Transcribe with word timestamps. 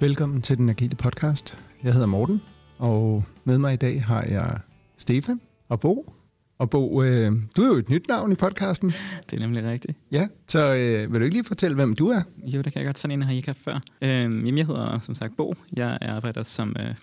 Velkommen 0.00 0.42
til 0.42 0.56
den 0.56 0.68
Agile 0.68 0.96
Podcast. 0.96 1.58
Jeg 1.82 1.92
hedder 1.92 2.06
Morten, 2.06 2.42
og 2.78 3.24
med 3.44 3.58
mig 3.58 3.72
i 3.72 3.76
dag 3.76 4.04
har 4.04 4.22
jeg 4.22 4.58
Stefan 4.96 5.40
og 5.68 5.80
Bo. 5.80 6.14
Og 6.58 6.70
Bo, 6.70 7.02
øh, 7.02 7.32
du 7.56 7.62
er 7.62 7.66
jo 7.66 7.74
et 7.74 7.88
nyt 7.88 8.08
navn 8.08 8.32
i 8.32 8.34
podcasten. 8.34 8.92
Det 9.30 9.36
er 9.36 9.40
nemlig 9.40 9.64
rigtigt. 9.64 9.98
Ja, 10.12 10.28
så 10.48 10.74
øh, 10.74 11.12
vil 11.12 11.20
du 11.20 11.24
ikke 11.24 11.36
lige 11.36 11.44
fortælle, 11.44 11.74
hvem 11.74 11.94
du 11.94 12.08
er? 12.08 12.22
Jo, 12.42 12.62
det 12.62 12.72
kan 12.72 12.80
jeg 12.80 12.86
godt. 12.86 12.98
Sådan 12.98 13.18
en 13.18 13.22
har 13.22 13.32
I 13.32 13.36
ikke 13.36 13.48
haft 13.48 13.58
før. 13.58 13.80
Jamen, 14.02 14.58
jeg 14.58 14.66
hedder 14.66 14.98
som 14.98 15.14
sagt 15.14 15.36
Bo. 15.36 15.54
Jeg 15.72 15.98
arbejder 16.02 16.42
som 16.42 16.76
øh, 16.80 16.94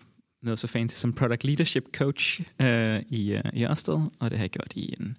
noget 0.43 0.59
så 0.59 0.67
fancy 0.67 0.95
som 0.95 1.13
Product 1.13 1.43
Leadership 1.43 1.83
Coach 1.95 2.41
øh, 2.61 3.01
i, 3.09 3.33
øh, 3.33 3.43
i 3.53 3.65
Ørsted, 3.65 3.99
og 4.19 4.31
det 4.31 4.39
har 4.39 4.43
jeg 4.43 4.49
gjort 4.49 4.73
i 4.75 4.95
en 4.99 5.17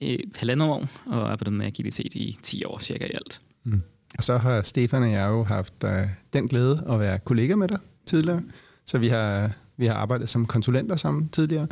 i 0.00 0.18
halvandet 0.36 0.68
år, 0.68 0.88
og 1.06 1.32
arbejdet 1.32 1.52
med 1.52 1.66
agilitet 1.66 2.14
i 2.14 2.38
10 2.42 2.64
år 2.64 2.78
cirka 2.78 3.04
i 3.04 3.10
alt. 3.14 3.40
Mm. 3.64 3.82
Og 4.16 4.24
så 4.24 4.36
har 4.36 4.62
Stefan 4.62 5.02
og 5.02 5.12
jeg 5.12 5.28
jo 5.28 5.44
haft 5.44 5.84
øh, 5.84 6.06
den 6.32 6.48
glæde 6.48 6.84
at 6.90 7.00
være 7.00 7.18
kollega 7.18 7.56
med 7.56 7.68
dig 7.68 7.78
tidligere. 8.06 8.42
Så 8.84 8.98
vi 8.98 9.08
har, 9.08 9.50
vi 9.76 9.86
har 9.86 9.94
arbejdet 9.94 10.28
som 10.28 10.46
konsulenter 10.46 10.96
sammen 10.96 11.28
tidligere, 11.28 11.66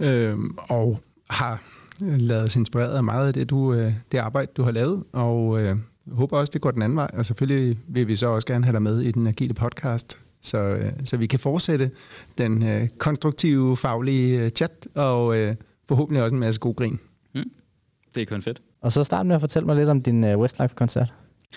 øh, 0.00 0.36
og 0.68 1.00
har 1.30 1.62
lavet 2.00 2.42
os 2.42 2.56
inspireret 2.56 2.96
af 2.96 3.04
meget 3.04 3.26
af 3.26 3.34
det, 3.34 3.50
du, 3.50 3.74
øh, 3.74 3.92
det 4.12 4.18
arbejde, 4.18 4.52
du 4.56 4.62
har 4.62 4.70
lavet, 4.70 5.04
og 5.12 5.60
øh, 5.60 5.76
håber 6.12 6.38
også, 6.38 6.50
det 6.50 6.60
går 6.60 6.70
den 6.70 6.82
anden 6.82 6.96
vej. 6.96 7.10
Og 7.12 7.26
selvfølgelig 7.26 7.78
vil 7.88 8.08
vi 8.08 8.16
så 8.16 8.26
også 8.26 8.46
gerne 8.46 8.64
have 8.64 8.72
dig 8.72 8.82
med 8.82 9.00
i 9.00 9.10
den 9.10 9.26
agile 9.26 9.54
podcast, 9.54 10.18
så, 10.40 10.58
øh, 10.58 10.92
så 11.04 11.16
vi 11.16 11.26
kan 11.26 11.38
fortsætte 11.38 11.90
den 12.38 12.62
øh, 12.62 12.88
konstruktive, 12.88 13.76
faglige 13.76 14.44
øh, 14.44 14.50
chat, 14.50 14.88
og 14.94 15.38
øh, 15.38 15.54
forhåbentlig 15.88 16.22
også 16.22 16.34
en 16.34 16.40
masse 16.40 16.60
god 16.60 16.74
grin. 16.74 16.98
Mm. 17.34 17.50
Det 18.14 18.22
er 18.22 18.26
kun 18.26 18.42
fedt. 18.42 18.62
Og 18.80 18.92
så 18.92 19.04
start 19.04 19.26
med 19.26 19.34
at 19.34 19.40
fortælle 19.40 19.66
mig 19.66 19.76
lidt 19.76 19.88
om 19.88 20.02
din 20.02 20.24
uh, 20.24 20.40
Westlife-koncert. 20.40 21.12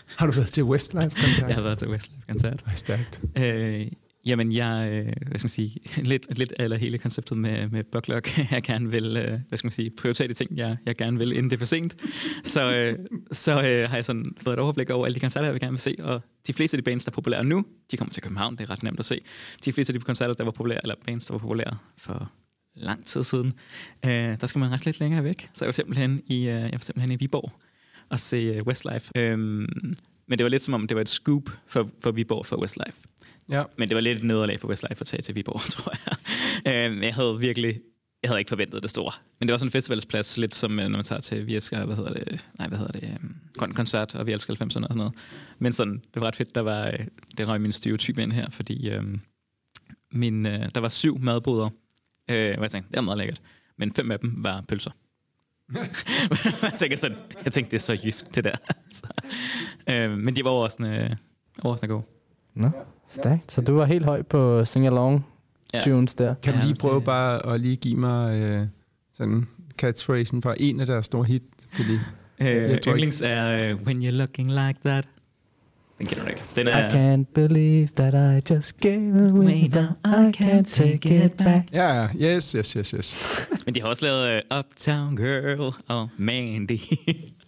Har 0.06 0.26
du 0.26 0.32
været 0.32 0.52
til 0.52 0.64
Westlife-koncert? 0.64 1.48
Jeg 1.48 1.56
har 1.56 1.64
været 1.64 1.78
til 1.78 1.88
Westlife-koncert. 1.88 2.64
Det 2.70 2.80
stærkt. 2.80 3.22
Øh, 3.38 3.88
jamen, 4.26 4.52
jeg, 4.52 4.90
øh, 4.92 5.06
hvad 5.28 5.40
skal 5.40 5.46
man 5.46 5.50
sige, 5.50 5.80
lidt, 6.04 6.38
lidt 6.38 6.54
eller 6.60 6.78
hele 6.78 6.98
konceptet 6.98 7.38
med, 7.38 7.70
med 7.70 7.84
Bucklock, 7.84 8.38
jeg 8.52 8.64
gerne 8.64 8.92
vil, 8.92 9.18
øh, 9.18 9.40
hvad 9.48 9.58
skal 9.58 9.66
man 9.66 9.72
sige, 9.72 9.90
prioritere 9.90 10.28
de 10.28 10.34
ting, 10.34 10.58
jeg, 10.58 10.78
jeg 10.86 10.96
gerne 10.96 11.18
vil, 11.18 11.32
inden 11.32 11.50
det 11.50 11.54
er 11.56 11.58
for 11.58 11.66
sent. 11.66 11.96
Så, 12.44 12.76
øh, 12.76 13.00
så 13.32 13.52
øh, 13.52 13.90
har 13.90 13.98
jeg 13.98 14.06
sådan 14.06 14.36
fået 14.44 14.54
et 14.54 14.60
overblik 14.60 14.90
over 14.90 15.06
alle 15.06 15.16
de 15.16 15.20
koncerter, 15.20 15.46
jeg 15.46 15.54
vil 15.54 15.62
gerne 15.62 15.72
vil 15.72 15.80
se, 15.80 15.96
og 16.00 16.22
de 16.48 16.54
fleste 16.54 16.78
af 16.78 16.84
de 16.84 16.92
bands, 16.92 17.06
der 17.06 17.12
er 17.12 17.14
populære 17.14 17.44
nu, 17.44 17.66
de 17.92 17.98
kommer 17.98 18.14
til 18.14 18.24
København, 18.24 18.58
det 18.58 18.62
er 18.62 18.72
ret 18.72 18.84
nemt 18.84 19.00
at 19.00 19.06
se. 19.06 19.22
De 19.66 19.74
fleste 19.74 19.94
af 19.94 20.00
de 20.00 20.06
koncerter, 20.06 20.34
der 20.34 20.44
var 20.44 20.52
populære, 20.52 20.80
eller 20.84 20.96
bands, 21.06 21.26
der 21.26 21.34
var 21.34 21.40
populære 21.40 21.78
for 21.98 22.32
lang 22.76 23.06
tid 23.06 23.24
siden, 23.24 23.54
øh, 24.06 24.12
der 24.12 24.48
skal 24.48 24.60
man 24.60 24.72
ret 24.72 24.86
lidt 24.86 25.00
længere 25.00 25.24
væk. 25.24 25.48
Så 25.54 25.66
jeg 25.66 25.68
var 25.68 25.74
simpelthen 25.74 26.22
i, 26.28 26.38
øh, 26.38 26.46
jeg 26.46 26.72
var 26.74 26.80
simpelthen 26.80 27.12
i 27.12 27.16
Viborg 27.16 27.52
og 28.10 28.20
se 28.20 28.38
øh, 28.38 28.62
Westlife. 28.68 29.12
Øhm, 29.16 29.68
men 30.28 30.38
det 30.38 30.44
var 30.44 30.50
lidt 30.50 30.64
som 30.64 30.74
om, 30.74 30.88
det 30.88 30.96
var 30.96 31.02
et 31.02 31.10
scoop 31.10 31.50
for, 31.68 31.90
for 32.00 32.12
Viborg 32.12 32.46
for 32.46 32.62
Westlife. 32.62 32.98
Ja. 33.50 33.64
Men 33.78 33.90
det 33.90 33.96
var 33.96 34.02
lidt 34.02 34.18
et 34.18 34.24
nederlag 34.24 34.60
for 34.60 34.68
Westlife 34.68 35.02
at 35.02 35.08
tage 35.08 35.22
til 35.22 35.36
Viborg, 35.36 35.62
tror 35.76 35.94
jeg. 36.06 36.92
Øhm, 36.92 37.04
jeg 37.04 37.16
havde 37.16 37.40
virkelig 37.40 37.80
jeg 38.24 38.30
havde 38.30 38.40
ikke 38.40 38.50
forventet 38.50 38.84
det 38.84 38.90
store. 38.90 39.12
Men 39.40 39.48
det 39.48 39.52
var 39.52 39.58
sådan 39.58 39.68
en 39.68 39.72
festivalsplads, 39.72 40.38
lidt 40.38 40.56
som 40.56 40.80
øh, 40.80 40.90
når 40.90 40.98
man 40.98 41.04
tager 41.04 41.22
til 41.22 41.48
Vi 41.48 41.56
elsker, 41.56 41.86
hvad 41.86 41.96
hedder 41.96 42.14
det, 42.14 42.46
nej, 42.60 42.68
hvad 42.68 42.78
hedder 42.78 42.92
det, 42.92 43.18
um, 43.24 43.36
Grøn 43.58 43.72
Koncert, 43.72 44.16
og 44.16 44.26
Vi 44.28 44.32
elsker 44.32 44.54
90'erne 44.54 44.64
og 44.64 44.70
sådan 44.72 44.96
noget. 44.96 45.14
Men 45.60 45.74
sådan, 45.74 45.94
det 45.94 46.22
var 46.22 46.28
ret 46.28 46.36
fedt, 46.36 46.56
der 46.56 46.62
var, 46.62 46.88
øh, 46.88 47.00
det 47.38 47.48
røg 47.48 47.62
min 47.62 47.72
stereotyp 47.72 48.18
ind 48.18 48.32
her, 48.32 48.50
fordi 48.50 48.96
um, 48.96 49.22
min, 50.12 50.46
uh, 50.46 50.52
der 50.52 50.80
var 50.80 50.90
syv 50.90 51.20
madboder, 51.20 51.66
uh, 51.66 51.72
hvor 52.28 52.62
jeg 52.62 52.72
tænkte, 52.72 52.92
det 52.92 52.98
er 52.98 53.02
meget 53.02 53.18
lækkert, 53.18 53.42
men 53.78 53.94
fem 53.94 54.12
af 54.12 54.20
dem 54.20 54.34
var 54.38 54.64
pølser. 54.68 54.92
Jeg, 56.64 56.74
tænker 56.78 56.98
sådan, 56.98 57.18
jeg 57.46 57.54
tænkte, 57.54 57.72
det 57.72 57.78
er 57.78 57.82
så 57.82 57.98
jysk, 58.06 58.36
det 58.36 58.44
der. 58.44 58.56
så, 58.92 59.04
uh, 59.90 60.12
men 60.18 60.36
de 60.36 60.44
var 60.44 60.50
overraskende, 60.50 61.08
uh, 61.60 61.66
overraskende 61.66 61.94
gode. 61.94 62.04
Nå, 62.56 62.70
stærkt. 63.10 63.52
Så 63.52 63.62
du 63.62 63.74
var 63.76 63.86
helt 63.86 64.06
høj 64.06 64.22
på 64.22 64.66
sing-along 64.66 65.26
Ja. 65.74 65.82
tunes 65.82 66.14
der. 66.16 66.34
Kan 66.44 66.54
du 66.54 66.60
lige 66.64 66.76
prøve 66.76 67.02
bare 67.02 67.54
at 67.54 67.62
lige 67.62 67.76
give 67.76 67.96
mig 67.96 68.40
øh, 68.42 68.68
sådan 69.14 69.48
catchphrasen 69.78 70.42
fra 70.42 70.56
en 70.58 70.80
af 70.80 70.86
deres 70.86 71.06
store 71.06 71.26
hit? 71.26 71.44
Fordi, 71.72 71.94
Uh, 72.42 72.46
Jeg 72.48 72.82
tror 72.82 72.92
yndlings 72.94 73.22
er 73.26 73.74
uh, 73.74 73.82
When 73.82 74.04
You're 74.04 74.12
Looking 74.12 74.48
Like 74.50 74.80
That. 74.86 75.08
Den 75.98 76.08
kender 76.08 76.24
du 76.24 76.30
Den 76.60 76.68
I 76.68 76.72
er, 76.72 76.90
can't 76.90 77.26
believe 77.34 77.88
that 77.96 78.14
I 78.14 78.54
just 78.54 78.78
gave 78.80 79.30
away 79.30 79.68
now. 79.74 79.84
I 80.06 80.32
can't 80.42 80.66
take 80.66 81.26
it 81.26 81.38
back. 81.38 81.64
ja, 81.74 81.94
ja, 82.02 82.08
yes, 82.36 82.52
yes, 82.52 82.72
yes, 82.72 82.90
yes. 82.92 83.16
men 83.66 83.76
de 83.76 83.82
har 83.82 83.88
også 83.90 84.06
lavet 84.06 84.42
uh, 84.52 84.58
Uptown 84.60 85.16
Girl 85.18 85.74
og 85.88 86.10
Mandy. 86.18 86.80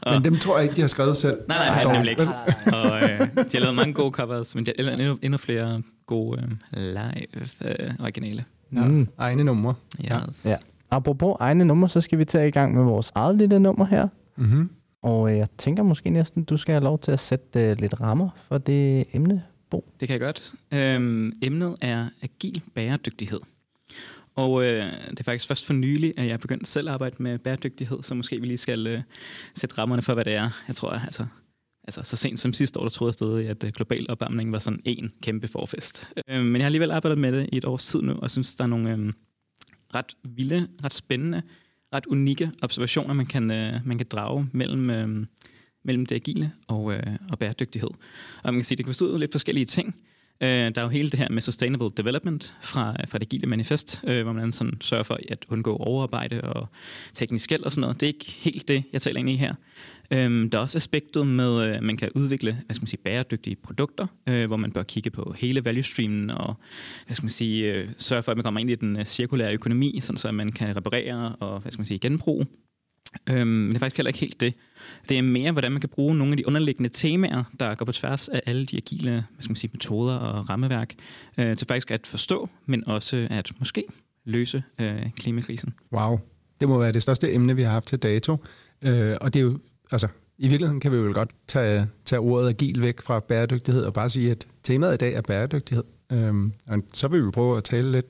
og, 0.01 0.13
Men 0.13 0.23
dem 0.23 0.37
tror 0.37 0.57
jeg 0.57 0.63
ikke, 0.63 0.75
de 0.75 0.81
har 0.81 0.87
skrevet 0.87 1.17
selv. 1.17 1.37
nej, 1.47 1.57
nej, 1.67 1.83
nej, 1.83 1.93
nemlig 1.93 2.09
ikke. 2.11 2.27
Og 2.73 2.91
uh, 2.93 3.43
de 3.43 3.51
har 3.53 3.59
lavet 3.59 3.75
mange 3.75 3.93
gode 3.93 4.11
covers, 4.11 4.55
men 4.55 4.65
de 4.65 4.71
har 4.79 4.91
endnu, 4.91 5.17
endnu 5.21 5.37
flere 5.37 5.81
gode 6.05 6.39
uh, 6.77 6.81
live 6.83 7.27
uh, 7.65 8.03
originale. 8.03 8.43
Ja, 8.75 8.81
Mm. 8.87 9.07
egne 9.17 9.43
numre. 9.43 9.73
Yes. 10.01 10.45
Ja. 10.45 10.55
Apropos 10.91 11.35
egne 11.39 11.65
numre, 11.65 11.89
så 11.89 12.01
skal 12.01 12.17
vi 12.19 12.25
til 12.25 12.39
i 12.39 12.49
gang 12.49 12.75
med 12.75 12.83
vores 12.83 13.11
eget 13.15 13.35
lille 13.37 13.59
nummer 13.59 13.85
her. 13.85 14.07
Mm-hmm. 14.37 14.69
Og 15.01 15.31
øh, 15.31 15.37
jeg 15.37 15.47
tænker 15.57 15.83
måske 15.83 16.09
næsten, 16.09 16.43
du 16.43 16.57
skal 16.57 16.73
have 16.73 16.83
lov 16.83 16.99
til 16.99 17.11
at 17.11 17.19
sætte 17.19 17.59
øh, 17.59 17.77
lidt 17.79 18.01
rammer 18.01 18.29
for 18.35 18.57
det 18.57 19.05
emne, 19.13 19.43
Bo. 19.69 19.93
Det 19.99 20.07
kan 20.07 20.13
jeg 20.13 20.21
godt. 20.21 20.53
Øhm, 20.73 21.33
emnet 21.41 21.75
er 21.81 22.09
agil 22.21 22.61
bæredygtighed. 22.75 23.39
Og 24.35 24.63
øh, 24.63 24.85
det 25.09 25.19
er 25.19 25.23
faktisk 25.23 25.47
først 25.47 25.65
for 25.65 25.73
nylig, 25.73 26.13
at 26.17 26.25
jeg 26.25 26.33
er 26.33 26.37
begyndt 26.37 26.67
selv 26.67 26.87
at 26.87 26.93
arbejde 26.93 27.15
med 27.19 27.39
bæredygtighed, 27.39 28.03
så 28.03 28.15
måske 28.15 28.41
vi 28.41 28.47
lige 28.47 28.57
skal 28.57 28.87
øh, 28.87 29.01
sætte 29.55 29.77
rammerne 29.77 30.01
for, 30.01 30.13
hvad 30.13 30.25
det 30.25 30.33
er. 30.33 30.49
Jeg 30.67 30.75
tror, 30.75 30.89
altså, 30.89 31.25
altså 31.83 32.03
så 32.03 32.15
sent 32.15 32.39
som 32.39 32.53
sidste 32.53 32.79
år, 32.79 32.83
der 32.83 32.89
troede 32.89 33.09
jeg 33.09 33.13
stadig, 33.13 33.49
at 33.49 33.63
øh, 33.63 33.71
global 33.71 34.05
opvarmning 34.09 34.51
var 34.51 34.59
sådan 34.59 34.81
en 34.85 35.11
kæmpe 35.21 35.47
forfest. 35.47 36.07
Øh, 36.27 36.43
men 36.43 36.55
jeg 36.55 36.61
har 36.61 36.65
alligevel 36.65 36.91
arbejdet 36.91 37.17
med 37.17 37.31
det 37.31 37.49
i 37.51 37.57
et 37.57 37.65
års 37.65 37.85
tid 37.85 38.01
nu, 38.01 38.13
og 38.13 38.31
synes, 38.31 38.55
der 38.55 38.63
er 38.63 38.67
nogle 38.67 38.91
øh, 38.91 39.13
ret 39.95 40.15
vilde, 40.23 40.67
ret 40.85 40.93
spændende, 40.93 41.41
ret 41.93 42.05
unikke 42.05 42.51
observationer, 42.61 43.13
man 43.13 43.25
kan, 43.25 43.51
øh, 43.51 43.73
man 43.85 43.97
kan 43.97 44.07
drage 44.11 44.47
mellem, 44.51 44.89
øh, 44.89 45.25
mellem 45.83 46.05
det 46.05 46.15
agile 46.15 46.51
og, 46.67 46.93
øh, 46.93 47.15
og 47.31 47.39
bæredygtighed. 47.39 47.89
Og 48.43 48.53
man 48.53 48.55
kan 48.55 48.63
sige, 48.63 48.77
det 48.77 48.85
kan 48.85 48.89
bestå 48.89 49.17
lidt 49.17 49.31
forskellige 49.31 49.65
ting. 49.65 49.95
Øh, 50.43 50.49
der 50.49 50.71
er 50.75 50.81
jo 50.81 50.87
hele 50.87 51.09
det 51.09 51.19
her 51.19 51.29
med 51.29 51.41
sustainable 51.41 51.89
development 51.97 52.53
fra, 52.61 52.95
fra 53.07 53.17
det 53.17 53.25
agile 53.25 53.47
manifest, 53.47 54.03
øh, 54.07 54.23
hvor 54.23 54.33
man 54.33 54.51
sådan 54.51 54.77
sørger 54.81 55.03
for 55.03 55.19
at 55.29 55.45
undgå 55.49 55.75
overarbejde 55.75 56.41
og 56.41 56.67
teknisk 57.13 57.49
gæld 57.49 57.63
og 57.63 57.71
sådan 57.71 57.81
noget. 57.81 57.99
Det 57.99 58.05
er 58.05 58.13
ikke 58.13 58.31
helt 58.31 58.67
det, 58.67 58.83
jeg 58.93 59.01
taler 59.01 59.19
ind 59.19 59.29
i 59.29 59.35
her. 59.35 59.53
Øhm, 60.13 60.49
der 60.49 60.57
er 60.57 60.61
også 60.61 60.77
aspektet 60.77 61.27
med, 61.27 61.61
at 61.61 61.75
øh, 61.75 61.83
man 61.83 61.97
kan 61.97 62.09
udvikle 62.15 62.57
hvad 62.65 62.73
skal 62.73 62.81
man 62.81 62.87
sige, 62.87 63.01
bæredygtige 63.03 63.55
produkter, 63.55 64.07
øh, 64.29 64.47
hvor 64.47 64.57
man 64.57 64.71
bør 64.71 64.83
kigge 64.83 65.09
på 65.09 65.35
hele 65.37 65.65
value 65.65 65.83
streamen 65.83 66.29
og 66.29 66.55
hvad 67.05 67.15
skal 67.15 67.25
man 67.25 67.31
sige, 67.31 67.73
øh, 67.73 67.87
sørge 67.97 68.23
for, 68.23 68.31
at 68.31 68.37
man 68.37 68.43
kommer 68.43 68.59
ind 68.59 68.69
i 68.69 68.75
den 68.75 68.99
øh, 68.99 69.05
cirkulære 69.05 69.53
økonomi, 69.53 69.99
sådan 70.01 70.17
så 70.17 70.31
man 70.31 70.51
kan 70.51 70.77
reparere 70.77 71.35
og 71.39 71.59
hvad 71.59 71.71
skal 71.71 71.79
man 71.79 71.85
sige, 71.85 71.99
genbruge. 71.99 72.45
Øhm, 73.29 73.47
men 73.47 73.69
det 73.69 73.75
er 73.75 73.79
faktisk 73.79 73.97
heller 73.97 74.09
ikke 74.09 74.19
helt 74.19 74.41
det. 74.41 74.53
Det 75.09 75.17
er 75.17 75.21
mere, 75.21 75.51
hvordan 75.51 75.71
man 75.71 75.81
kan 75.81 75.89
bruge 75.89 76.15
nogle 76.15 76.31
af 76.33 76.37
de 76.37 76.47
underliggende 76.47 76.89
temaer, 76.89 77.43
der 77.59 77.75
går 77.75 77.85
på 77.85 77.91
tværs 77.91 78.29
af 78.29 78.41
alle 78.45 78.65
de 78.65 78.77
agile 78.77 79.11
hvad 79.11 79.23
skal 79.39 79.51
man 79.51 79.55
sige, 79.55 79.69
metoder 79.73 80.15
og 80.15 80.49
rammeværk, 80.49 80.93
øh, 81.37 81.57
til 81.57 81.67
faktisk 81.67 81.91
at 81.91 82.07
forstå, 82.07 82.49
men 82.65 82.87
også 82.87 83.27
at 83.29 83.51
måske 83.59 83.83
løse 84.25 84.63
øh, 84.79 85.09
klimakrisen. 85.15 85.73
Wow. 85.93 86.19
Det 86.59 86.69
må 86.69 86.79
være 86.79 86.91
det 86.91 87.01
største 87.01 87.33
emne, 87.33 87.55
vi 87.55 87.61
har 87.61 87.71
haft 87.71 87.87
til 87.87 87.99
dato. 87.99 88.37
Øh, 88.81 89.17
og 89.21 89.33
det 89.33 89.39
er 89.39 89.43
jo, 89.43 89.59
altså, 89.91 90.07
i 90.37 90.47
virkeligheden 90.47 90.79
kan 90.79 90.91
vi 90.91 90.97
jo 90.97 91.11
godt 91.13 91.29
tage, 91.47 91.87
tage 92.05 92.19
ordet 92.19 92.49
agil 92.49 92.81
væk 92.81 93.01
fra 93.01 93.19
bæredygtighed 93.19 93.83
og 93.83 93.93
bare 93.93 94.09
sige, 94.09 94.31
at 94.31 94.47
temaet 94.63 94.93
i 94.93 94.97
dag 94.97 95.13
er 95.13 95.21
bæredygtighed. 95.21 95.83
Øhm, 96.11 96.53
og 96.69 96.83
så 96.93 97.07
vil 97.07 97.25
vi 97.25 97.31
prøve 97.31 97.57
at 97.57 97.63
tale 97.63 97.91
lidt 97.91 98.05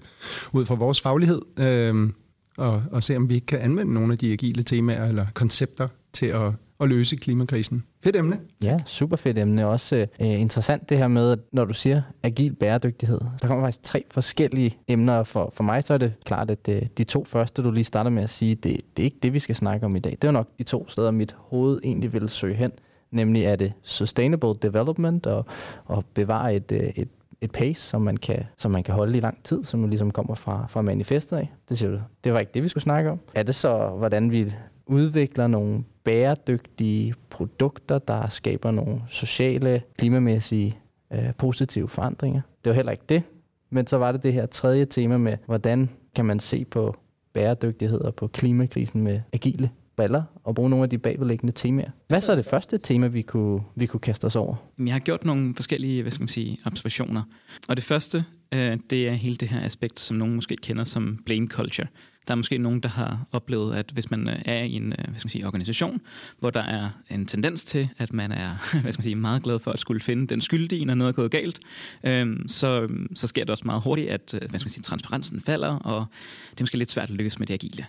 ud 0.54 0.66
fra 0.66 0.76
vores 0.76 1.02
faglighed, 1.02 1.42
øhm, 1.60 2.14
og, 2.58 2.84
og 2.92 3.04
se 3.04 3.16
om 3.16 3.30
vi 3.30 3.36
ikke 3.36 3.48
kan 3.48 3.60
anvende 3.60 3.94
nogle 3.94 4.14
af 4.14 4.18
de 4.18 4.34
agile 4.34 4.64
temaer 4.64 5.06
eller 5.06 5.26
koncepter 5.34 5.88
til 6.14 6.26
at, 6.26 6.52
at 6.80 6.90
løse 6.90 7.16
klimakrisen. 7.16 7.84
Fedt 8.04 8.16
emne. 8.16 8.40
Ja, 8.64 8.82
super 8.86 9.16
fedt 9.16 9.38
emne. 9.38 9.68
Også 9.68 9.96
øh, 9.96 10.08
interessant 10.20 10.90
det 10.90 10.98
her 10.98 11.08
med, 11.08 11.32
at 11.32 11.40
når 11.52 11.66
du 11.66 11.74
siger 11.74 12.02
agil 12.24 12.54
bæredygtighed, 12.54 13.20
der 13.42 13.48
kommer 13.48 13.66
faktisk 13.66 13.84
tre 13.84 14.04
forskellige 14.12 14.78
emner. 14.88 15.24
For, 15.24 15.52
for 15.54 15.64
mig 15.64 15.84
så 15.84 15.94
er 15.94 15.98
det 15.98 16.14
klart, 16.26 16.52
at 16.52 16.66
det, 16.66 16.98
de 16.98 17.04
to 17.04 17.24
første, 17.24 17.64
du 17.64 17.72
lige 17.72 17.84
starter 17.84 18.10
med 18.10 18.24
at 18.24 18.30
sige, 18.30 18.56
det, 18.56 18.82
det 18.98 19.04
er 19.04 19.06
ikke 19.06 19.20
det, 19.24 19.34
vi 19.34 19.40
skal 19.40 19.56
snakke 19.56 19.86
om 19.86 19.96
i 19.96 20.00
dag. 20.00 20.18
Det 20.22 20.28
er 20.28 20.32
nok 20.32 20.48
de 20.58 20.64
to 20.64 20.90
steder, 20.90 21.12
mit 21.12 21.36
hoved 21.38 21.80
egentlig 21.84 22.14
vil 22.14 22.30
søge 22.30 22.56
hen. 22.56 22.72
Nemlig 23.12 23.44
er 23.44 23.56
det 23.56 23.74
sustainable 23.84 24.54
development 24.62 25.26
og, 25.26 25.46
og 25.86 26.06
bevare 26.14 26.56
et, 26.56 26.72
øh, 26.72 26.80
et, 26.80 27.10
et 27.42 27.52
pace, 27.52 27.82
som 27.82 28.02
man, 28.02 28.18
kan, 28.18 28.44
som 28.58 28.72
man 28.72 28.84
kan 28.84 28.96
holde 28.96 29.18
i 29.18 29.22
lang 29.22 29.44
tid, 29.44 29.64
som 29.64 29.80
nu 29.80 29.88
ligesom 29.88 30.12
kommer 30.12 30.36
fra, 30.36 30.66
fra 30.70 30.82
manifestet 30.82 31.38
af. 31.38 31.52
Det 31.70 31.78
siger 31.78 31.92
du. 31.92 32.00
Det 32.24 32.34
var 32.34 32.40
ikke 32.40 32.52
det, 32.54 32.64
vi 32.64 32.68
skulle 32.68 32.84
snakke 32.84 33.12
om. 33.12 33.20
Er 33.36 33.44
det 33.44 33.56
så, 33.56 33.88
hvordan 33.98 34.32
vi 34.32 34.54
udvikler 34.86 35.48
nogle 35.48 35.84
bæredygtige 36.04 37.14
produkter, 37.30 38.00
der 38.00 38.28
skaber 38.28 38.72
nogle 38.72 39.02
sociale, 39.10 39.82
klimamæssige, 39.98 40.78
øh, 41.14 41.34
positive 41.38 41.88
forandringer. 41.88 42.42
Det 42.64 42.70
var 42.70 42.76
heller 42.76 42.92
ikke 42.92 43.04
det, 43.10 43.24
men 43.70 43.88
så 43.88 43.98
var 43.98 44.12
det 44.12 44.24
det 44.24 44.34
her 44.34 44.46
tredje 44.46 44.86
tema 44.86 45.18
med, 45.18 45.38
hvordan 45.46 45.90
kan 46.16 46.26
man 46.26 46.40
se 46.40 46.66
på 46.66 46.96
bæredygtighed 47.34 48.02
og 48.02 48.16
på 48.16 48.28
klimakrisen 48.28 49.04
med 49.04 49.22
agile 49.34 49.70
briller 50.02 50.24
og 50.44 50.56
bruge 50.56 50.70
nogle 50.70 50.84
af 50.84 50.90
de 50.90 50.98
bagvedliggende 50.98 51.54
temaer. 51.54 51.90
Hvad 52.08 52.22
så 52.22 52.32
er 52.32 52.36
det 52.36 52.46
første 52.46 52.78
tema, 52.78 53.08
vi 53.08 53.22
kunne, 53.22 53.62
vi 53.76 53.86
kunne 53.86 54.00
kaste 54.00 54.26
os 54.26 54.36
over? 54.36 54.56
Jeg 54.80 54.94
har 54.94 55.00
gjort 55.00 55.26
nogle 55.26 55.56
forskellige 55.56 56.02
hvad 56.02 56.12
skal 56.12 56.22
man 56.22 56.28
sige, 56.28 56.58
observationer. 56.66 57.24
Og 57.70 57.76
det 57.76 57.84
første, 57.84 58.26
øh, 58.54 58.78
det 58.90 59.08
er 59.08 59.14
hele 59.14 59.36
det 59.36 59.48
her 59.48 59.62
aspekt, 59.62 60.00
som 60.00 60.18
nogen 60.18 60.36
måske 60.36 60.56
kender 60.56 60.84
som 60.84 61.20
blame 61.26 61.48
culture. 61.48 61.88
Der 62.28 62.34
er 62.34 62.36
måske 62.36 62.58
nogen, 62.58 62.80
der 62.80 62.90
har 62.90 63.26
oplevet, 63.32 63.76
at 63.76 63.92
hvis 63.94 64.12
man 64.12 64.30
øh, 64.30 64.42
er 64.46 64.64
i 64.64 64.74
en 64.74 64.84
øh, 64.84 64.98
hvad 64.98 65.20
skal 65.20 65.26
man 65.26 65.30
sige, 65.30 65.48
organisation, 65.48 66.02
hvor 66.40 66.50
der 66.50 66.64
er 66.64 66.90
en 67.10 67.26
tendens 67.26 67.64
til, 67.64 67.90
at 67.98 68.14
man 68.14 68.32
er 68.32 68.50
hvad 68.82 68.92
skal 68.92 69.00
man 69.00 69.04
sige, 69.04 69.16
meget 69.16 69.44
glad 69.44 69.60
for 69.60 69.72
at 69.72 69.80
skulle 69.80 70.02
finde 70.02 70.28
den 70.28 70.42
skyldige, 70.42 70.86
når 70.86 70.96
noget 70.96 71.12
er 71.12 71.16
gået 71.16 71.32
galt, 71.32 71.60
øhm, 72.04 72.48
så, 72.48 72.88
så 73.16 73.28
sker 73.28 73.44
det 73.44 73.50
også 73.50 73.66
meget 73.66 73.82
hurtigt, 73.82 74.10
at 74.10 74.34
øh, 74.34 74.50
hvad 74.50 74.60
skal 74.60 74.68
man 74.68 74.72
sige, 74.72 74.84
transparensen 74.84 75.42
falder, 75.42 75.76
og 75.76 76.06
det 76.52 76.60
er 76.60 76.64
måske 76.64 76.78
lidt 76.78 76.92
svært 76.92 77.10
at 77.10 77.16
lykkes 77.16 77.40
med 77.40 77.48
det 77.48 77.54
agile. 77.54 77.86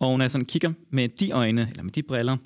Og 0.00 0.18
når 0.18 0.24
jeg 0.24 0.30
sådan 0.30 0.44
kigger 0.44 0.72
med 0.90 1.08
de 1.08 1.30
øjne, 1.30 1.68
eller 1.70 1.82
med 1.82 1.92
de 1.92 2.02
briller, 2.02 2.36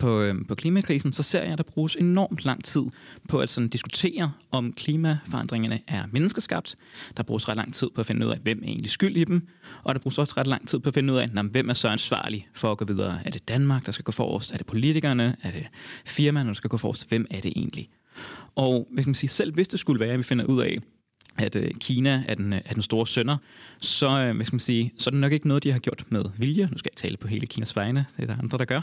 på, 0.00 0.20
øh, 0.20 0.34
på 0.48 0.54
klimakrisen, 0.54 1.12
så 1.12 1.22
ser 1.22 1.42
jeg, 1.42 1.52
at 1.52 1.58
der 1.58 1.64
bruges 1.64 1.96
enormt 1.96 2.44
lang 2.44 2.64
tid 2.64 2.82
på 3.28 3.40
at 3.40 3.48
sådan 3.48 3.68
diskutere, 3.68 4.32
om 4.50 4.72
klimaforandringerne 4.72 5.80
er 5.88 6.04
menneskeskabt. 6.12 6.76
Der 7.16 7.22
bruges 7.22 7.48
ret 7.48 7.56
lang 7.56 7.74
tid 7.74 7.88
på 7.94 8.00
at 8.00 8.06
finde 8.06 8.26
ud 8.26 8.32
af, 8.32 8.38
hvem 8.38 8.58
er 8.62 8.66
egentlig 8.66 8.90
skyld 8.90 9.16
i 9.16 9.24
dem. 9.24 9.46
Og 9.84 9.94
der 9.94 10.00
bruges 10.00 10.18
også 10.18 10.34
ret 10.36 10.46
lang 10.46 10.68
tid 10.68 10.78
på 10.78 10.88
at 10.88 10.94
finde 10.94 11.12
ud 11.12 11.18
af, 11.18 11.28
hvem 11.28 11.68
er 11.68 11.74
så 11.74 11.88
ansvarlig 11.88 12.48
for 12.54 12.72
at 12.72 12.78
gå 12.78 12.84
videre. 12.84 13.20
Er 13.24 13.30
det 13.30 13.48
Danmark, 13.48 13.86
der 13.86 13.92
skal 13.92 14.04
gå 14.04 14.12
forrest? 14.12 14.52
Er 14.52 14.56
det 14.56 14.66
politikerne? 14.66 15.36
Er 15.42 15.50
det 15.50 15.66
firmaerne, 16.06 16.48
der 16.48 16.54
skal 16.54 16.70
gå 16.70 16.76
forrest? 16.76 17.08
Hvem 17.08 17.26
er 17.30 17.40
det 17.40 17.52
egentlig? 17.56 17.88
Og 18.54 18.88
hvis 18.90 19.06
man 19.06 19.14
sige, 19.14 19.30
selv 19.30 19.54
hvis 19.54 19.68
det 19.68 19.80
skulle 19.80 20.00
være, 20.00 20.12
at 20.12 20.18
vi 20.18 20.22
finder 20.22 20.44
ud 20.44 20.62
af, 20.62 20.78
at 21.38 21.56
øh, 21.56 21.70
Kina 21.80 22.24
er 22.28 22.34
den, 22.34 22.52
øh, 22.52 22.60
er 22.64 22.74
den 22.74 22.82
store 22.82 23.06
sønder, 23.06 23.36
så, 23.78 24.18
øh, 24.20 24.36
hvad 24.36 24.44
skal 24.44 24.54
man 24.54 24.60
sige, 24.60 24.92
så 24.98 25.10
er 25.10 25.12
det 25.12 25.20
nok 25.20 25.32
ikke 25.32 25.48
noget, 25.48 25.64
de 25.64 25.72
har 25.72 25.78
gjort 25.78 26.04
med 26.08 26.24
vilje. 26.38 26.68
Nu 26.72 26.78
skal 26.78 26.90
jeg 26.92 26.96
tale 26.96 27.16
på 27.16 27.28
hele 27.28 27.46
Kinas 27.46 27.76
vegne, 27.76 28.06
det 28.16 28.22
er 28.22 28.26
der 28.26 28.38
andre, 28.38 28.58
der 28.58 28.64
gør. 28.64 28.80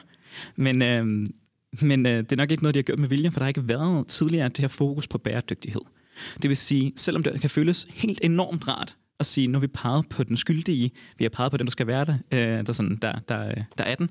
Men, 0.55 0.81
øh, 0.81 1.25
men 1.81 2.05
øh, 2.05 2.17
det 2.17 2.31
er 2.31 2.35
nok 2.35 2.51
ikke 2.51 2.63
noget, 2.63 2.73
de 2.73 2.79
har 2.79 2.83
gjort 2.83 2.99
med 2.99 3.09
vilje, 3.09 3.31
for 3.31 3.39
der 3.39 3.43
har 3.45 3.49
ikke 3.49 3.67
været 3.67 4.07
tidligere 4.07 4.49
det 4.49 4.59
her 4.59 4.67
fokus 4.67 5.07
på 5.07 5.17
bæredygtighed. 5.17 5.81
Det 6.41 6.49
vil 6.49 6.57
sige, 6.57 6.93
selvom 6.95 7.23
det 7.23 7.41
kan 7.41 7.49
føles 7.49 7.87
helt 7.89 8.19
enormt 8.23 8.67
rart 8.67 8.95
at 9.19 9.25
sige, 9.25 9.47
når 9.47 9.59
vi 9.59 9.67
peger 9.67 10.01
på 10.09 10.23
den 10.23 10.37
skyldige, 10.37 10.91
vi 11.17 11.25
har 11.25 11.29
peget 11.29 11.51
på 11.51 11.57
den, 11.57 11.65
der 11.65 11.71
skal 11.71 11.87
være 11.87 12.05
der, 12.05 12.17
øh, 12.31 12.65
der, 12.65 12.73
sådan, 12.73 12.97
der, 13.01 13.19
der, 13.29 13.47
øh, 13.47 13.63
der 13.77 13.83
er 13.83 13.95
den, 13.95 14.09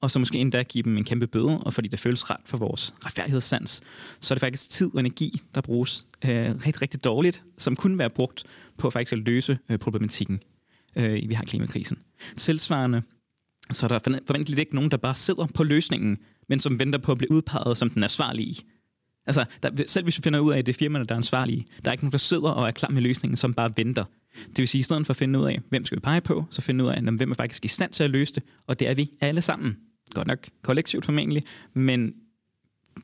og 0.00 0.10
så 0.10 0.18
måske 0.18 0.38
endda 0.38 0.62
give 0.62 0.82
dem 0.82 0.96
en 0.96 1.04
kæmpe 1.04 1.26
bøde, 1.26 1.58
og 1.58 1.72
fordi 1.72 1.88
det 1.88 1.98
føles 1.98 2.30
ret 2.30 2.40
for 2.44 2.58
vores 2.58 2.94
retfærdighedssans, 3.06 3.82
så 4.20 4.34
er 4.34 4.36
det 4.36 4.40
faktisk 4.40 4.70
tid 4.70 4.90
og 4.94 5.00
energi, 5.00 5.40
der 5.54 5.60
bruges 5.60 6.05
øh, 6.30 6.54
rigtig, 6.54 6.82
rigtig 6.82 7.04
dårligt, 7.04 7.42
som 7.58 7.76
kunne 7.76 7.98
være 7.98 8.10
brugt 8.10 8.44
på 8.78 8.90
faktisk 8.90 9.12
at 9.12 9.18
løse 9.18 9.58
øh, 9.68 9.78
problematikken, 9.78 10.42
øh, 10.96 11.28
vi 11.28 11.34
har 11.34 11.44
klimakrisen. 11.44 11.98
Tilsvarende, 12.36 13.02
så 13.70 13.86
er 13.86 13.98
der 13.98 14.18
forventeligt 14.26 14.58
ikke 14.58 14.74
nogen, 14.74 14.90
der 14.90 14.96
bare 14.96 15.14
sidder 15.14 15.46
på 15.54 15.64
løsningen, 15.64 16.18
men 16.48 16.60
som 16.60 16.78
venter 16.78 16.98
på 16.98 17.12
at 17.12 17.18
blive 17.18 17.30
udpeget 17.30 17.76
som 17.76 17.90
den 17.90 18.02
ansvarlige. 18.02 18.62
Altså, 19.26 19.44
der, 19.62 19.70
selv 19.86 20.04
hvis 20.04 20.18
vi 20.18 20.22
finder 20.22 20.40
ud 20.40 20.52
af, 20.52 20.58
at 20.58 20.66
det 20.66 20.72
er 20.72 20.78
firmaerne, 20.78 21.06
der 21.06 21.14
er 21.14 21.16
ansvarlige, 21.16 21.66
der 21.84 21.90
er 21.90 21.92
ikke 21.92 22.04
nogen, 22.04 22.12
der 22.12 22.18
sidder 22.18 22.48
og 22.48 22.66
er 22.66 22.70
klar 22.70 22.90
med 22.90 23.02
løsningen, 23.02 23.36
som 23.36 23.54
bare 23.54 23.72
venter. 23.76 24.04
Det 24.48 24.58
vil 24.58 24.68
sige, 24.68 24.78
at 24.78 24.80
i 24.80 24.82
stedet 24.82 25.06
for 25.06 25.12
at 25.12 25.16
finde 25.16 25.38
ud 25.38 25.44
af, 25.44 25.60
hvem 25.68 25.84
skal 25.84 25.96
vi 25.96 26.00
pege 26.00 26.20
på, 26.20 26.44
så 26.50 26.62
finde 26.62 26.84
ud 26.84 26.88
af, 26.88 27.02
hvem 27.02 27.30
er 27.30 27.34
faktisk 27.34 27.64
i 27.64 27.68
stand 27.68 27.92
til 27.92 28.04
at 28.04 28.10
løse 28.10 28.34
det, 28.34 28.42
og 28.66 28.80
det 28.80 28.88
er 28.88 28.94
vi 28.94 29.10
alle 29.20 29.42
sammen. 29.42 29.76
Godt 30.14 30.26
nok 30.26 30.48
kollektivt 30.62 31.04
formentlig, 31.04 31.42
men 31.74 32.12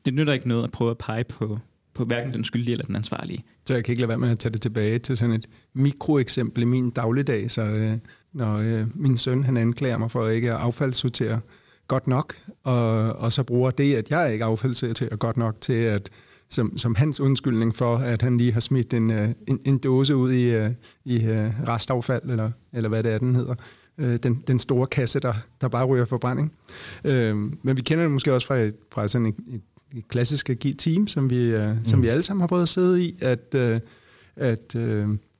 det 0.05 0.13
nytter 0.13 0.33
ikke 0.33 0.47
noget 0.47 0.63
at 0.63 0.71
prøve 0.71 0.91
at 0.91 0.97
pege 0.97 1.23
på, 1.23 1.59
på 1.93 2.05
hverken 2.05 2.33
den 2.33 2.43
skyldige 2.43 2.73
eller 2.73 2.85
den 2.85 2.95
ansvarlige. 2.95 3.43
Så 3.65 3.73
jeg 3.73 3.83
kan 3.83 3.91
ikke 3.91 4.01
lade 4.01 4.09
være 4.09 4.17
med 4.17 4.29
at 4.29 4.39
tage 4.39 4.53
det 4.53 4.61
tilbage 4.61 4.99
til 4.99 5.17
sådan 5.17 5.35
et 5.35 5.45
mikroeksempel 5.73 6.61
i 6.61 6.65
min 6.65 6.89
dagligdag. 6.89 7.51
Så 7.51 7.61
øh, 7.61 7.97
når 8.33 8.57
øh, 8.57 8.87
min 8.95 9.17
søn 9.17 9.43
han 9.43 9.57
anklager 9.57 9.97
mig 9.97 10.11
for 10.11 10.25
at 10.25 10.35
ikke 10.35 10.51
at 10.51 10.57
affaldssortere 10.57 11.39
godt 11.87 12.07
nok, 12.07 12.35
og, 12.63 13.13
og 13.13 13.33
så 13.33 13.43
bruger 13.43 13.71
det, 13.71 13.95
at 13.95 14.11
jeg 14.11 14.33
ikke 14.33 14.45
affaldssorterer 14.45 15.15
godt 15.15 15.37
nok 15.37 15.61
til 15.61 15.73
at 15.73 16.09
som, 16.49 16.77
som 16.77 16.95
hans 16.95 17.19
undskyldning 17.19 17.75
for, 17.75 17.97
at 17.97 18.21
han 18.21 18.37
lige 18.37 18.53
har 18.53 18.59
smidt 18.59 18.93
en, 18.93 19.11
øh, 19.11 19.29
en, 19.47 19.59
en 19.65 19.77
dåse 19.77 20.15
ud 20.15 20.31
i, 20.31 20.49
øh, 20.49 20.71
i 21.05 21.25
øh, 21.25 21.67
restaffald, 21.67 22.29
eller, 22.29 22.51
eller 22.73 22.89
hvad 22.89 23.03
det 23.03 23.11
er, 23.11 23.17
den 23.17 23.35
hedder. 23.35 23.55
Den, 23.97 24.43
den 24.47 24.59
store 24.59 24.87
kasse, 24.87 25.19
der, 25.19 25.33
der 25.61 25.67
bare 25.67 25.85
ryger 25.85 26.05
forbrænding. 26.05 26.53
Men 27.63 27.77
vi 27.77 27.81
kender 27.81 28.03
det 28.03 28.11
måske 28.11 28.33
også 28.33 28.47
fra, 28.47 28.69
fra 28.91 29.07
sådan 29.07 29.25
et, 29.25 29.35
et 29.47 29.61
klassisk 30.01 30.49
agil 30.49 30.77
team, 30.77 31.07
som 31.07 31.29
vi, 31.29 31.57
mm. 31.57 31.85
som 31.85 32.01
vi 32.01 32.07
alle 32.07 32.23
sammen 32.23 32.41
har 32.41 32.47
prøvet 32.47 32.63
at 32.63 32.69
sidde 32.69 33.05
i, 33.05 33.15
at, 33.21 33.55
at 34.35 34.73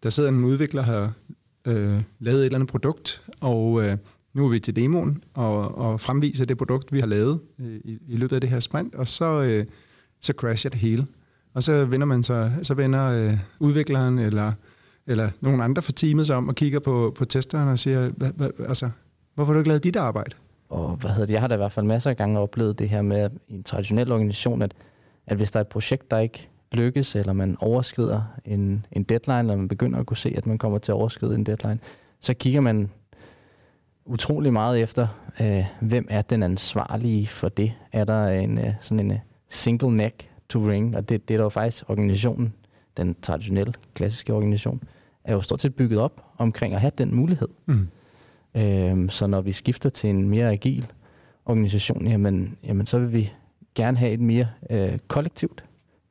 der 0.03 0.09
sidder 0.09 0.29
en 0.29 0.43
udvikler, 0.43 0.81
har 0.81 1.13
øh, 1.67 2.01
lavet 2.19 2.39
et 2.39 2.45
eller 2.45 2.55
andet 2.55 2.69
produkt, 2.69 3.21
og 3.39 3.83
øh, 3.83 3.97
nu 4.33 4.45
er 4.45 4.49
vi 4.49 4.59
til 4.59 4.75
demoen 4.75 5.23
og, 5.33 5.77
og 5.77 6.01
fremviser 6.01 6.45
det 6.45 6.57
produkt, 6.57 6.93
vi 6.93 6.99
har 6.99 7.07
lavet 7.07 7.39
øh, 7.59 7.75
i, 7.83 7.99
i 8.07 8.15
løbet 8.15 8.35
af 8.35 8.41
det 8.41 8.49
her 8.49 8.59
sprint, 8.59 8.95
og 8.95 9.07
så, 9.07 9.41
øh, 9.41 9.65
så 10.21 10.33
crasher 10.37 10.69
det 10.69 10.79
hele. 10.79 11.05
Og 11.53 11.63
så 11.63 11.85
vender 11.85 12.07
man 12.07 12.23
så, 12.23 12.51
så 12.61 12.73
vender 12.73 13.05
øh, 13.05 13.37
udvikleren 13.59 14.19
eller, 14.19 14.51
eller 15.07 15.29
nogen 15.41 15.61
andre 15.61 15.81
fra 15.81 15.91
teamet 15.91 16.27
sig 16.27 16.35
om 16.35 16.47
og 16.47 16.55
kigger 16.55 16.79
på, 16.79 17.13
på 17.17 17.25
testeren 17.25 17.69
og 17.69 17.79
siger, 17.79 18.09
hva, 18.09 18.31
hva, 18.35 18.49
altså, 18.67 18.89
hvorfor 19.35 19.51
har 19.51 19.53
du 19.53 19.59
ikke 19.59 19.67
lavet 19.67 19.83
dit 19.83 19.95
arbejde? 19.95 20.35
Og 20.73 20.95
hvad 20.95 21.09
hedder 21.09 21.25
det, 21.25 21.33
jeg 21.33 21.41
har 21.41 21.47
da 21.47 21.53
i 21.53 21.57
hvert 21.57 21.71
fald 21.71 21.85
masser 21.85 22.09
af 22.09 22.17
gange 22.17 22.39
oplevet 22.39 22.79
det 22.79 22.89
her 22.89 23.01
med 23.01 23.29
i 23.47 23.53
en 23.53 23.63
traditionel 23.63 24.11
organisation, 24.11 24.61
at, 24.61 24.73
at 25.27 25.37
hvis 25.37 25.51
der 25.51 25.59
er 25.59 25.61
et 25.61 25.67
projekt, 25.67 26.11
der 26.11 26.19
ikke 26.19 26.49
lykkes, 26.71 27.15
eller 27.15 27.33
man 27.33 27.57
overskrider 27.59 28.21
en, 28.45 28.85
en 28.91 29.03
deadline, 29.03 29.39
eller 29.39 29.55
man 29.55 29.67
begynder 29.67 29.99
at 29.99 30.05
kunne 30.05 30.17
se, 30.17 30.33
at 30.37 30.45
man 30.45 30.57
kommer 30.57 30.77
til 30.77 30.91
at 30.91 30.95
overskride 30.95 31.35
en 31.35 31.43
deadline, 31.43 31.79
så 32.19 32.33
kigger 32.33 32.61
man 32.61 32.91
utrolig 34.05 34.53
meget 34.53 34.81
efter, 34.81 35.07
øh, 35.41 35.65
hvem 35.79 36.07
er 36.09 36.21
den 36.21 36.43
ansvarlige 36.43 37.27
for 37.27 37.49
det? 37.49 37.73
Er 37.91 38.03
der 38.03 38.27
en 38.27 38.57
øh, 38.57 38.73
sådan 38.81 38.99
en 38.99 39.11
øh, 39.11 39.19
single 39.49 39.95
neck 39.95 40.29
to 40.49 40.59
ring, 40.59 40.95
og 40.97 41.09
det, 41.09 41.27
det 41.27 41.33
er 41.33 41.37
der 41.37 41.45
jo 41.45 41.49
faktisk 41.49 41.89
organisationen, 41.89 42.53
den 42.97 43.15
traditionelle, 43.21 43.73
klassiske 43.93 44.33
organisation, 44.33 44.83
er 45.23 45.33
jo 45.33 45.41
stort 45.41 45.61
set 45.61 45.75
bygget 45.75 45.99
op 45.99 46.23
omkring 46.37 46.73
at 46.73 46.81
have 46.81 46.91
den 46.97 47.15
mulighed. 47.15 47.47
Mm. 47.65 47.87
Øh, 48.55 49.09
så 49.09 49.27
når 49.27 49.41
vi 49.41 49.51
skifter 49.51 49.89
til 49.89 50.09
en 50.09 50.29
mere 50.29 50.51
agil 50.51 50.91
organisation, 51.45 52.07
jamen, 52.07 52.57
jamen 52.63 52.85
så 52.85 52.99
vil 52.99 53.13
vi 53.13 53.31
gerne 53.75 53.97
have 53.97 54.11
et 54.11 54.19
mere 54.19 54.47
øh, 54.69 54.97
kollektivt 55.07 55.63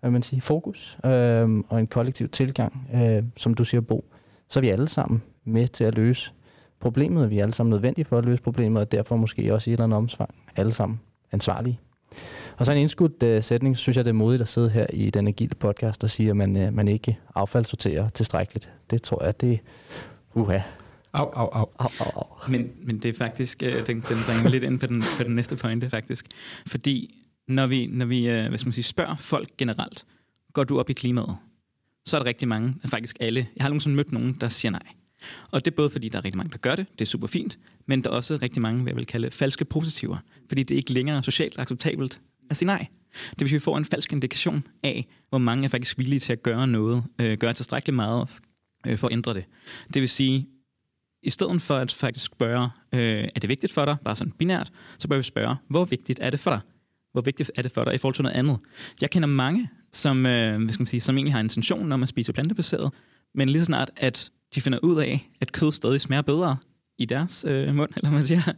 hvad 0.02 0.10
man 0.10 0.22
sige, 0.22 0.40
fokus 0.40 0.98
øh, 1.04 1.48
og 1.68 1.80
en 1.80 1.86
kollektiv 1.86 2.28
tilgang, 2.28 2.88
øh, 2.94 3.22
som 3.36 3.54
du 3.54 3.64
siger, 3.64 3.80
Bo. 3.80 4.04
Så 4.48 4.58
er 4.58 4.60
vi 4.60 4.68
alle 4.68 4.88
sammen 4.88 5.22
med 5.44 5.68
til 5.68 5.84
at 5.84 5.94
løse 5.94 6.32
problemet, 6.80 7.24
og 7.24 7.30
vi 7.30 7.38
er 7.38 7.42
alle 7.42 7.54
sammen 7.54 7.70
nødvendige 7.70 8.04
for 8.04 8.18
at 8.18 8.24
løse 8.24 8.42
problemet, 8.42 8.80
og 8.80 8.92
derfor 8.92 9.16
måske 9.16 9.54
også 9.54 9.70
i 9.70 9.72
et 9.72 9.76
eller 9.76 9.84
andet 9.84 9.96
omfang 9.96 10.34
alle 10.56 10.72
sammen 10.72 11.00
ansvarlige. 11.32 11.80
Og 12.56 12.66
så 12.66 12.72
en 12.72 12.78
indskudt 12.78 13.22
øh, 13.22 13.42
sætning, 13.42 13.76
synes 13.76 13.96
jeg, 13.96 14.04
det 14.04 14.08
er 14.10 14.14
modigt 14.14 14.42
at 14.42 14.48
sidde 14.48 14.70
her 14.70 14.86
i 14.92 15.10
den 15.10 15.28
agile 15.28 15.54
podcast 15.54 16.04
og 16.04 16.10
sige, 16.10 16.30
at 16.30 16.36
man, 16.36 16.56
øh, 16.56 16.74
man 16.74 16.88
ikke 16.88 17.18
affaldssorterer 17.34 18.08
tilstrækkeligt. 18.08 18.70
Det 18.90 19.02
tror 19.02 19.24
jeg, 19.24 19.40
det 19.40 19.52
er 19.52 19.58
uha. 20.34 20.58
Au, 21.12 21.30
au, 21.32 21.48
au. 21.52 21.70
au, 21.78 21.90
au, 22.00 22.10
au. 22.16 22.50
Men, 22.50 22.72
men 22.82 22.98
det 22.98 23.08
er 23.08 23.18
faktisk, 23.18 23.62
uh, 23.66 23.86
den, 23.86 24.04
den 24.08 24.18
bringer 24.26 24.48
lidt 24.48 24.64
ind 24.64 24.78
på 24.78 24.86
den, 24.86 25.02
på 25.16 25.22
den 25.22 25.34
næste 25.34 25.56
pointe 25.56 25.90
faktisk. 25.90 26.26
Fordi 26.66 27.14
når 27.48 27.66
vi, 27.66 27.86
når 27.86 28.06
vi 28.06 28.26
hvad 28.26 28.58
skal 28.58 28.66
man 28.66 28.72
sige, 28.72 28.84
spørger 28.84 29.16
folk 29.16 29.48
generelt, 29.58 30.06
går 30.52 30.64
du 30.64 30.78
op 30.78 30.90
i 30.90 30.92
klimaet? 30.92 31.36
Så 32.06 32.16
er 32.16 32.20
der 32.20 32.26
rigtig 32.26 32.48
mange, 32.48 32.74
faktisk 32.84 33.16
alle. 33.20 33.48
Jeg 33.56 33.64
har 33.64 33.68
nogensinde 33.68 33.96
mødt 33.96 34.12
nogen, 34.12 34.36
der 34.40 34.48
siger 34.48 34.72
nej. 34.72 34.82
Og 35.50 35.64
det 35.64 35.70
er 35.70 35.74
både 35.76 35.90
fordi, 35.90 36.08
der 36.08 36.18
er 36.18 36.24
rigtig 36.24 36.36
mange, 36.36 36.50
der 36.50 36.58
gør 36.58 36.76
det, 36.76 36.86
det 36.92 37.00
er 37.00 37.06
super 37.06 37.26
fint, 37.26 37.58
men 37.86 38.04
der 38.04 38.10
er 38.10 38.14
også 38.14 38.38
rigtig 38.42 38.62
mange, 38.62 38.82
hvad 38.82 38.92
jeg 38.92 38.96
vil 38.96 39.06
kalde 39.06 39.30
falske 39.30 39.64
positiver, 39.64 40.16
fordi 40.48 40.62
det 40.62 40.74
er 40.74 40.76
ikke 40.76 40.92
længere 40.92 41.22
socialt 41.22 41.58
acceptabelt 41.58 42.20
at 42.50 42.56
sige 42.56 42.66
nej. 42.66 42.86
Det 43.30 43.40
vil 43.40 43.48
sige, 43.48 43.56
at 43.56 43.60
vi 43.60 43.64
får 43.64 43.78
en 43.78 43.84
falsk 43.84 44.12
indikation 44.12 44.64
af, 44.82 45.06
hvor 45.28 45.38
mange 45.38 45.64
er 45.64 45.68
faktisk 45.68 45.98
villige 45.98 46.20
til 46.20 46.32
at 46.32 46.42
gøre 46.42 46.66
noget, 46.66 47.04
øh, 47.18 47.38
gøre 47.38 47.52
tilstrækkeligt 47.52 47.96
meget 47.96 48.28
øh, 48.86 48.98
for 48.98 49.06
at 49.06 49.12
ændre 49.12 49.34
det. 49.34 49.44
Det 49.94 50.02
vil 50.02 50.08
sige, 50.08 50.48
i 51.22 51.30
stedet 51.30 51.62
for 51.62 51.76
at 51.76 51.92
faktisk 51.92 52.26
spørge, 52.26 52.68
øh, 52.92 53.28
er 53.34 53.40
det 53.40 53.48
vigtigt 53.48 53.72
for 53.72 53.84
dig, 53.84 53.96
bare 54.04 54.16
sådan 54.16 54.32
binært, 54.32 54.72
så 54.98 55.08
bør 55.08 55.16
vi 55.16 55.22
spørge, 55.22 55.56
hvor 55.68 55.84
vigtigt 55.84 56.18
er 56.22 56.30
det 56.30 56.40
for 56.40 56.50
dig? 56.50 56.60
Hvor 57.12 57.22
vigtigt 57.22 57.50
er 57.56 57.62
det 57.62 57.72
for 57.72 57.84
dig 57.84 57.94
i 57.94 57.98
forhold 57.98 58.14
til 58.14 58.22
noget 58.22 58.36
andet? 58.36 58.58
Jeg 59.00 59.10
kender 59.10 59.28
mange, 59.28 59.68
som, 59.92 60.26
øh, 60.26 60.62
hvad 60.62 60.72
skal 60.72 60.82
man 60.82 60.86
sige, 60.86 61.00
som 61.00 61.16
egentlig 61.16 61.34
har 61.34 61.40
intention 61.40 61.92
om 61.92 62.02
at 62.02 62.08
spise 62.08 62.32
plantebaseret, 62.32 62.92
men 63.34 63.48
lige 63.48 63.60
så 63.60 63.64
snart, 63.64 63.90
at 63.96 64.30
de 64.54 64.60
finder 64.60 64.78
ud 64.82 65.00
af, 65.00 65.30
at 65.40 65.52
kød 65.52 65.72
stadig 65.72 66.00
smager 66.00 66.22
bedre 66.22 66.56
i 66.98 67.04
deres 67.04 67.44
øh, 67.48 67.74
mund, 67.74 67.90
eller 67.96 68.10
man 68.10 68.24
siger, 68.24 68.52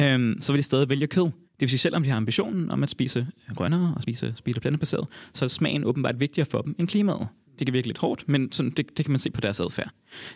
øh, 0.00 0.36
så 0.40 0.52
vil 0.52 0.58
de 0.58 0.62
stadig 0.62 0.88
vælge 0.88 1.06
kød. 1.06 1.24
Det 1.24 1.60
vil 1.60 1.68
sige, 1.68 1.78
selvom 1.78 2.02
de 2.02 2.08
har 2.08 2.16
ambitionen 2.16 2.70
om 2.70 2.82
at 2.82 2.90
spise 2.90 3.26
grønnere 3.54 3.92
og 3.96 4.02
spise, 4.02 4.34
spise 4.36 4.60
plantebaseret, 4.60 5.08
så 5.32 5.44
er 5.44 5.48
smagen 5.48 5.84
åbenbart 5.84 6.20
vigtigere 6.20 6.48
for 6.50 6.62
dem 6.62 6.74
end 6.78 6.88
klimaet. 6.88 7.28
Det 7.58 7.66
kan 7.66 7.74
virke 7.74 7.86
lidt 7.86 7.98
hårdt, 7.98 8.28
men 8.28 8.52
sådan, 8.52 8.70
det, 8.70 8.96
det 8.96 9.04
kan 9.04 9.12
man 9.12 9.18
se 9.18 9.30
på 9.30 9.40
deres 9.40 9.60
adfærd. 9.60 9.90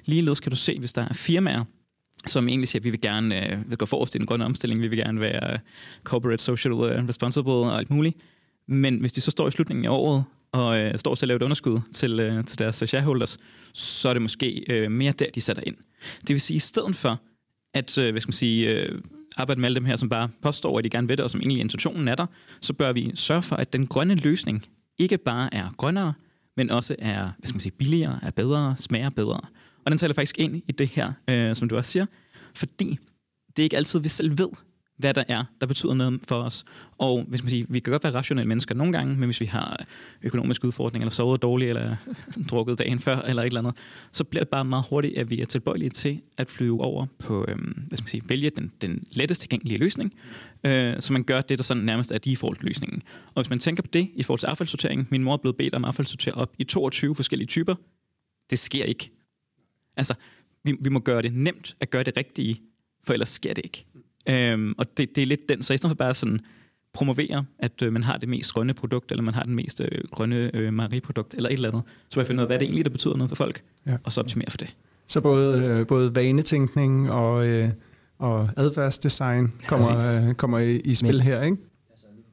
Ligeledes 0.04 0.40
kan 0.40 0.50
du 0.50 0.56
se, 0.56 0.78
hvis 0.78 0.92
der 0.92 1.02
er 1.02 1.14
firmaer, 1.14 1.64
som 2.26 2.48
egentlig 2.48 2.68
siger, 2.68 2.80
at 2.80 2.84
vi 2.84 2.90
vil 2.90 3.00
gerne 3.00 3.52
øh, 3.52 3.70
vil 3.70 3.78
gå 3.78 3.86
forrest 3.86 4.14
i 4.14 4.18
den 4.18 4.26
grønne 4.26 4.44
omstilling, 4.44 4.82
vi 4.82 4.88
vil 4.88 4.98
gerne 4.98 5.20
være 5.20 5.52
øh, 5.52 5.58
corporate 6.04 6.42
social 6.42 6.72
øh, 6.72 7.08
responsible 7.08 7.52
og 7.52 7.78
alt 7.78 7.90
muligt. 7.90 8.16
Men 8.68 8.98
hvis 8.98 9.12
de 9.12 9.20
så 9.20 9.30
står 9.30 9.48
i 9.48 9.50
slutningen 9.50 9.86
af 9.86 9.90
året 9.90 10.24
og 10.52 10.80
øh, 10.80 10.98
står 10.98 11.14
til 11.14 11.24
at 11.24 11.28
lave 11.28 11.36
et 11.36 11.42
underskud 11.42 11.80
til, 11.92 12.20
øh, 12.20 12.44
til 12.44 12.58
deres 12.58 12.82
øh, 12.82 12.88
shareholders, 12.88 13.38
så 13.72 14.08
er 14.08 14.12
det 14.12 14.22
måske 14.22 14.64
øh, 14.70 14.90
mere 14.90 15.12
der, 15.12 15.26
de 15.34 15.40
sætter 15.40 15.62
ind. 15.66 15.76
Det 16.20 16.28
vil 16.28 16.40
sige, 16.40 16.56
i 16.56 16.60
stedet 16.60 16.96
for, 16.96 17.20
at 17.74 17.98
øh, 17.98 18.10
hvad 18.10 18.20
skal 18.20 18.28
man 18.28 18.32
sige, 18.32 18.70
øh, 18.70 19.00
arbejde 19.36 19.60
med 19.60 19.66
alle 19.66 19.76
dem 19.76 19.84
her, 19.84 19.96
som 19.96 20.08
bare 20.08 20.28
påstår, 20.42 20.78
at 20.78 20.84
de 20.84 20.90
gerne 20.90 21.08
vil 21.08 21.16
det, 21.16 21.24
og 21.24 21.30
som 21.30 21.40
egentlig 21.40 21.60
intentionen 21.60 22.08
er 22.08 22.14
der, 22.14 22.26
så 22.60 22.72
bør 22.72 22.92
vi 22.92 23.12
sørge 23.14 23.42
for, 23.42 23.56
at 23.56 23.72
den 23.72 23.86
grønne 23.86 24.14
løsning 24.14 24.64
ikke 24.98 25.18
bare 25.18 25.54
er 25.54 25.74
grønnere, 25.76 26.12
men 26.60 26.70
også 26.70 26.96
er 26.98 27.22
hvad 27.38 27.46
skal 27.46 27.54
man 27.54 27.60
sige, 27.60 27.72
billigere, 27.72 28.18
er 28.22 28.30
bedre, 28.30 28.74
smager 28.76 29.10
bedre. 29.10 29.40
Og 29.84 29.90
den 29.90 29.98
taler 29.98 30.14
faktisk 30.14 30.38
ind 30.38 30.62
i 30.68 30.72
det 30.72 30.88
her, 30.88 31.12
øh, 31.28 31.56
som 31.56 31.68
du 31.68 31.76
også 31.76 31.90
siger, 31.90 32.06
fordi 32.54 32.98
det 33.56 33.62
er 33.62 33.64
ikke 33.64 33.76
altid, 33.76 34.00
vi 34.00 34.08
selv 34.08 34.38
ved, 34.38 34.48
hvad 35.00 35.14
der 35.14 35.24
er, 35.28 35.44
der 35.60 35.66
betyder 35.66 35.94
noget 35.94 36.20
for 36.28 36.36
os. 36.36 36.64
Og 36.98 37.24
hvis 37.28 37.42
man 37.42 37.50
siger, 37.50 37.66
vi 37.68 37.80
kan 37.80 37.90
godt 37.90 38.04
være 38.04 38.14
rationelle 38.14 38.48
mennesker 38.48 38.74
nogle 38.74 38.92
gange, 38.92 39.14
men 39.14 39.24
hvis 39.24 39.40
vi 39.40 39.46
har 39.46 39.84
økonomiske 40.22 40.66
udfordringer, 40.66 41.04
eller 41.04 41.12
sovet 41.12 41.42
dårligt, 41.42 41.68
eller 41.68 41.96
drukket 42.50 42.78
dagen 42.78 43.00
før, 43.00 43.16
eller 43.16 43.42
et 43.42 43.46
eller 43.46 43.60
andet, 43.60 43.76
så 44.12 44.24
bliver 44.24 44.44
det 44.44 44.48
bare 44.48 44.64
meget 44.64 44.84
hurtigt, 44.90 45.18
at 45.18 45.30
vi 45.30 45.40
er 45.40 45.46
tilbøjelige 45.46 45.90
til 45.90 46.20
at 46.36 46.50
flyve 46.50 46.80
over 46.80 47.06
på, 47.18 47.44
øhm, 47.48 47.84
hvad 47.88 47.96
skal 47.96 48.04
man 48.04 48.08
sige, 48.08 48.22
vælge 48.26 48.50
den, 48.50 48.72
den 48.80 49.04
lettest 49.10 49.40
tilgængelige 49.40 49.78
løsning, 49.78 50.14
øh, 50.64 50.94
så 51.00 51.12
man 51.12 51.24
gør 51.24 51.40
det, 51.40 51.58
der 51.58 51.64
sådan 51.64 51.82
nærmest 51.82 52.12
er 52.12 52.18
default-løsningen. 52.18 53.02
Og 53.34 53.42
hvis 53.42 53.50
man 53.50 53.58
tænker 53.58 53.82
på 53.82 53.88
det 53.92 54.10
i 54.14 54.22
forhold 54.22 54.40
til 54.40 54.46
affaldssortering, 54.46 55.08
min 55.10 55.24
mor 55.24 55.32
er 55.32 55.36
blevet 55.36 55.56
bedt 55.56 55.74
om 55.74 55.84
at 55.84 55.88
affaldssortere 55.88 56.34
op 56.34 56.52
i 56.58 56.64
22 56.64 57.14
forskellige 57.14 57.46
typer, 57.46 57.74
det 58.50 58.58
sker 58.58 58.84
ikke. 58.84 59.10
Altså, 59.96 60.14
vi, 60.64 60.76
vi 60.80 60.90
må 60.90 60.98
gøre 60.98 61.22
det 61.22 61.34
nemt 61.34 61.76
at 61.80 61.90
gøre 61.90 62.02
det 62.02 62.16
rigtige, 62.16 62.62
for 63.04 63.12
ellers 63.12 63.28
sker 63.28 63.54
det 63.54 63.64
ikke. 63.64 63.84
Øhm, 64.28 64.74
og 64.78 64.96
det, 64.96 65.16
det 65.16 65.22
er 65.22 65.26
lidt 65.26 65.48
den, 65.48 65.62
så 65.62 65.74
i 65.74 65.76
stedet 65.76 65.90
for 65.90 65.96
bare 65.96 66.14
sådan 66.14 66.40
promovere, 66.92 67.44
at 67.58 67.82
øh, 67.82 67.92
man 67.92 68.02
har 68.02 68.16
det 68.16 68.28
mest 68.28 68.52
grønne 68.52 68.74
produkt, 68.74 69.10
eller 69.10 69.22
man 69.22 69.34
har 69.34 69.42
den 69.42 69.54
mest 69.54 69.80
øh, 69.80 69.88
grønne 70.10 70.50
øh, 70.54 70.72
mejeriprodukt, 70.72 71.34
eller 71.34 71.48
et 71.48 71.54
eller 71.54 71.68
andet, 71.68 71.82
så 72.08 72.18
må 72.18 72.20
jeg 72.20 72.26
finde 72.26 72.40
ud 72.40 72.42
af, 72.42 72.48
hvad 72.48 72.58
det 72.58 72.64
egentlig, 72.64 72.84
der 72.84 72.90
betyder 72.90 73.16
noget 73.16 73.28
for 73.28 73.36
folk, 73.36 73.62
ja. 73.86 73.96
og 74.04 74.12
så 74.12 74.20
optimere 74.20 74.50
for 74.50 74.58
det. 74.58 74.74
Så 75.06 75.20
både, 75.20 75.64
øh, 75.64 75.86
både 75.86 76.14
vanetænkning 76.14 77.10
og, 77.10 77.46
øh, 77.46 77.70
og 78.18 78.48
adfærdsdesign 78.56 79.52
kommer, 79.68 80.28
øh, 80.28 80.34
kommer 80.34 80.58
i, 80.58 80.76
i 80.76 80.94
spil 80.94 81.14
Men, 81.14 81.20
her, 81.20 81.42
ikke? 81.42 81.56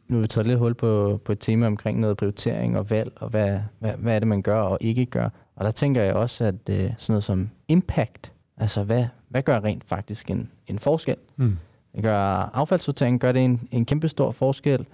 Nu 0.07 0.15
har 0.15 0.21
vi 0.21 0.27
taget 0.27 0.47
lidt 0.47 0.59
hul 0.59 0.73
på, 0.73 1.21
på 1.25 1.31
et 1.31 1.39
tema 1.39 1.67
omkring 1.67 1.99
noget 1.99 2.17
prioritering 2.17 2.77
og 2.77 2.89
valg, 2.89 3.11
og 3.15 3.29
hvad, 3.29 3.59
hvad, 3.79 3.93
hvad 3.97 4.15
er 4.15 4.19
det, 4.19 4.27
man 4.27 4.41
gør 4.41 4.59
og 4.59 4.77
ikke 4.81 5.05
gør. 5.05 5.29
Og 5.55 5.65
der 5.65 5.71
tænker 5.71 6.03
jeg 6.03 6.13
også, 6.13 6.43
at 6.43 6.55
øh, 6.69 6.75
sådan 6.75 6.93
noget 7.07 7.23
som 7.23 7.49
impact, 7.67 8.31
altså 8.57 8.83
hvad, 8.83 9.05
hvad 9.29 9.41
gør 9.41 9.59
rent 9.59 9.83
faktisk 9.87 10.31
en, 10.31 10.51
en 10.67 10.79
forskel? 10.79 11.15
Mm. 11.35 11.57
Gør 12.01 12.17
affaldssortering, 12.53 13.19
gør 13.19 13.31
det 13.31 13.45
en, 13.45 13.67
en 13.71 13.85
kæmpe 13.85 14.07
stor 14.07 14.31
forskel 14.31 14.85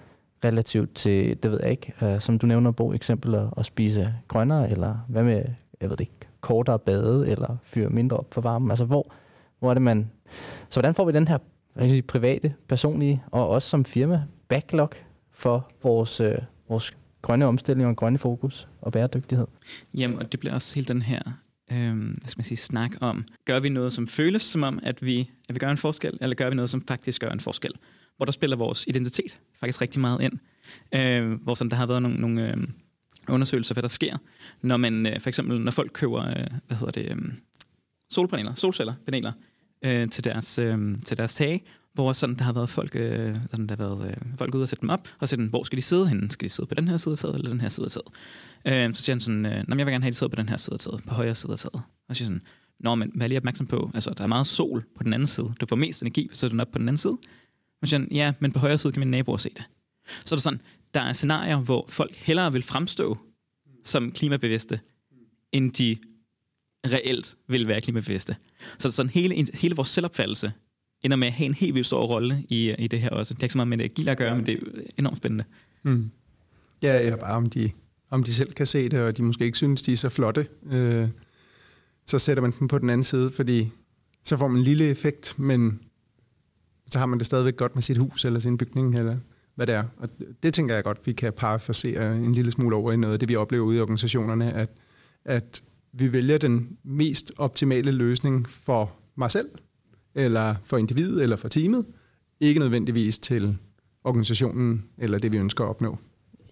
relativt 0.44 0.94
til, 0.94 1.42
det 1.42 1.50
ved 1.50 1.60
jeg 1.62 1.70
ikke, 1.70 1.92
øh, 2.02 2.20
som 2.20 2.38
du 2.38 2.46
nævner, 2.46 2.70
Bo, 2.70 2.92
eksempel 2.92 3.34
at, 3.34 3.48
at 3.56 3.66
spise 3.66 4.14
grønnere, 4.28 4.70
eller 4.70 4.96
hvad 5.08 5.22
med, 5.22 5.44
jeg 5.80 5.90
ved 5.90 5.96
det 5.96 6.00
ikke, 6.00 6.28
kortere 6.40 6.78
bade, 6.78 7.28
eller 7.28 7.56
fyre 7.62 7.90
mindre 7.90 8.16
op 8.16 8.34
for 8.34 8.40
varmen? 8.40 8.70
Altså, 8.70 8.84
hvor, 8.84 9.12
hvor 9.58 9.70
er 9.70 9.74
det, 9.74 9.82
man... 9.82 10.10
Så 10.68 10.80
hvordan 10.80 10.94
får 10.94 11.04
vi 11.04 11.12
den 11.12 11.28
her 11.28 11.38
sige, 11.78 12.02
private, 12.02 12.54
personlige, 12.68 13.22
og 13.30 13.48
også 13.48 13.68
som 13.68 13.84
firma, 13.84 14.22
backlog 14.48 14.90
for 15.30 15.68
vores, 15.82 16.20
øh, 16.20 16.38
vores 16.68 16.96
grønne 17.22 17.46
omstilling 17.46 17.88
og 17.88 17.96
grønne 17.96 18.18
fokus 18.18 18.68
og 18.80 18.92
bæredygtighed? 18.92 19.46
Jamen, 19.94 20.18
og 20.18 20.32
det 20.32 20.40
bliver 20.40 20.54
også 20.54 20.74
helt 20.74 20.88
den 20.88 21.02
her 21.02 21.20
øh, 21.74 21.96
hvad 21.96 22.28
skal 22.28 22.38
man 22.38 22.44
sige, 22.44 22.58
snak 22.58 22.90
om, 23.00 23.24
gør 23.44 23.60
vi 23.60 23.68
noget, 23.68 23.92
som 23.92 24.08
føles 24.08 24.42
som 24.42 24.62
om, 24.62 24.80
at 24.82 25.04
vi, 25.04 25.30
at 25.48 25.54
vi 25.54 25.58
gør 25.58 25.70
en 25.70 25.78
forskel, 25.78 26.18
eller 26.20 26.34
gør 26.34 26.48
vi 26.48 26.54
noget, 26.54 26.70
som 26.70 26.86
faktisk 26.88 27.20
gør 27.20 27.30
en 27.30 27.40
forskel? 27.40 27.72
Hvor 28.16 28.24
der 28.24 28.32
spiller 28.32 28.56
vores 28.56 28.84
identitet 28.88 29.38
faktisk 29.60 29.80
rigtig 29.80 30.00
meget 30.00 30.20
ind. 30.22 30.32
Øh, 30.94 31.32
hvor 31.32 31.54
sådan, 31.54 31.70
der 31.70 31.76
har 31.76 31.86
været 31.86 32.02
nogle, 32.02 32.20
nogle 32.20 32.50
øh, 32.50 32.56
undersøgelser, 33.28 33.74
hvad 33.74 33.82
der 33.82 33.88
sker, 33.88 34.16
når 34.62 34.76
man 34.76 35.06
øh, 35.06 35.20
for 35.20 35.28
eksempel, 35.28 35.60
når 35.60 35.72
folk 35.72 35.90
køber, 35.94 36.28
øh, 36.28 36.46
hvad 36.66 36.76
hedder 36.76 36.92
det, 36.92 37.10
øh, 37.10 37.18
solpaneler, 38.10 38.54
solceller, 38.54 38.94
paneler, 39.04 39.32
øh, 39.84 40.08
til, 40.08 40.24
deres, 40.24 40.58
øh, 40.58 40.94
til 41.04 41.16
deres 41.16 41.34
tage, 41.34 41.62
hvor 41.94 42.12
sådan, 42.12 42.36
der 42.36 42.44
har 42.44 42.52
været 42.52 42.70
folk, 42.70 42.96
øh, 42.96 43.36
sådan, 43.50 43.66
der 43.66 43.76
har 43.76 43.84
været, 43.88 44.10
øh, 44.10 44.16
folk 44.38 44.54
ude 44.54 44.62
og 44.62 44.68
sætte 44.68 44.80
dem 44.80 44.90
op, 44.90 45.08
og 45.18 45.28
sætte 45.28 45.42
dem, 45.42 45.50
hvor 45.50 45.64
skal 45.64 45.76
de 45.76 45.82
sidde 45.82 46.08
henne? 46.08 46.30
Skal 46.30 46.48
de 46.48 46.52
sidde 46.52 46.66
på 46.66 46.74
den 46.74 46.88
her 46.88 46.96
side 46.96 47.12
af 47.12 47.18
sædet, 47.18 47.34
eller 47.34 47.50
den 47.50 47.60
her 47.60 47.68
side 47.68 47.84
af 47.86 47.90
sædet? 47.90 48.08
Øh, 48.66 48.94
så 48.94 49.02
siger 49.02 49.14
han 49.14 49.20
sådan, 49.20 49.46
øh, 49.46 49.52
jeg 49.52 49.64
vil 49.68 49.78
gerne 49.78 49.92
have, 49.92 50.06
at 50.06 50.12
de 50.12 50.18
sidder 50.18 50.30
på 50.30 50.36
den 50.36 50.48
her 50.48 50.56
side 50.56 50.74
af 50.74 50.80
sædet, 50.80 51.04
på 51.06 51.14
højre 51.14 51.34
side 51.34 51.52
af 51.52 51.58
sædet. 51.58 51.82
Og 52.08 52.16
så 52.16 52.18
siger 52.18 52.26
sådan, 52.26 52.42
Nå, 52.80 52.94
men 52.94 53.12
vær 53.14 53.26
lige 53.26 53.38
opmærksom 53.38 53.66
på, 53.66 53.90
altså 53.94 54.10
der 54.18 54.24
er 54.24 54.28
meget 54.28 54.46
sol 54.46 54.84
på 54.96 55.02
den 55.02 55.12
anden 55.12 55.26
side. 55.26 55.54
Du 55.60 55.66
får 55.66 55.76
mest 55.76 56.02
energi, 56.02 56.26
hvis 56.26 56.38
du 56.38 56.48
den 56.48 56.60
op 56.60 56.68
på 56.72 56.78
den 56.78 56.88
anden 56.88 56.98
side. 56.98 57.18
Og 57.82 57.88
siger 57.88 58.00
han, 58.00 58.08
ja, 58.12 58.32
men 58.40 58.52
på 58.52 58.58
højre 58.58 58.78
side 58.78 58.92
kan 58.92 59.00
min 59.00 59.10
naboer 59.10 59.36
se 59.36 59.50
det. 59.56 59.64
Så 60.24 60.34
er 60.34 60.36
der 60.36 60.42
sådan, 60.42 60.60
der 60.94 61.00
er 61.00 61.12
scenarier, 61.12 61.58
hvor 61.58 61.86
folk 61.88 62.14
hellere 62.14 62.52
vil 62.52 62.62
fremstå 62.62 63.18
som 63.84 64.12
klimabevidste, 64.12 64.80
end 65.52 65.72
de 65.72 65.96
reelt 66.86 67.36
vil 67.48 67.68
være 67.68 67.80
klimabevidste. 67.80 68.36
Så 68.78 68.90
sådan 68.90 69.10
hele, 69.10 69.46
hele 69.54 69.76
vores 69.76 69.88
selvopfattelse 69.88 70.52
ender 71.04 71.16
med 71.16 71.26
at 71.26 71.32
have 71.32 71.46
en 71.46 71.54
helt 71.54 71.74
vildt 71.74 71.86
stor 71.86 72.06
rolle 72.06 72.44
i, 72.48 72.74
i 72.78 72.86
det 72.86 73.00
her 73.00 73.10
også. 73.10 73.34
Det 73.34 73.40
er 73.40 73.44
ikke 73.44 73.52
så 73.52 73.58
meget 73.58 73.68
med 73.68 73.78
det 73.78 74.08
at 74.08 74.18
gøre, 74.18 74.36
men 74.36 74.46
det 74.46 74.54
er 74.54 74.80
enormt 74.98 75.16
spændende. 75.16 75.44
Mm. 75.82 76.10
Ja, 76.82 77.00
eller 77.00 77.16
bare 77.16 77.36
om 77.36 77.46
de, 77.46 77.70
om 78.10 78.22
de 78.22 78.32
selv 78.32 78.52
kan 78.52 78.66
se 78.66 78.88
det, 78.88 79.00
og 79.00 79.16
de 79.16 79.22
måske 79.22 79.44
ikke 79.44 79.56
synes, 79.56 79.82
de 79.82 79.92
er 79.92 79.96
så 79.96 80.08
flotte. 80.08 80.46
Øh, 80.70 81.08
så 82.06 82.18
sætter 82.18 82.40
man 82.42 82.52
dem 82.58 82.68
på 82.68 82.78
den 82.78 82.90
anden 82.90 83.04
side, 83.04 83.30
fordi 83.30 83.70
så 84.24 84.36
får 84.36 84.48
man 84.48 84.58
en 84.58 84.64
lille 84.64 84.84
effekt, 84.84 85.34
men 85.38 85.80
så 86.86 86.98
har 86.98 87.06
man 87.06 87.18
det 87.18 87.26
stadigvæk 87.26 87.56
godt 87.56 87.74
med 87.76 87.82
sit 87.82 87.96
hus 87.96 88.24
eller 88.24 88.40
sin 88.40 88.58
bygning, 88.58 88.98
eller 88.98 89.16
hvad 89.54 89.66
det 89.66 89.74
er. 89.74 89.84
Og 89.96 90.08
det 90.42 90.54
tænker 90.54 90.74
jeg 90.74 90.84
godt, 90.84 91.06
vi 91.06 91.12
kan 91.12 91.32
parafrasere 91.32 92.16
en 92.16 92.32
lille 92.32 92.50
smule 92.50 92.76
over 92.76 92.92
i 92.92 92.96
noget 92.96 93.12
af 93.12 93.18
det, 93.18 93.28
vi 93.28 93.36
oplever 93.36 93.64
ude 93.64 93.76
i 93.76 93.80
organisationerne, 93.80 94.52
at, 94.52 94.68
at 95.24 95.62
vi 95.92 96.12
vælger 96.12 96.38
den 96.38 96.76
mest 96.82 97.32
optimale 97.36 97.90
løsning 97.90 98.48
for 98.48 98.92
mig 99.16 99.30
selv, 99.30 99.48
eller 100.14 100.54
for 100.64 100.76
individet, 100.76 101.22
eller 101.22 101.36
for 101.36 101.48
teamet, 101.48 101.86
ikke 102.40 102.60
nødvendigvis 102.60 103.18
til 103.18 103.56
organisationen, 104.04 104.84
eller 104.98 105.18
det 105.18 105.32
vi 105.32 105.38
ønsker 105.38 105.64
at 105.64 105.68
opnå. 105.68 105.98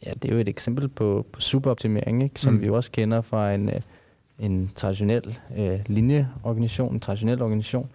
Ja, 0.06 0.10
det 0.10 0.30
er 0.30 0.34
jo 0.34 0.40
et 0.40 0.48
eksempel 0.48 0.88
på, 0.88 1.26
på 1.32 1.40
superoptimering, 1.40 2.22
ikke? 2.22 2.40
som 2.40 2.54
mm. 2.54 2.60
vi 2.60 2.68
også 2.68 2.90
kender 2.90 3.20
fra 3.20 3.54
en, 3.54 3.68
øh, 3.68 3.80
en 4.38 4.70
traditionel 4.74 5.38
øh, 5.58 5.80
linjeorganisation, 5.86 6.94
en 6.94 7.00
traditionel 7.00 7.42
organisation, 7.42 7.90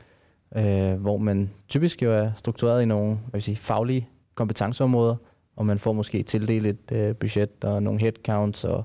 øh, 0.55 0.93
hvor 0.93 1.17
man 1.17 1.49
typisk 1.67 2.03
jo 2.03 2.13
er 2.13 2.31
struktureret 2.35 2.81
i 2.81 2.85
nogle 2.85 3.09
hvad 3.15 3.31
vil 3.33 3.41
sige, 3.41 3.55
faglige 3.55 4.09
kompetenceområder, 4.35 5.15
og 5.55 5.65
man 5.65 5.79
får 5.79 5.93
måske 5.93 6.23
tildelt 6.23 6.65
et 6.67 6.91
øh, 6.91 7.15
budget 7.15 7.63
og 7.63 7.83
nogle 7.83 7.99
headcounts 7.99 8.63
og, 8.63 8.83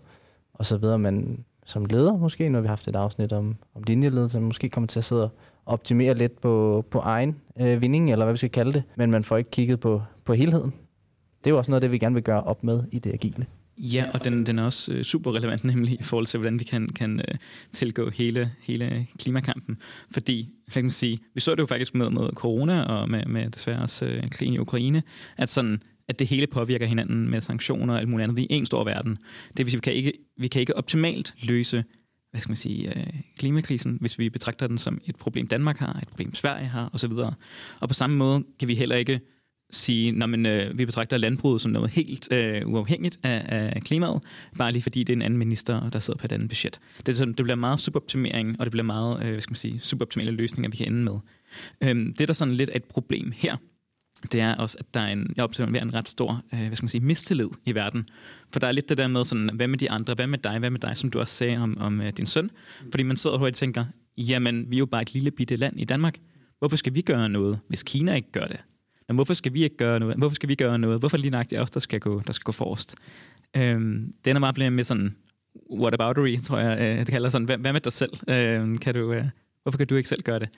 og 0.55 0.67
så 0.67 0.77
videre. 0.77 0.99
Men 0.99 1.45
som 1.67 1.85
leder 1.85 2.17
måske, 2.17 2.49
når 2.49 2.61
vi 2.61 2.67
har 2.67 2.73
haft 2.73 2.89
et 2.89 2.97
afsnit 2.97 3.33
om, 3.33 3.57
om 3.75 3.83
linjeledelse, 3.83 4.41
måske 4.41 4.69
kommer 4.69 4.87
til 4.87 4.99
at 4.99 5.05
sidde 5.05 5.23
og 5.23 5.31
optimere 5.67 6.15
lidt 6.15 6.41
på, 6.41 6.85
på 6.91 6.99
egen 6.99 7.37
øh, 7.61 7.83
vinding, 7.83 8.13
eller 8.13 8.25
hvad 8.25 8.33
vi 8.33 8.39
skal 8.39 8.51
kalde 8.51 8.73
det, 8.73 8.83
men 8.97 9.11
man 9.11 9.25
får 9.25 9.37
ikke 9.37 9.51
kigget 9.51 9.81
på, 9.81 10.03
på 10.25 10.35
helheden. 10.35 10.73
Det 11.45 11.47
er 11.47 11.51
jo 11.51 11.59
også 11.59 11.71
noget 11.71 11.83
af 11.83 11.89
det, 11.89 11.93
vi 11.93 11.99
gerne 11.99 12.15
vil 12.15 12.25
gøre 12.25 12.43
op 12.43 12.65
med 12.65 12.85
i 12.93 12.99
det 12.99 13.13
agile. 13.13 13.47
Ja, 13.79 14.05
og 14.15 14.25
den, 14.25 14.47
den 14.47 14.59
er 14.59 14.65
også 14.65 14.93
øh, 14.93 15.05
super 15.05 15.35
relevant 15.35 15.65
nemlig 15.75 16.01
i 16.01 16.03
forhold 16.03 16.27
til, 16.27 16.39
hvordan 16.39 16.59
vi 16.59 16.65
kan, 16.65 16.89
kan 16.89 17.21
øh, 17.29 17.35
tilgå 17.73 18.11
hele, 18.11 18.51
hele 18.63 19.07
klimakampen. 19.19 19.77
Fordi, 20.11 20.49
kan 20.73 20.85
man 20.85 20.91
sige, 20.91 21.19
vi 21.35 21.41
så 21.41 21.51
det 21.51 21.59
jo 21.59 21.67
faktisk 21.67 21.95
med, 21.95 22.11
med 22.11 22.29
corona 22.35 22.83
og 22.83 23.11
med, 23.11 23.27
med 23.27 23.51
desværre 23.51 23.83
også 23.83 24.07
øh, 24.07 24.29
krigen 24.31 24.55
i 24.55 24.59
Ukraine, 24.59 25.03
at 25.37 25.49
sådan 25.49 25.83
at 26.09 26.19
det 26.19 26.27
hele 26.27 26.47
påvirker 26.47 26.87
hinanden 26.87 27.31
med 27.31 27.41
sanktioner 27.41 27.95
og 27.95 28.01
alt 28.01 28.09
muligt 28.09 28.25
andet. 28.25 28.37
Vi 28.37 28.43
er 28.43 28.47
en 28.51 28.67
stor 28.67 28.85
verden. 28.85 29.19
Det 29.57 29.67
vil 29.67 29.71
sige, 29.71 29.79
vi 29.79 29.81
kan 29.81 29.93
ikke, 29.93 30.13
vi 30.39 30.49
kan 30.49 30.61
ikke 30.61 30.77
optimalt 30.77 31.35
løse 31.43 31.85
hvad 32.33 32.41
skal 32.41 32.51
man 32.51 32.57
sige, 32.57 32.99
øh, 32.99 33.07
klimakrisen, 33.37 33.99
hvis 34.01 34.19
vi 34.19 34.31
betragter 34.31 34.67
den 34.67 34.79
som 34.79 35.01
et 35.07 35.17
problem 35.17 35.47
Danmark 35.47 35.79
har, 35.79 35.99
et 36.03 36.09
problem 36.09 36.35
Sverige 36.35 36.67
har 36.67 36.91
osv. 36.93 37.13
Og 37.81 37.89
på 37.89 37.95
samme 37.95 38.17
måde 38.17 38.45
kan 38.59 38.69
vi 38.69 38.75
heller 38.75 38.97
ikke 38.97 39.21
sige, 39.71 40.13
når 40.13 40.27
man, 40.27 40.47
øh, 40.47 40.79
vi 40.79 40.87
betragter 40.87 41.17
landbruget 41.17 41.61
som 41.61 41.73
noget 41.73 41.91
helt 41.91 42.33
øh, 42.33 42.69
uafhængigt 42.69 43.19
af, 43.23 43.73
af 43.77 43.83
klimaet, 43.83 44.23
bare 44.59 44.73
lige 44.73 44.83
fordi 44.83 45.05
det 45.05 45.13
er 45.13 45.17
en 45.17 45.23
anden 45.23 45.39
minister, 45.39 45.91
der 45.91 45.99
sidder 45.99 46.19
på 46.19 46.27
et 46.27 46.33
andet 46.33 46.49
budget. 46.49 46.81
Det, 46.99 47.09
er 47.09 47.13
sådan, 47.13 47.35
det 47.35 47.45
bliver 47.45 47.57
meget 47.57 47.81
suboptimering, 47.81 48.61
og 48.61 48.67
det 48.67 48.71
bliver 48.71 48.85
meget, 48.85 49.25
øh, 49.25 49.31
hvad 49.31 49.41
skal 49.41 49.53
man 49.53 49.57
sige, 49.57 49.81
suboptimale 49.81 50.31
løsninger, 50.31 50.71
vi 50.71 50.77
kan 50.77 50.87
ende 50.87 51.05
med. 51.05 51.19
Øhm, 51.81 52.15
det, 52.15 52.29
der 52.29 52.35
sådan 52.35 52.55
lidt 52.55 52.71
er 52.71 52.77
et 52.77 52.85
problem 52.85 53.33
her, 53.37 53.57
det 54.29 54.41
er 54.41 54.55
også, 54.55 54.77
at 54.81 54.95
der 54.95 55.01
er 55.01 55.13
en, 55.13 55.33
jeg 55.37 55.45
observerer 55.45 55.83
en 55.83 55.95
ret 55.95 56.09
stor, 56.09 56.43
øh, 56.55 56.67
hvad 56.67 56.77
skal 56.77 56.85
man 56.85 56.89
sige, 56.89 57.01
mistillid 57.01 57.49
i 57.65 57.75
verden. 57.75 58.09
For 58.53 58.61
der 58.61 58.67
er 58.67 58.73
lidt 58.73 58.89
det 58.89 58.99
der 58.99 59.09
med 59.09 59.25
sådan, 59.25 59.51
hvad 59.55 59.69
med 59.69 59.79
de 59.79 59.91
andre, 59.91 60.15
hvad 60.15 60.27
med 60.27 60.39
dig, 60.39 60.59
hvad 60.59 60.71
med 60.71 60.81
dig, 60.81 60.97
som 60.97 61.11
du 61.11 61.21
også 61.21 61.35
sagde 61.35 61.59
om, 61.59 61.79
om 61.81 62.01
øh, 62.01 62.13
din 62.13 62.27
søn. 62.27 62.51
Fordi 62.91 63.03
man 63.03 63.17
sidder 63.17 63.39
og 63.39 63.55
tænker, 63.55 63.85
jamen, 64.19 64.71
vi 64.71 64.77
er 64.77 64.79
jo 64.79 64.87
bare 64.87 65.03
et 65.03 65.15
lille 65.15 65.31
bitte 65.31 65.57
land 65.57 65.81
i 65.81 65.85
Danmark. 65.85 66.19
Hvorfor 66.59 66.77
skal 66.77 66.95
vi 66.95 67.01
gøre 67.01 67.29
noget, 67.29 67.61
hvis 67.69 67.83
Kina 67.83 68.15
ikke 68.15 68.33
gør 68.33 68.47
det? 68.47 68.61
Jamen, 69.09 69.17
hvorfor 69.17 69.35
skal 69.35 69.53
vi 69.53 69.63
ikke 69.63 69.77
gøre 69.77 70.01
noget? 70.01 70.17
Hvorfor 70.17 70.35
skal 70.35 70.49
vi 70.49 70.55
gøre 70.55 70.79
noget? 70.79 70.99
Hvorfor 70.99 71.17
lige 71.17 71.31
nøjagtigt 71.31 71.61
os, 71.61 71.71
der 71.71 71.81
skal 71.81 72.01
gå, 72.01 72.23
der 72.27 72.33
skal 72.33 72.45
gå 72.45 72.53
forrest? 72.53 72.97
Øhm, 73.57 74.13
den 74.25 74.37
er 74.37 74.41
meget 74.41 74.55
blevet 74.55 74.73
med 74.73 74.85
sådan, 74.85 75.17
what 75.71 75.95
aboutery, 75.95 76.39
tror 76.43 76.59
jeg, 76.59 76.79
øh, 76.81 76.99
det 76.99 77.09
kalder 77.09 77.31
sådan, 77.31 77.45
hvad, 77.45 77.59
hvad 77.59 77.73
med 77.73 77.81
dig 77.81 77.93
selv? 77.93 78.13
Øh, 78.29 78.79
kan 78.79 78.95
du, 78.95 79.13
øh, 79.13 79.25
hvorfor 79.63 79.79
kan 79.79 79.87
du 79.87 79.95
ikke 79.95 80.09
selv 80.09 80.23
gøre 80.23 80.39
det? 80.39 80.49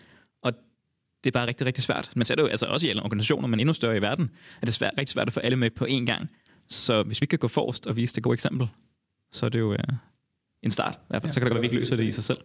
Det 1.24 1.30
er 1.30 1.32
bare 1.32 1.46
rigtig, 1.46 1.66
rigtig 1.66 1.84
svært. 1.84 2.10
Man 2.16 2.24
ser 2.24 2.34
det 2.34 2.42
jo 2.42 2.46
altså 2.46 2.66
også 2.66 2.86
i 2.86 2.90
alle 2.90 3.02
organisationer, 3.02 3.48
men 3.48 3.60
endnu 3.60 3.72
større 3.72 3.96
i 3.96 4.00
verden, 4.00 4.30
at 4.56 4.60
det 4.60 4.68
er 4.68 4.72
svært, 4.72 4.92
rigtig 4.98 5.12
svært 5.12 5.26
at 5.26 5.32
få 5.32 5.40
alle 5.40 5.56
med 5.56 5.70
på 5.70 5.84
én 5.84 6.04
gang. 6.04 6.30
Så 6.68 7.02
hvis 7.02 7.20
vi 7.20 7.26
kan 7.26 7.38
gå 7.38 7.48
forrest 7.48 7.86
og 7.86 7.96
vise 7.96 8.14
det 8.14 8.22
gode 8.22 8.34
eksempel, 8.34 8.68
så 9.32 9.46
er 9.46 9.50
det 9.50 9.58
jo 9.58 9.72
øh, 9.72 9.78
en 10.62 10.70
start. 10.70 10.94
I 10.94 10.98
hvert 11.08 11.22
fald, 11.22 11.30
ja. 11.30 11.32
så 11.32 11.40
kan 11.40 11.46
det 11.46 11.52
godt 11.52 11.54
være, 11.54 11.58
at 11.58 11.62
vi 11.62 11.76
ikke 11.76 11.76
løser 11.76 11.96
det 11.96 12.04
i 12.04 12.12
sig 12.12 12.24
selv. 12.24 12.38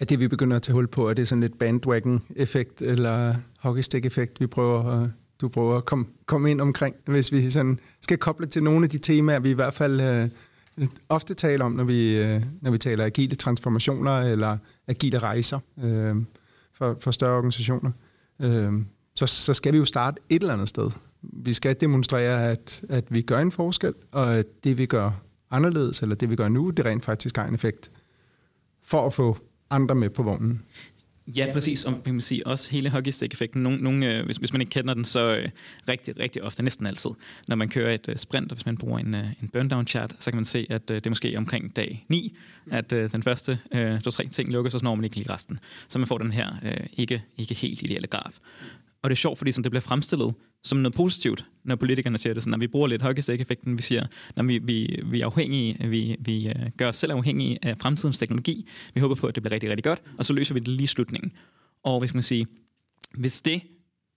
er 0.00 0.04
det, 0.04 0.20
vi 0.20 0.28
begynder 0.28 0.56
at 0.56 0.62
tage 0.62 0.74
hul 0.74 0.88
på? 0.88 1.08
Er 1.08 1.14
det 1.14 1.28
sådan 1.28 1.40
lidt 1.40 1.58
bandwagon-effekt 1.58 2.82
eller 2.82 3.34
hockeystick-effekt, 3.58 4.40
vi 4.40 4.46
prøver 4.46 5.02
at, 5.02 5.10
du 5.40 5.48
prøver 5.48 5.76
at 5.76 5.84
komme, 5.84 6.06
komme 6.26 6.50
ind 6.50 6.60
omkring, 6.60 6.96
hvis 7.06 7.32
vi 7.32 7.50
sådan 7.50 7.78
skal 8.00 8.18
koble 8.18 8.46
til 8.46 8.62
nogle 8.62 8.84
af 8.84 8.90
de 8.90 8.98
temaer, 8.98 9.38
vi 9.38 9.50
i 9.50 9.54
hvert 9.54 9.74
fald 9.74 10.00
øh, 10.00 10.28
ofte 11.08 11.34
taler 11.34 11.64
om, 11.64 11.72
når 11.72 11.84
vi, 11.84 12.16
øh, 12.16 12.42
når 12.60 12.70
vi 12.70 12.78
taler 12.78 13.04
agile 13.04 13.34
transformationer 13.34 14.20
eller 14.20 14.58
agile 14.88 15.18
rejser 15.18 15.58
øh, 15.82 16.16
for, 16.80 16.96
for 17.00 17.10
større 17.10 17.36
organisationer. 17.36 17.90
Øh, 18.40 18.72
så, 19.14 19.26
så 19.26 19.54
skal 19.54 19.72
vi 19.72 19.78
jo 19.78 19.84
starte 19.84 20.22
et 20.28 20.40
eller 20.40 20.54
andet 20.54 20.68
sted. 20.68 20.90
Vi 21.22 21.52
skal 21.52 21.76
demonstrere, 21.80 22.50
at, 22.50 22.84
at 22.88 23.04
vi 23.08 23.22
gør 23.22 23.38
en 23.38 23.52
forskel, 23.52 23.94
og 24.12 24.34
at 24.34 24.64
det, 24.64 24.78
vi 24.78 24.86
gør 24.86 25.10
anderledes, 25.50 26.02
eller 26.02 26.14
det, 26.14 26.30
vi 26.30 26.36
gør 26.36 26.48
nu, 26.48 26.70
det 26.70 26.84
rent 26.84 27.04
faktisk 27.04 27.36
har 27.36 27.46
en 27.46 27.54
effekt 27.54 27.90
for 28.82 29.06
at 29.06 29.12
få 29.12 29.36
andre 29.70 29.94
med 29.94 30.10
på 30.10 30.22
vognen. 30.22 30.62
Ja, 31.36 31.52
præcis. 31.52 31.84
Og 31.84 31.92
man 31.92 32.02
kan 32.02 32.20
sige 32.20 32.46
også 32.46 32.70
hele 32.70 32.90
hockeystick-effekten. 32.90 33.62
Nogle, 33.62 33.78
nogle, 33.78 34.16
øh, 34.16 34.24
hvis, 34.24 34.36
hvis 34.36 34.52
man 34.52 34.60
ikke 34.60 34.70
kender 34.70 34.94
den, 34.94 35.04
så 35.04 35.36
øh, 35.36 35.48
rigtig, 35.88 36.18
rigtig 36.18 36.42
ofte, 36.42 36.62
næsten 36.62 36.86
altid, 36.86 37.10
når 37.48 37.56
man 37.56 37.68
kører 37.68 37.94
et 37.94 38.08
øh, 38.08 38.16
sprint, 38.16 38.52
og 38.52 38.56
hvis 38.56 38.66
man 38.66 38.76
bruger 38.76 38.98
en, 38.98 39.14
øh, 39.14 39.26
en 39.42 39.50
burn-down 39.56 39.86
chart, 39.86 40.14
så 40.18 40.30
kan 40.30 40.36
man 40.36 40.44
se, 40.44 40.66
at 40.70 40.90
øh, 40.90 40.94
det 40.94 41.06
er 41.06 41.10
måske 41.10 41.34
omkring 41.36 41.76
dag 41.76 42.04
9, 42.08 42.36
at 42.70 42.92
øh, 42.92 43.12
den 43.12 43.22
første 43.22 43.58
øh, 43.72 44.00
to-tre 44.00 44.26
ting 44.26 44.52
lukkes, 44.52 44.74
og 44.74 44.80
så 44.80 44.84
når 44.84 44.94
man 44.94 45.04
ikke 45.04 45.16
lige 45.16 45.32
resten. 45.32 45.58
Så 45.88 45.98
man 45.98 46.08
får 46.08 46.18
den 46.18 46.32
her 46.32 46.54
øh, 46.64 46.86
ikke, 46.96 47.22
ikke 47.38 47.54
helt 47.54 47.82
ideelle 47.82 48.08
graf. 48.08 48.32
Og 49.02 49.10
det 49.10 49.14
er 49.14 49.18
sjovt, 49.18 49.38
fordi 49.38 49.52
som 49.52 49.62
det 49.62 49.72
bliver 49.72 49.80
fremstillet 49.80 50.34
som 50.64 50.78
noget 50.78 50.94
positivt, 50.94 51.46
når 51.64 51.76
politikerne 51.76 52.18
siger 52.18 52.34
det 52.34 52.42
sådan, 52.42 52.50
når 52.50 52.58
vi 52.58 52.66
bruger 52.66 52.88
lidt 52.88 53.02
hockeystick-effekten, 53.02 53.76
vi 53.76 53.82
siger, 53.82 54.06
når 54.36 54.42
vi, 54.42 54.58
vi, 54.58 55.00
vi 55.04 55.20
er 55.20 55.26
afhængige, 55.26 55.88
vi, 55.88 56.16
vi 56.20 56.48
øh, 56.48 56.54
gør 56.76 56.88
os 56.88 56.96
selv 56.96 57.12
afhængige 57.12 57.58
af 57.62 57.78
fremtidens 57.78 58.18
teknologi, 58.18 58.68
vi 58.94 59.00
håber 59.00 59.14
på, 59.14 59.26
at 59.26 59.34
det 59.34 59.42
bliver 59.42 59.54
rigtig, 59.54 59.70
rigtig 59.70 59.84
godt, 59.84 60.02
og 60.18 60.26
så 60.26 60.32
løser 60.32 60.54
vi 60.54 60.60
det 60.60 60.68
lige 60.68 60.84
i 60.84 60.86
slutningen. 60.86 61.32
Og 61.82 61.98
hvis 61.98 62.14
man 62.14 62.22
siger, 62.22 62.44
hvis 63.14 63.40
det, 63.40 63.60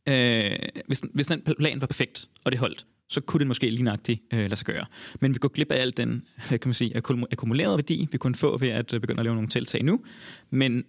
øh, 0.10 0.52
hvis, 0.88 1.02
hvis 1.14 1.28
den 1.28 1.42
plan 1.60 1.82
var 1.82 1.88
perfekt, 1.88 2.30
og 2.44 2.52
det 2.52 2.60
holdt, 2.60 2.86
så 3.10 3.22
kunne 3.22 3.40
det 3.40 3.48
måske 3.48 3.70
lige 3.70 3.84
nøjagtigt 3.84 4.22
øh, 4.34 4.40
lade 4.40 4.56
sig 4.56 4.66
gøre. 4.66 4.86
Men 5.20 5.34
vi 5.34 5.40
går 5.40 5.50
glip 5.50 5.72
af 5.72 5.82
al 5.82 5.98
den 5.98 6.24
hvad 6.48 6.60
kan 6.60 6.70
man 6.70 6.74
sige, 6.74 6.98
akkumulerede 7.32 7.78
værdi, 7.78 8.08
vi 8.12 8.18
kunne 8.18 8.36
få 8.36 8.58
ved 8.58 8.68
at 8.68 8.94
øh, 8.94 9.00
begynde 9.02 9.20
at 9.20 9.26
lave 9.26 9.36
nogle 9.36 9.50
tiltag 9.50 9.84
nu. 9.84 10.02
Men 10.50 10.84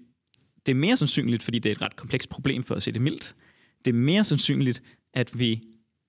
det 0.66 0.72
er 0.72 0.76
mere 0.76 0.96
sandsynligt, 0.96 1.42
fordi 1.42 1.58
det 1.58 1.70
er 1.70 1.74
et 1.74 1.82
ret 1.82 1.96
komplekst 1.96 2.28
problem 2.28 2.62
for 2.62 2.74
at 2.74 2.82
se 2.82 2.92
det 2.92 3.02
mildt, 3.02 3.34
det 3.84 3.90
er 3.90 3.94
mere 3.94 4.24
sandsynligt, 4.24 4.82
at 5.14 5.38
vi 5.38 5.62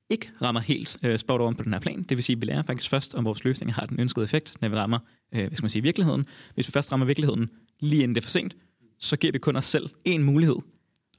ikke 0.10 0.32
rammer 0.41 0.62
helt 0.62 0.98
øh, 1.03 1.20
spot 1.20 1.41
on 1.41 1.55
på 1.55 1.63
den 1.63 1.74
her 1.74 1.79
plan. 1.79 2.03
Det 2.03 2.17
vil 2.17 2.24
sige, 2.24 2.36
at 2.36 2.41
vi 2.41 2.46
lærer 2.46 2.63
faktisk 2.63 2.89
først, 2.89 3.15
om 3.15 3.25
vores 3.25 3.44
løsning 3.44 3.74
har 3.74 3.86
den 3.86 4.00
ønskede 4.00 4.24
effekt, 4.24 4.58
når 4.62 4.70
vi 4.70 4.75
rammer 4.75 5.00
øh, 5.34 5.39
hvad 5.39 5.55
skal 5.55 5.63
man 5.63 5.70
sige, 5.70 5.82
virkeligheden. 5.82 6.25
Hvis 6.53 6.67
vi 6.67 6.72
først 6.72 6.91
rammer 6.91 7.05
virkeligheden 7.05 7.50
lige 7.79 8.03
inden 8.03 8.15
det 8.15 8.22
er 8.22 8.25
for 8.25 8.29
sent, 8.29 8.55
så 9.00 9.17
giver 9.17 9.32
vi 9.32 9.38
kun 9.38 9.55
os 9.55 9.65
selv 9.65 9.89
en 10.05 10.24
mulighed, 10.24 10.55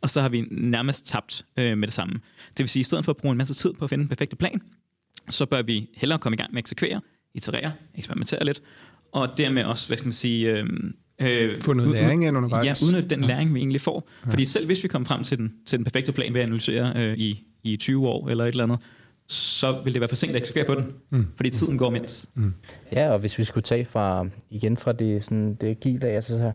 og 0.01 0.11
så 0.11 0.21
har 0.21 0.29
vi 0.29 0.41
nærmest 0.51 1.07
tabt 1.07 1.47
øh, 1.59 1.79
med 1.79 1.89
det 1.89 1.95
samme. 1.95 2.15
Det 2.49 2.59
vil 2.59 2.69
sige, 2.69 2.81
at 2.81 2.85
i 2.85 2.89
stedet 2.89 3.05
for 3.05 3.13
at 3.13 3.17
bruge 3.17 3.33
en 3.33 3.39
masse 3.39 3.55
tid 3.55 3.73
på 3.73 3.85
at 3.85 3.91
finde 3.91 4.03
den 4.03 4.09
perfekte 4.09 4.37
plan, 4.37 4.63
så 5.31 5.47
bør 5.47 5.63
vi 5.63 5.89
hellere 5.97 6.19
komme 6.19 6.37
i 6.37 6.39
gang 6.39 6.53
med 6.53 6.59
at 6.59 6.63
eksekvere, 6.63 7.01
iterere, 7.35 7.73
eksperimentere 7.95 8.45
lidt, 8.45 8.63
og 9.13 9.39
dermed 9.39 9.65
også, 9.65 9.89
hvad 9.89 9.97
skal 9.97 10.07
man 10.07 10.13
sige, 10.13 10.59
øh, 10.59 10.67
Øh, 11.23 11.61
Få 11.61 11.73
noget 11.73 11.92
læring 11.92 12.26
ind 12.26 12.37
undervejs. 12.37 12.82
Ja, 12.82 12.87
uden 12.88 13.11
den 13.11 13.20
læring, 13.20 13.54
vi 13.54 13.58
egentlig 13.58 13.80
får. 13.80 14.08
Ja. 14.26 14.30
Fordi 14.30 14.44
selv 14.44 14.66
hvis 14.66 14.82
vi 14.82 14.88
kommer 14.88 15.06
frem 15.06 15.23
til 15.25 15.38
den, 15.38 15.54
til 15.66 15.78
den 15.78 15.85
perfekte 15.85 16.12
plan 16.12 16.35
ved 16.35 16.40
at 16.40 16.46
analysere 16.46 16.92
øh, 16.96 17.18
i, 17.18 17.46
i 17.62 17.76
20 17.76 18.08
år 18.08 18.28
eller 18.28 18.44
et 18.44 18.49
eller 18.49 18.64
andet, 18.64 18.78
så 19.28 19.80
vil 19.85 19.92
det 19.92 20.00
være 20.00 20.08
for 20.08 20.16
sent 20.16 20.30
at 20.30 20.37
eksekvere 20.37 20.66
på 20.66 20.75
den, 20.75 20.92
mm. 21.11 21.26
fordi 21.37 21.50
tiden 21.50 21.78
går 21.78 21.90
mindst. 21.90 22.26
Mm. 22.35 22.54
Ja, 22.92 23.11
og 23.11 23.18
hvis 23.18 23.38
vi 23.38 23.44
skulle 23.44 23.62
tage 23.62 23.85
fra, 23.85 24.26
igen 24.50 24.76
fra 24.76 24.92
det, 24.92 25.25
sådan, 25.25 25.54
det 25.54 25.66
agile 25.66 26.06
af, 26.08 26.25
så, 26.25 26.52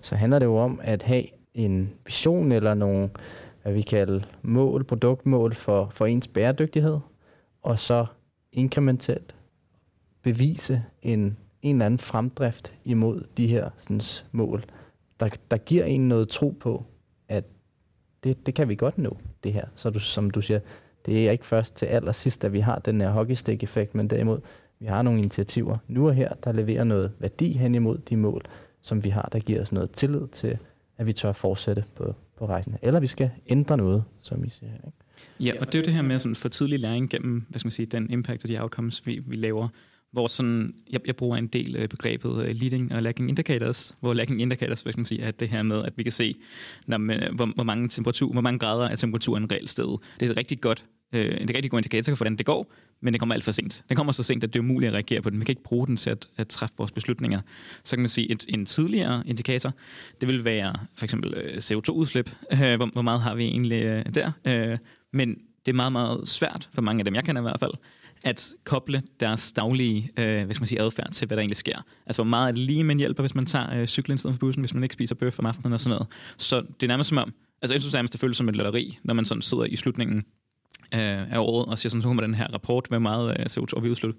så 0.00 0.14
handler 0.14 0.38
det 0.38 0.46
jo 0.46 0.56
om 0.56 0.80
at 0.82 1.02
have 1.02 1.24
en 1.54 1.90
vision 2.06 2.52
eller 2.52 2.74
nogle, 2.74 3.10
hvad 3.62 3.72
vi 3.72 3.82
kalder 3.82 4.20
mål, 4.42 4.84
produktmål 4.84 5.54
for, 5.54 5.88
for 5.90 6.06
ens 6.06 6.28
bæredygtighed, 6.28 6.98
og 7.62 7.78
så 7.78 8.06
inkrementelt 8.52 9.34
bevise 10.22 10.82
en 11.02 11.36
en 11.62 11.76
eller 11.76 11.86
anden 11.86 11.98
fremdrift 11.98 12.72
imod 12.84 13.24
de 13.36 13.46
her 13.46 13.70
sådan, 13.78 14.00
mål, 14.32 14.64
der, 15.20 15.28
der 15.50 15.56
giver 15.56 15.84
en 15.84 16.08
noget 16.08 16.28
tro 16.28 16.56
på, 16.60 16.84
at 17.28 17.44
det, 18.24 18.46
det 18.46 18.54
kan 18.54 18.68
vi 18.68 18.74
godt 18.74 18.98
nå, 18.98 19.16
det 19.44 19.52
her. 19.52 19.64
Så 19.76 19.90
du, 19.90 19.98
som 19.98 20.30
du 20.30 20.40
siger, 20.40 20.60
det 21.06 21.26
er 21.26 21.30
ikke 21.30 21.46
først 21.46 21.76
til 21.76 21.86
allersidst, 21.86 22.44
at 22.44 22.52
vi 22.52 22.60
har 22.60 22.78
den 22.78 23.00
her 23.00 23.10
hockeystick-effekt, 23.10 23.94
men 23.94 24.10
derimod, 24.10 24.40
vi 24.78 24.86
har 24.86 25.02
nogle 25.02 25.18
initiativer 25.18 25.78
nu 25.88 26.08
og 26.08 26.14
her, 26.14 26.34
der 26.34 26.52
leverer 26.52 26.84
noget 26.84 27.12
værdi 27.18 27.52
hen 27.52 27.74
imod 27.74 27.98
de 27.98 28.16
mål, 28.16 28.42
som 28.82 29.04
vi 29.04 29.08
har, 29.08 29.28
der 29.32 29.38
giver 29.38 29.60
os 29.60 29.72
noget 29.72 29.90
tillid 29.90 30.28
til, 30.28 30.58
at 30.98 31.06
vi 31.06 31.12
tør 31.12 31.32
fortsætte 31.32 31.84
på, 31.94 32.14
på 32.38 32.46
rejsen. 32.46 32.76
Eller 32.82 33.00
vi 33.00 33.06
skal 33.06 33.30
ændre 33.48 33.76
noget, 33.76 34.04
som 34.22 34.44
I 34.44 34.48
siger 34.48 34.70
her. 34.70 34.78
Ikke? 34.86 34.98
Ja, 35.40 35.60
og 35.60 35.66
det 35.66 35.74
er 35.74 35.78
jo 35.78 35.84
det 35.84 35.94
her 35.94 36.02
med 36.02 36.18
sådan 36.18 36.36
for 36.36 36.48
tidlig 36.48 36.80
læring 36.80 37.10
gennem 37.10 37.46
hvad 37.48 37.58
skal 37.58 37.66
man 37.66 37.72
sige, 37.72 37.86
den 37.86 38.10
impact 38.10 38.44
og 38.44 38.48
de 38.48 38.60
outcomes, 38.60 39.06
vi, 39.06 39.22
vi 39.26 39.36
laver 39.36 39.68
hvor 40.12 40.26
sådan, 40.26 40.74
jeg, 40.90 41.00
jeg 41.06 41.16
bruger 41.16 41.36
en 41.36 41.46
del 41.46 41.76
øh, 41.76 41.88
begrebet 41.88 42.46
øh, 42.46 42.54
leading 42.56 42.94
og 42.94 43.02
lagging 43.02 43.28
indicators, 43.28 43.96
hvor 44.00 44.14
lagging 44.14 44.42
indicators, 44.42 44.82
hvad 44.82 44.92
skal 44.92 45.00
man 45.00 45.06
sige, 45.06 45.22
er 45.22 45.30
det 45.30 45.48
her 45.48 45.62
med, 45.62 45.84
at 45.84 45.92
vi 45.96 46.02
kan 46.02 46.12
se, 46.12 46.36
når, 46.86 46.98
man, 46.98 47.22
øh, 47.22 47.34
hvor, 47.34 47.46
hvor, 47.46 47.64
mange 47.64 47.88
temperatur, 47.88 48.32
hvor 48.32 48.40
mange 48.40 48.58
grader 48.58 48.88
er 48.88 48.96
temperaturen 48.96 49.52
reelt 49.52 49.70
sted. 49.70 49.98
Det 50.20 50.26
er 50.26 50.30
et 50.30 50.36
rigtig 50.36 50.60
godt 50.60 50.84
øh, 51.12 51.36
en 51.40 51.48
rigtig 51.48 51.70
god 51.70 51.78
indikator 51.78 52.12
for, 52.12 52.16
hvordan 52.16 52.36
det 52.36 52.46
går, 52.46 52.72
men 53.00 53.12
det 53.12 53.20
kommer 53.20 53.34
alt 53.34 53.44
for 53.44 53.52
sent. 53.52 53.84
Det 53.88 53.96
kommer 53.96 54.12
så 54.12 54.22
sent, 54.22 54.44
at 54.44 54.52
det 54.52 54.58
er 54.58 54.62
umuligt 54.62 54.88
at 54.88 54.94
reagere 54.94 55.22
på 55.22 55.30
den. 55.30 55.40
Vi 55.40 55.44
kan 55.44 55.52
ikke 55.52 55.62
bruge 55.62 55.86
den 55.86 55.96
til 55.96 56.10
at, 56.10 56.28
at 56.36 56.48
træffe 56.48 56.74
vores 56.78 56.92
beslutninger. 56.92 57.40
Så 57.84 57.96
kan 57.96 58.00
man 58.02 58.08
sige, 58.08 58.32
at 58.32 58.44
en 58.48 58.66
tidligere 58.66 59.22
indikator, 59.26 59.72
det 60.20 60.28
vil 60.28 60.44
være 60.44 60.74
for 60.94 61.04
eksempel 61.04 61.34
øh, 61.34 61.56
CO2-udslip. 61.56 62.30
Øh, 62.52 62.76
hvor, 62.76 62.86
hvor 62.86 63.02
meget 63.02 63.20
har 63.20 63.34
vi 63.34 63.44
egentlig 63.44 63.82
øh, 63.84 64.04
der? 64.14 64.32
Øh, 64.46 64.78
men 65.12 65.38
det 65.66 65.72
er 65.72 65.76
meget, 65.76 65.92
meget 65.92 66.28
svært, 66.28 66.68
for 66.72 66.82
mange 66.82 67.00
af 67.00 67.04
dem, 67.04 67.14
jeg 67.14 67.24
kender 67.24 67.42
i 67.42 67.44
hvert 67.44 67.60
fald, 67.60 67.72
at 68.24 68.54
koble 68.64 69.02
deres 69.20 69.52
daglige 69.52 70.10
øh, 70.16 70.44
hvad 70.44 70.54
skal 70.54 70.62
man 70.62 70.66
sige, 70.66 70.80
adfærd 70.80 71.12
til, 71.12 71.26
hvad 71.26 71.36
der 71.36 71.40
egentlig 71.40 71.56
sker. 71.56 71.84
Altså, 72.06 72.22
hvor 72.22 72.30
meget 72.30 72.48
er 72.48 72.52
det 72.52 72.58
lige, 72.58 72.84
man 72.84 72.98
hjælper, 72.98 73.22
hvis 73.22 73.34
man 73.34 73.46
tager 73.46 73.74
øh, 73.74 73.86
cyklen 73.86 74.14
i 74.14 74.18
stedet 74.18 74.34
for 74.34 74.38
bussen, 74.38 74.62
hvis 74.62 74.74
man 74.74 74.82
ikke 74.82 74.92
spiser 74.92 75.14
bøf 75.14 75.38
om 75.38 75.46
aftenen 75.46 75.72
og 75.72 75.80
sådan 75.80 75.94
noget. 75.94 76.08
Så 76.36 76.60
det 76.60 76.82
er 76.82 76.88
nærmest 76.88 77.08
som 77.08 77.18
om, 77.18 77.32
altså 77.62 77.74
jeg 77.74 77.80
synes 77.80 77.94
nærmest, 77.94 78.12
det 78.12 78.20
føles 78.20 78.36
som 78.36 78.48
et 78.48 78.56
lotteri, 78.56 78.98
når 79.04 79.14
man 79.14 79.24
sådan 79.24 79.42
sidder 79.42 79.64
i 79.64 79.76
slutningen 79.76 80.16
øh, 80.94 81.32
af 81.32 81.38
året 81.38 81.66
og 81.66 81.78
siger 81.78 81.90
sådan, 81.90 82.02
så 82.02 82.08
kommer 82.08 82.22
den 82.22 82.34
her 82.34 82.46
rapport, 82.54 82.86
hvor 82.88 82.98
meget 82.98 83.36
øh, 83.40 83.46
CO2 83.46 83.80
vi 83.80 83.90
udslut, 83.90 84.14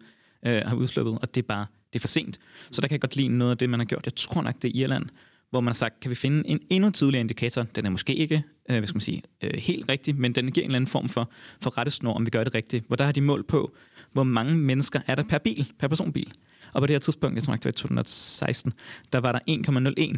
øh, 0.46 0.62
har 0.66 0.76
udsluppet, 0.76 1.18
og 1.22 1.36
det 1.36 1.44
er 1.44 1.48
bare, 1.48 1.66
det 1.94 2.00
er 2.00 2.02
for 2.02 2.08
sent. 2.08 2.40
Så 2.72 2.82
der 2.82 2.88
kan 2.88 2.94
jeg 2.94 3.02
godt 3.02 3.16
lide 3.16 3.38
noget 3.38 3.52
af 3.52 3.58
det, 3.58 3.70
man 3.70 3.80
har 3.80 3.86
gjort. 3.86 4.06
Jeg 4.06 4.16
tror 4.16 4.42
nok, 4.42 4.56
det 4.62 4.68
er 4.70 4.82
Irland, 4.82 5.06
hvor 5.50 5.62
man 5.62 5.68
har 5.68 5.74
sagt, 5.74 6.00
kan 6.00 6.10
vi 6.10 6.16
finde 6.16 6.50
en 6.50 6.60
endnu 6.70 6.90
tidligere 6.90 7.20
indikator? 7.20 7.64
Den 7.64 7.86
er 7.86 7.90
måske 7.90 8.16
ikke 8.16 8.44
øh, 8.70 8.78
hvad 8.78 8.88
skal 8.88 8.96
man 8.96 9.02
sige, 9.02 9.24
øh, 9.44 9.54
helt 9.54 9.90
rigtig, 9.90 10.16
men 10.16 10.36
den 10.36 10.52
giver 10.52 10.64
en 10.64 10.70
eller 10.70 10.76
anden 10.76 10.88
form 10.88 11.10
for, 11.10 11.32
for 11.62 11.78
rettesnor, 11.78 12.14
om 12.14 12.26
vi 12.26 12.30
gør 12.30 12.44
det 12.44 12.56
rigtigt. 12.56 12.86
Hvor 12.88 12.96
der 12.96 13.06
har 13.06 13.12
de 13.12 13.22
mål 13.22 13.44
på, 13.44 13.76
hvor 14.14 14.24
mange 14.24 14.56
mennesker 14.56 15.00
er 15.08 15.16
der 15.16 15.24
per 15.24 15.38
bil, 15.38 15.74
per 15.80 15.88
personbil. 15.88 16.34
Og 16.74 16.82
på 16.82 16.88
det 16.88 16.94
her 16.94 17.00
tidspunkt, 17.00 17.36
jeg 17.36 17.44
tror 17.44 17.56
det 17.56 17.66
var 17.66 17.72
2016, 17.72 18.74
der 19.14 19.20
var 19.20 19.32
der 19.32 19.40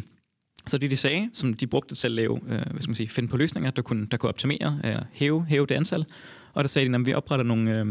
Så 0.66 0.78
det, 0.78 0.90
de 0.90 0.96
sagde, 0.96 1.30
som 1.32 1.54
de 1.54 1.66
brugte 1.66 1.94
til 1.94 2.08
at 2.08 2.12
lave, 2.12 2.40
øh, 2.48 2.48
hvad 2.48 2.80
skal 2.80 2.88
man 2.88 2.94
sige, 2.94 3.08
finde 3.08 3.28
på 3.28 3.36
løsninger, 3.36 3.70
der 3.70 3.82
kunne, 3.82 4.06
der 4.06 4.16
kunne 4.16 4.28
optimere, 4.28 4.80
øh, 4.84 4.96
hæve, 5.12 5.44
hæve 5.48 5.66
det 5.66 5.74
antal. 5.74 6.04
Og 6.52 6.64
der 6.64 6.68
sagde 6.68 6.88
de, 6.88 6.94
at 6.94 7.06
vi 7.06 7.12
opretter 7.12 7.44
nogle 7.44 7.80
øh, 7.80 7.86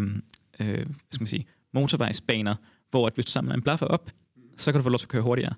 øh, 0.59 0.75
hvad 0.75 0.85
skal 1.11 1.21
man 1.21 1.27
sige, 1.27 1.45
motorvejsbaner, 1.73 2.55
hvor 2.91 3.07
at 3.07 3.13
hvis 3.13 3.25
du 3.25 3.31
samler 3.31 3.53
en 3.53 3.61
blaffer 3.61 3.85
op, 3.85 4.11
så 4.55 4.71
kan 4.71 4.79
du 4.79 4.83
få 4.83 4.89
lov 4.89 4.99
til 4.99 5.05
at 5.05 5.09
køre 5.09 5.21
hurtigere. 5.21 5.53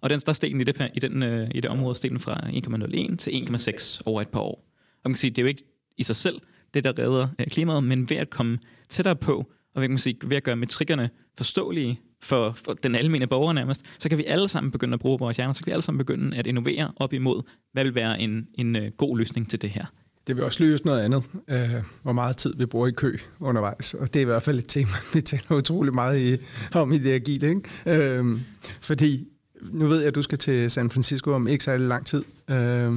Og 0.00 0.10
den, 0.10 0.20
der 0.20 0.32
steg 0.32 0.50
den 0.50 0.60
i 0.60 0.64
det, 0.64 0.90
i, 0.94 0.98
den, 0.98 1.22
øh, 1.22 1.48
i 1.54 1.60
det 1.60 1.70
område 1.70 1.94
steg 1.94 2.10
den 2.10 2.20
fra 2.20 2.40
1,01 2.46 3.16
til 3.16 3.30
1,6 3.30 4.00
over 4.04 4.22
et 4.22 4.28
par 4.28 4.40
år. 4.40 4.64
Og 5.04 5.10
man 5.10 5.12
kan 5.12 5.16
sige, 5.16 5.30
det 5.30 5.38
er 5.38 5.42
jo 5.42 5.48
ikke 5.48 5.64
i 5.96 6.02
sig 6.02 6.16
selv 6.16 6.40
det, 6.74 6.84
der 6.84 6.98
redder 6.98 7.28
øh, 7.38 7.46
klimaet, 7.46 7.84
men 7.84 8.10
ved 8.10 8.16
at 8.16 8.30
komme 8.30 8.58
tættere 8.88 9.16
på, 9.16 9.52
og 9.76 9.82
ved, 9.82 9.88
man 9.88 9.98
sige, 9.98 10.16
ved 10.24 10.36
at 10.36 10.42
gøre 10.42 10.56
metrikkerne 10.56 11.10
forståelige 11.36 12.00
for, 12.22 12.50
for 12.64 12.72
den 12.72 12.94
almindelige 12.94 13.28
borger 13.28 13.52
nærmest, 13.52 13.82
så 13.98 14.08
kan 14.08 14.18
vi 14.18 14.24
alle 14.24 14.48
sammen 14.48 14.70
begynde 14.70 14.94
at 14.94 15.00
bruge 15.00 15.18
vores 15.18 15.36
hjerner, 15.36 15.52
så 15.52 15.60
kan 15.60 15.66
vi 15.66 15.72
alle 15.72 15.82
sammen 15.82 15.98
begynde 15.98 16.36
at 16.36 16.46
innovere 16.46 16.92
op 16.96 17.12
imod, 17.12 17.42
hvad 17.72 17.84
vil 17.84 17.94
være 17.94 18.20
en, 18.20 18.46
en 18.54 18.76
uh, 18.76 18.82
god 18.96 19.18
løsning 19.18 19.50
til 19.50 19.62
det 19.62 19.70
her. 19.70 19.84
Det 20.26 20.36
vil 20.36 20.44
også 20.44 20.64
løse 20.64 20.86
noget 20.86 21.00
andet, 21.00 21.24
øh, 21.48 21.70
hvor 22.02 22.12
meget 22.12 22.36
tid 22.36 22.54
vi 22.56 22.66
bruger 22.66 22.86
i 22.86 22.90
kø 22.90 23.16
undervejs, 23.40 23.94
og 23.94 24.14
det 24.14 24.20
er 24.20 24.22
i 24.22 24.24
hvert 24.24 24.42
fald 24.42 24.58
et 24.58 24.68
tema, 24.68 24.90
vi 25.14 25.20
taler 25.20 25.56
utrolig 25.56 25.94
meget 25.94 26.20
i, 26.20 26.42
om 26.74 26.92
i 26.92 26.98
det 26.98 27.12
agile. 27.12 27.48
Ikke? 27.48 27.62
Øh, 27.86 28.40
fordi 28.80 29.28
nu 29.62 29.86
ved 29.86 29.98
jeg, 29.98 30.08
at 30.08 30.14
du 30.14 30.22
skal 30.22 30.38
til 30.38 30.70
San 30.70 30.90
Francisco 30.90 31.32
om 31.32 31.48
ikke 31.48 31.64
særlig 31.64 31.88
lang 31.88 32.06
tid. 32.06 32.24
Øh, 32.50 32.92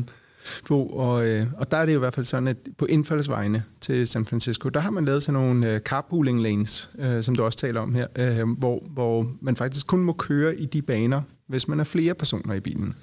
på, 0.65 0.83
og, 0.83 1.27
øh, 1.27 1.47
og 1.57 1.71
der 1.71 1.77
er 1.77 1.85
det 1.85 1.93
jo 1.93 1.97
i 1.97 1.99
hvert 1.99 2.13
fald 2.13 2.25
sådan, 2.25 2.47
at 2.47 2.57
på 2.77 2.85
indfaldsvejene 2.85 3.63
til 3.81 4.07
San 4.07 4.25
Francisco, 4.25 4.69
der 4.69 4.79
har 4.79 4.91
man 4.91 5.05
lavet 5.05 5.23
sådan 5.23 5.41
nogle 5.41 5.73
øh, 5.73 5.79
carpooling 5.79 6.41
lanes, 6.41 6.91
øh, 6.99 7.23
som 7.23 7.35
du 7.35 7.43
også 7.43 7.57
taler 7.57 7.81
om 7.81 7.95
her, 7.95 8.07
øh, 8.15 8.49
hvor, 8.49 8.83
hvor 8.89 9.31
man 9.41 9.55
faktisk 9.55 9.87
kun 9.87 9.99
må 9.99 10.13
køre 10.13 10.55
i 10.55 10.65
de 10.65 10.81
baner, 10.81 11.21
hvis 11.47 11.67
man 11.67 11.79
er 11.79 11.83
flere 11.83 12.13
personer 12.13 12.53
i 12.53 12.59
bilen. 12.59 12.95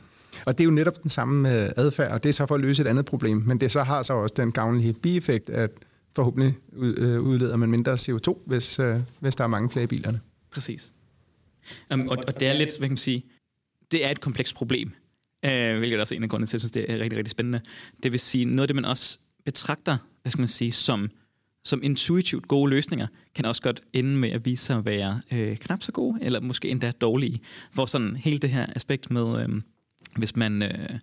Og 0.44 0.58
det 0.58 0.64
er 0.64 0.64
jo 0.64 0.70
netop 0.70 1.02
den 1.02 1.10
samme 1.10 1.64
øh, 1.64 1.70
adfærd, 1.76 2.12
og 2.12 2.22
det 2.22 2.28
er 2.28 2.32
så 2.32 2.46
for 2.46 2.54
at 2.54 2.60
løse 2.60 2.82
et 2.82 2.86
andet 2.86 3.04
problem, 3.04 3.42
men 3.46 3.60
det 3.60 3.72
så 3.72 3.82
har 3.82 4.02
så 4.02 4.12
også 4.12 4.34
den 4.36 4.52
gavnlige 4.52 4.92
bieffekt, 4.92 5.50
at 5.50 5.70
forhåbentlig 6.16 6.54
øh, 6.76 7.20
udleder 7.20 7.56
man 7.56 7.70
mindre 7.70 7.94
CO2, 7.94 8.38
hvis, 8.46 8.78
øh, 8.78 9.00
hvis 9.20 9.36
der 9.36 9.44
er 9.44 9.48
mange 9.48 9.70
flere 9.70 9.84
i 9.84 9.86
bilerne. 9.86 10.20
Præcis. 10.50 10.92
Um, 11.94 12.08
og, 12.08 12.18
og 12.26 12.40
det 12.40 12.48
er 12.48 12.52
lidt, 12.52 12.78
hvad 12.78 12.88
kan 12.88 12.92
man 12.92 12.96
sige, 12.96 13.24
det 13.92 14.06
er 14.06 14.10
et 14.10 14.20
komplekst 14.20 14.54
problem 14.54 14.92
øh, 15.46 15.78
hvilket 15.78 15.96
er 15.96 16.00
også 16.00 16.14
en 16.14 16.22
af 16.22 16.28
grundene 16.28 16.46
til, 16.46 16.50
at 16.50 16.52
jeg 16.54 16.60
synes, 16.60 16.70
det 16.70 16.92
er 16.92 16.98
rigtig, 16.98 17.18
rigtig 17.18 17.30
spændende. 17.30 17.60
Det 18.02 18.12
vil 18.12 18.20
sige, 18.20 18.44
noget 18.44 18.60
af 18.60 18.68
det, 18.68 18.74
man 18.74 18.84
også 18.84 19.18
betragter, 19.44 19.98
hvad 20.22 20.30
skal 20.30 20.40
man 20.40 20.48
sige, 20.48 20.72
som, 20.72 21.10
som 21.64 21.82
intuitivt 21.82 22.48
gode 22.48 22.70
løsninger, 22.70 23.06
kan 23.34 23.44
også 23.44 23.62
godt 23.62 23.80
ende 23.92 24.16
med 24.16 24.30
at 24.30 24.44
vise 24.44 24.64
sig 24.64 24.76
at 24.76 24.84
være 24.84 25.20
øh, 25.32 25.56
knap 25.56 25.82
så 25.82 25.92
gode, 25.92 26.18
eller 26.22 26.40
måske 26.40 26.68
endda 26.68 26.90
dårlige. 26.90 27.40
Hvor 27.72 27.86
sådan 27.86 28.16
hele 28.16 28.38
det 28.38 28.50
her 28.50 28.66
aspekt 28.76 29.10
med, 29.10 29.42
øh, 29.42 29.48
hvis 30.16 30.36
man, 30.36 30.62
øh, 30.62 30.98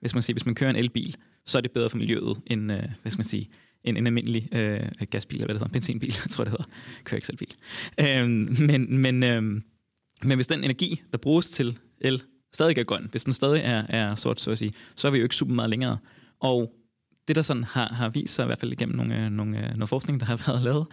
hvis 0.00 0.14
man, 0.14 0.22
siger, 0.22 0.34
hvis 0.34 0.46
man 0.46 0.54
kører 0.54 0.70
en 0.70 0.76
elbil, 0.76 1.16
så 1.46 1.58
er 1.58 1.62
det 1.62 1.70
bedre 1.70 1.90
for 1.90 1.98
miljøet 1.98 2.40
end, 2.46 2.72
øh, 2.72 2.82
hvad 3.02 3.12
skal 3.12 3.18
man 3.18 3.24
sige, 3.24 3.48
en, 3.84 3.96
en 3.96 4.06
almindelig 4.06 4.48
øh, 4.54 4.88
gasbil, 5.10 5.36
eller 5.36 5.46
hvad 5.46 5.54
det 5.54 5.60
hedder, 5.60 5.72
benzinbil, 5.72 6.12
tror 6.30 6.44
jeg 6.44 6.52
det 6.52 6.58
hedder, 6.58 6.74
kører 7.04 7.16
ikke 7.16 7.26
selv 7.26 7.38
bil. 7.38 7.54
Øh, 8.00 8.28
men, 8.68 8.98
men, 8.98 9.22
øh, 9.22 9.42
men 10.22 10.36
hvis 10.36 10.46
den 10.46 10.64
energi, 10.64 11.02
der 11.12 11.18
bruges 11.18 11.50
til 11.50 11.78
el, 12.00 12.22
stadig 12.54 12.78
er 12.78 12.84
grøn, 12.84 13.08
hvis 13.10 13.24
den 13.24 13.32
stadig 13.32 13.60
er, 13.64 13.84
er 13.88 14.14
sort, 14.14 14.40
så 14.40 14.50
at 14.50 14.58
sige, 14.58 14.72
så 14.96 15.08
er 15.08 15.12
vi 15.12 15.18
jo 15.18 15.24
ikke 15.24 15.34
super 15.36 15.54
meget 15.54 15.70
længere. 15.70 15.98
Og 16.40 16.72
det, 17.28 17.36
der 17.36 17.42
sådan 17.42 17.64
har, 17.64 17.88
har 17.88 18.08
vist 18.08 18.34
sig, 18.34 18.42
i 18.42 18.46
hvert 18.46 18.58
fald 18.58 18.72
igennem 18.72 18.96
nogle, 18.96 19.24
øh, 19.24 19.30
nogle, 19.30 19.58
øh, 19.58 19.76
noget 19.76 19.88
forskning, 19.88 20.20
der 20.20 20.26
har 20.26 20.36
været 20.46 20.62
lavet, 20.62 20.86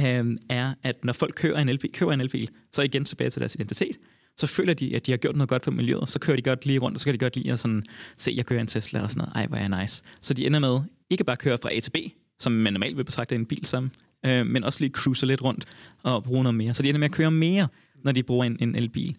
øh, 0.00 0.38
er, 0.48 0.74
at 0.82 1.04
når 1.04 1.12
folk 1.12 1.34
kører 1.34 1.60
en 1.60 1.68
elbil, 1.68 1.92
kører 1.92 2.12
en 2.12 2.20
elbil, 2.20 2.50
så 2.72 2.82
igen 2.82 3.04
tilbage 3.04 3.30
til 3.30 3.40
deres 3.40 3.54
identitet, 3.54 3.96
så 4.36 4.46
føler 4.46 4.74
de, 4.74 4.96
at 4.96 5.06
de 5.06 5.12
har 5.12 5.16
gjort 5.16 5.36
noget 5.36 5.48
godt 5.48 5.64
for 5.64 5.70
miljøet. 5.70 6.08
Så 6.08 6.18
kører 6.18 6.36
de 6.36 6.42
godt 6.42 6.66
lige 6.66 6.78
rundt, 6.78 6.96
og 6.96 7.00
så 7.00 7.04
kan 7.04 7.14
de 7.14 7.18
godt 7.18 7.36
lide 7.36 7.52
at 7.52 7.58
sådan, 7.58 7.82
se, 8.16 8.32
jeg 8.36 8.46
kører 8.46 8.60
en 8.60 8.66
Tesla 8.66 9.02
og 9.02 9.10
sådan 9.10 9.18
noget. 9.18 9.32
Ej, 9.34 9.46
hvor 9.46 9.56
er 9.56 9.68
jeg 9.68 9.80
nice. 9.80 10.02
Så 10.20 10.34
de 10.34 10.46
ender 10.46 10.58
med 10.58 10.80
ikke 11.10 11.24
bare 11.24 11.32
at 11.32 11.38
køre 11.38 11.58
fra 11.62 11.74
A 11.76 11.80
til 11.80 11.90
B, 11.90 11.96
som 12.38 12.52
man 12.52 12.72
normalt 12.72 12.96
vil 12.96 13.04
betragte 13.04 13.34
en 13.34 13.46
bil 13.46 13.66
som, 13.66 13.90
øh, 14.26 14.46
men 14.46 14.64
også 14.64 14.80
lige 14.80 14.90
cruise 14.90 15.26
lidt 15.26 15.42
rundt 15.42 15.64
og 16.02 16.24
bruge 16.24 16.42
noget 16.42 16.54
mere. 16.54 16.74
Så 16.74 16.82
de 16.82 16.88
ender 16.88 16.98
med 16.98 17.08
at 17.08 17.12
køre 17.12 17.30
mere, 17.30 17.68
når 18.04 18.12
de 18.12 18.22
bruger 18.22 18.44
en, 18.44 18.56
en 18.60 18.74
elbil. 18.74 19.16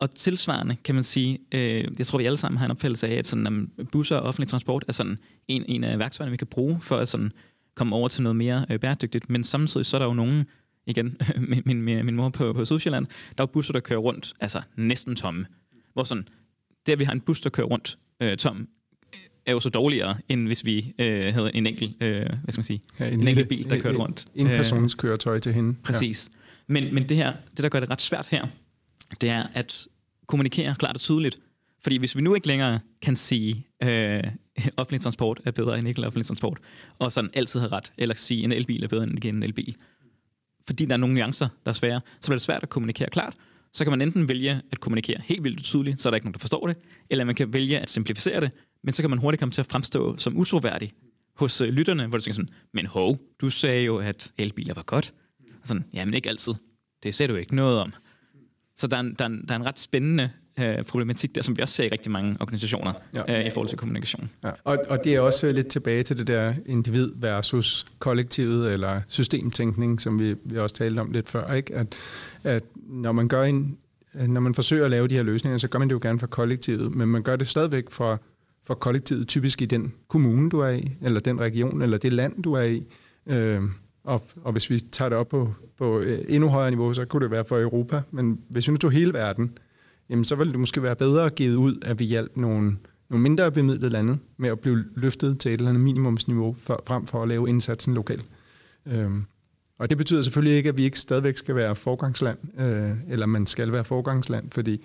Og 0.00 0.14
tilsvarende 0.14 0.76
kan 0.84 0.94
man 0.94 1.04
sige, 1.04 1.38
øh, 1.54 1.84
jeg 1.98 2.06
tror 2.06 2.18
vi 2.18 2.24
alle 2.24 2.36
sammen 2.36 2.58
har 2.58 2.64
en 2.64 2.70
opfattelse 2.70 3.08
af, 3.08 3.14
at 3.14 3.26
sådan, 3.26 3.46
um, 3.46 3.70
busser 3.92 4.16
og 4.16 4.22
offentlig 4.22 4.48
transport 4.48 4.84
er 4.88 4.92
sådan 4.92 5.18
en, 5.48 5.64
en 5.68 5.84
af 5.84 5.98
værktøjerne, 5.98 6.30
vi 6.30 6.36
kan 6.36 6.46
bruge 6.46 6.80
for 6.80 6.96
at 6.96 7.08
sådan, 7.08 7.32
komme 7.74 7.96
over 7.96 8.08
til 8.08 8.22
noget 8.22 8.36
mere 8.36 8.66
øh, 8.70 8.80
bæredygtigt. 8.80 9.30
Men 9.30 9.44
samtidig 9.44 9.86
så 9.86 9.96
er 9.96 9.98
der 9.98 10.06
jo 10.06 10.14
nogen, 10.14 10.44
igen, 10.86 11.16
min, 11.64 11.82
min, 11.82 12.04
min 12.04 12.14
mor 12.14 12.28
på, 12.28 12.52
på 12.52 12.64
Sydsjælland, 12.64 13.06
der 13.38 13.42
er 13.42 13.46
busser, 13.46 13.72
der 13.72 13.80
kører 13.80 14.00
rundt, 14.00 14.32
altså 14.40 14.62
næsten 14.76 15.16
tomme. 15.16 15.46
Hvor 15.92 16.04
sådan, 16.04 16.28
det 16.86 16.92
at 16.92 16.98
vi 16.98 17.04
har 17.04 17.12
en 17.12 17.20
bus, 17.20 17.40
der 17.40 17.50
kører 17.50 17.66
rundt 17.66 17.98
øh, 18.20 18.36
tom, 18.36 18.68
er 19.46 19.52
jo 19.52 19.60
så 19.60 19.68
dårligere, 19.68 20.16
end 20.28 20.46
hvis 20.46 20.64
vi 20.64 20.94
øh, 20.98 21.34
havde 21.34 21.50
en 21.54 21.66
enkelt, 21.66 22.02
øh, 22.02 22.20
hvad 22.20 22.52
skal 22.52 22.58
man 22.58 22.64
sige, 22.64 22.82
ja, 23.00 23.08
en, 23.08 23.20
en 23.20 23.28
enkelt 23.28 23.48
bil, 23.48 23.70
der 23.70 23.80
kørte 23.80 23.98
rundt. 23.98 24.24
En 24.34 24.46
persons 24.46 24.94
køretøj 24.94 25.38
til 25.38 25.54
hende. 25.54 25.74
Præcis. 25.82 26.30
Ja. 26.32 26.38
Men, 26.72 26.94
men 26.94 27.08
det 27.08 27.16
her, 27.16 27.32
det 27.56 27.62
der 27.62 27.68
gør 27.68 27.80
det 27.80 27.90
ret 27.90 28.02
svært 28.02 28.26
her, 28.30 28.46
det 29.20 29.30
er 29.30 29.46
at 29.54 29.88
kommunikere 30.26 30.74
klart 30.74 30.94
og 30.94 31.00
tydeligt. 31.00 31.38
Fordi 31.82 31.96
hvis 31.96 32.16
vi 32.16 32.22
nu 32.22 32.34
ikke 32.34 32.46
længere 32.46 32.80
kan 33.02 33.16
sige, 33.16 33.66
øh, 33.82 34.22
offentlig 34.76 35.00
transport 35.00 35.40
er 35.44 35.50
bedre 35.50 35.78
end 35.78 35.88
ikke 35.88 36.06
offentlig 36.06 36.26
transport, 36.26 36.58
og 36.98 37.12
sådan 37.12 37.30
altid 37.34 37.60
har 37.60 37.72
ret, 37.72 37.92
eller 37.98 38.14
sige, 38.14 38.44
en 38.44 38.52
elbil 38.52 38.84
er 38.84 38.88
bedre 38.88 39.04
end 39.04 39.24
en 39.24 39.42
elbil, 39.42 39.76
fordi 40.66 40.84
der 40.84 40.92
er 40.92 40.96
nogle 40.96 41.14
nuancer, 41.14 41.48
der 41.64 41.70
er 41.70 41.74
svære, 41.74 42.00
så 42.20 42.26
bliver 42.28 42.36
det 42.36 42.42
svært 42.42 42.62
at 42.62 42.68
kommunikere 42.68 43.10
klart. 43.10 43.34
Så 43.72 43.84
kan 43.84 43.90
man 43.90 44.02
enten 44.02 44.28
vælge 44.28 44.60
at 44.72 44.80
kommunikere 44.80 45.20
helt 45.24 45.44
vildt 45.44 45.64
tydeligt, 45.64 46.00
så 46.00 46.08
er 46.08 46.10
der 46.10 46.16
ikke 46.16 46.26
nogen, 46.26 46.34
der 46.34 46.38
forstår 46.38 46.66
det, 46.66 46.76
eller 47.10 47.24
man 47.24 47.34
kan 47.34 47.52
vælge 47.52 47.78
at 47.78 47.90
simplificere 47.90 48.40
det, 48.40 48.50
men 48.82 48.92
så 48.92 49.02
kan 49.02 49.10
man 49.10 49.18
hurtigt 49.18 49.38
komme 49.40 49.52
til 49.52 49.62
at 49.62 49.66
fremstå 49.66 50.16
som 50.16 50.36
utroværdig 50.36 50.92
hos 51.34 51.60
øh, 51.60 51.68
lytterne, 51.68 52.06
hvor 52.06 52.18
du 52.18 52.22
tænker 52.22 52.34
sådan, 52.34 52.50
men 52.72 52.86
hov, 52.86 53.18
du 53.40 53.50
sagde 53.50 53.84
jo, 53.84 53.96
at 53.98 54.32
elbiler 54.38 54.74
var 54.74 54.82
godt. 54.82 55.12
Og 55.62 55.68
sådan, 55.68 55.84
jamen 55.92 56.14
ikke 56.14 56.28
altid. 56.28 56.54
Det 57.02 57.14
ser 57.14 57.26
du 57.26 57.34
ikke 57.34 57.54
noget 57.54 57.80
om. 57.80 57.92
Så 58.76 58.86
der 58.86 58.96
er 58.96 59.00
en, 59.00 59.14
der 59.18 59.24
er 59.24 59.28
en, 59.28 59.44
der 59.48 59.54
er 59.54 59.58
en 59.58 59.66
ret 59.66 59.78
spændende 59.78 60.30
øh, 60.58 60.84
problematik 60.84 61.34
der, 61.34 61.42
som 61.42 61.56
vi 61.56 61.62
også 61.62 61.74
ser 61.74 61.84
i 61.84 61.88
rigtig 61.88 62.12
mange 62.12 62.36
organisationer 62.40 62.92
ja. 63.14 63.40
øh, 63.40 63.46
i 63.46 63.50
forhold 63.50 63.68
til 63.68 63.78
kommunikation. 63.78 64.30
Ja. 64.44 64.50
Og, 64.64 64.78
og 64.88 65.04
det 65.04 65.14
er 65.14 65.20
også 65.20 65.52
lidt 65.52 65.66
tilbage 65.66 66.02
til 66.02 66.18
det 66.18 66.26
der 66.26 66.54
individ 66.66 67.12
versus 67.16 67.86
kollektivet 67.98 68.72
eller 68.72 69.00
systemtænkning, 69.08 70.00
som 70.00 70.18
vi, 70.18 70.34
vi 70.44 70.58
også 70.58 70.74
talte 70.74 71.00
om 71.00 71.10
lidt 71.10 71.28
før, 71.28 71.54
ikke? 71.54 71.74
At, 71.74 71.94
at 72.44 72.62
når 72.76 73.12
man 73.12 73.28
gør 73.28 73.42
en, 73.42 73.78
når 74.14 74.40
man 74.40 74.54
forsøger 74.54 74.84
at 74.84 74.90
lave 74.90 75.08
de 75.08 75.14
her 75.14 75.22
løsninger, 75.22 75.58
så 75.58 75.68
gør 75.68 75.78
man 75.78 75.88
det 75.88 75.94
jo 75.94 76.00
gerne 76.02 76.18
for 76.18 76.26
kollektivet, 76.26 76.94
men 76.94 77.08
man 77.08 77.22
gør 77.22 77.36
det 77.36 77.46
stadigvæk 77.46 77.90
for, 77.90 78.20
for 78.66 78.74
kollektivet, 78.74 79.28
typisk 79.28 79.62
i 79.62 79.64
den 79.64 79.92
kommune, 80.08 80.50
du 80.50 80.60
er 80.60 80.70
i, 80.70 80.92
eller 81.02 81.20
den 81.20 81.40
region, 81.40 81.82
eller 81.82 81.98
det 81.98 82.12
land, 82.12 82.42
du 82.42 82.52
er 82.52 82.62
i. 82.62 82.82
Øh, 83.26 83.62
og, 84.04 84.22
og 84.42 84.52
hvis 84.52 84.70
vi 84.70 84.80
tager 84.80 85.08
det 85.08 85.18
op 85.18 85.28
på, 85.28 85.54
på 85.78 86.00
øh, 86.00 86.24
endnu 86.28 86.48
højere 86.48 86.70
niveau, 86.70 86.92
så 86.92 87.04
kunne 87.04 87.22
det 87.24 87.30
være 87.30 87.44
for 87.44 87.60
Europa. 87.60 88.02
Men 88.10 88.40
hvis 88.48 88.68
vi 88.68 88.72
nu 88.72 88.76
tog 88.76 88.90
hele 88.90 89.12
verden, 89.12 89.58
jamen 90.10 90.24
så 90.24 90.34
ville 90.34 90.52
det 90.52 90.60
måske 90.60 90.82
være 90.82 90.96
bedre 90.96 91.26
at 91.26 91.34
give 91.34 91.58
ud, 91.58 91.78
at 91.82 91.98
vi 91.98 92.04
hjalp 92.04 92.36
nogle, 92.36 92.76
nogle 93.10 93.22
mindre 93.22 93.52
bemidlede 93.52 93.90
lande 93.90 94.18
med 94.36 94.50
at 94.50 94.60
blive 94.60 94.84
løftet 94.94 95.40
til 95.40 95.52
et 95.54 95.58
eller 95.58 95.68
andet 95.68 95.84
minimumsniveau, 95.84 96.56
for, 96.58 96.82
frem 96.86 97.06
for 97.06 97.22
at 97.22 97.28
lave 97.28 97.48
indsatsen 97.48 97.94
lokalt. 97.94 98.24
Øhm, 98.86 99.24
og 99.78 99.90
det 99.90 99.98
betyder 99.98 100.22
selvfølgelig 100.22 100.56
ikke, 100.56 100.68
at 100.68 100.76
vi 100.76 100.84
ikke 100.84 100.98
stadigvæk 100.98 101.36
skal 101.36 101.54
være 101.54 101.76
forgangsland, 101.76 102.38
øh, 102.60 102.90
eller 103.08 103.26
man 103.26 103.46
skal 103.46 103.72
være 103.72 103.84
forgangsland, 103.84 104.50
fordi 104.50 104.84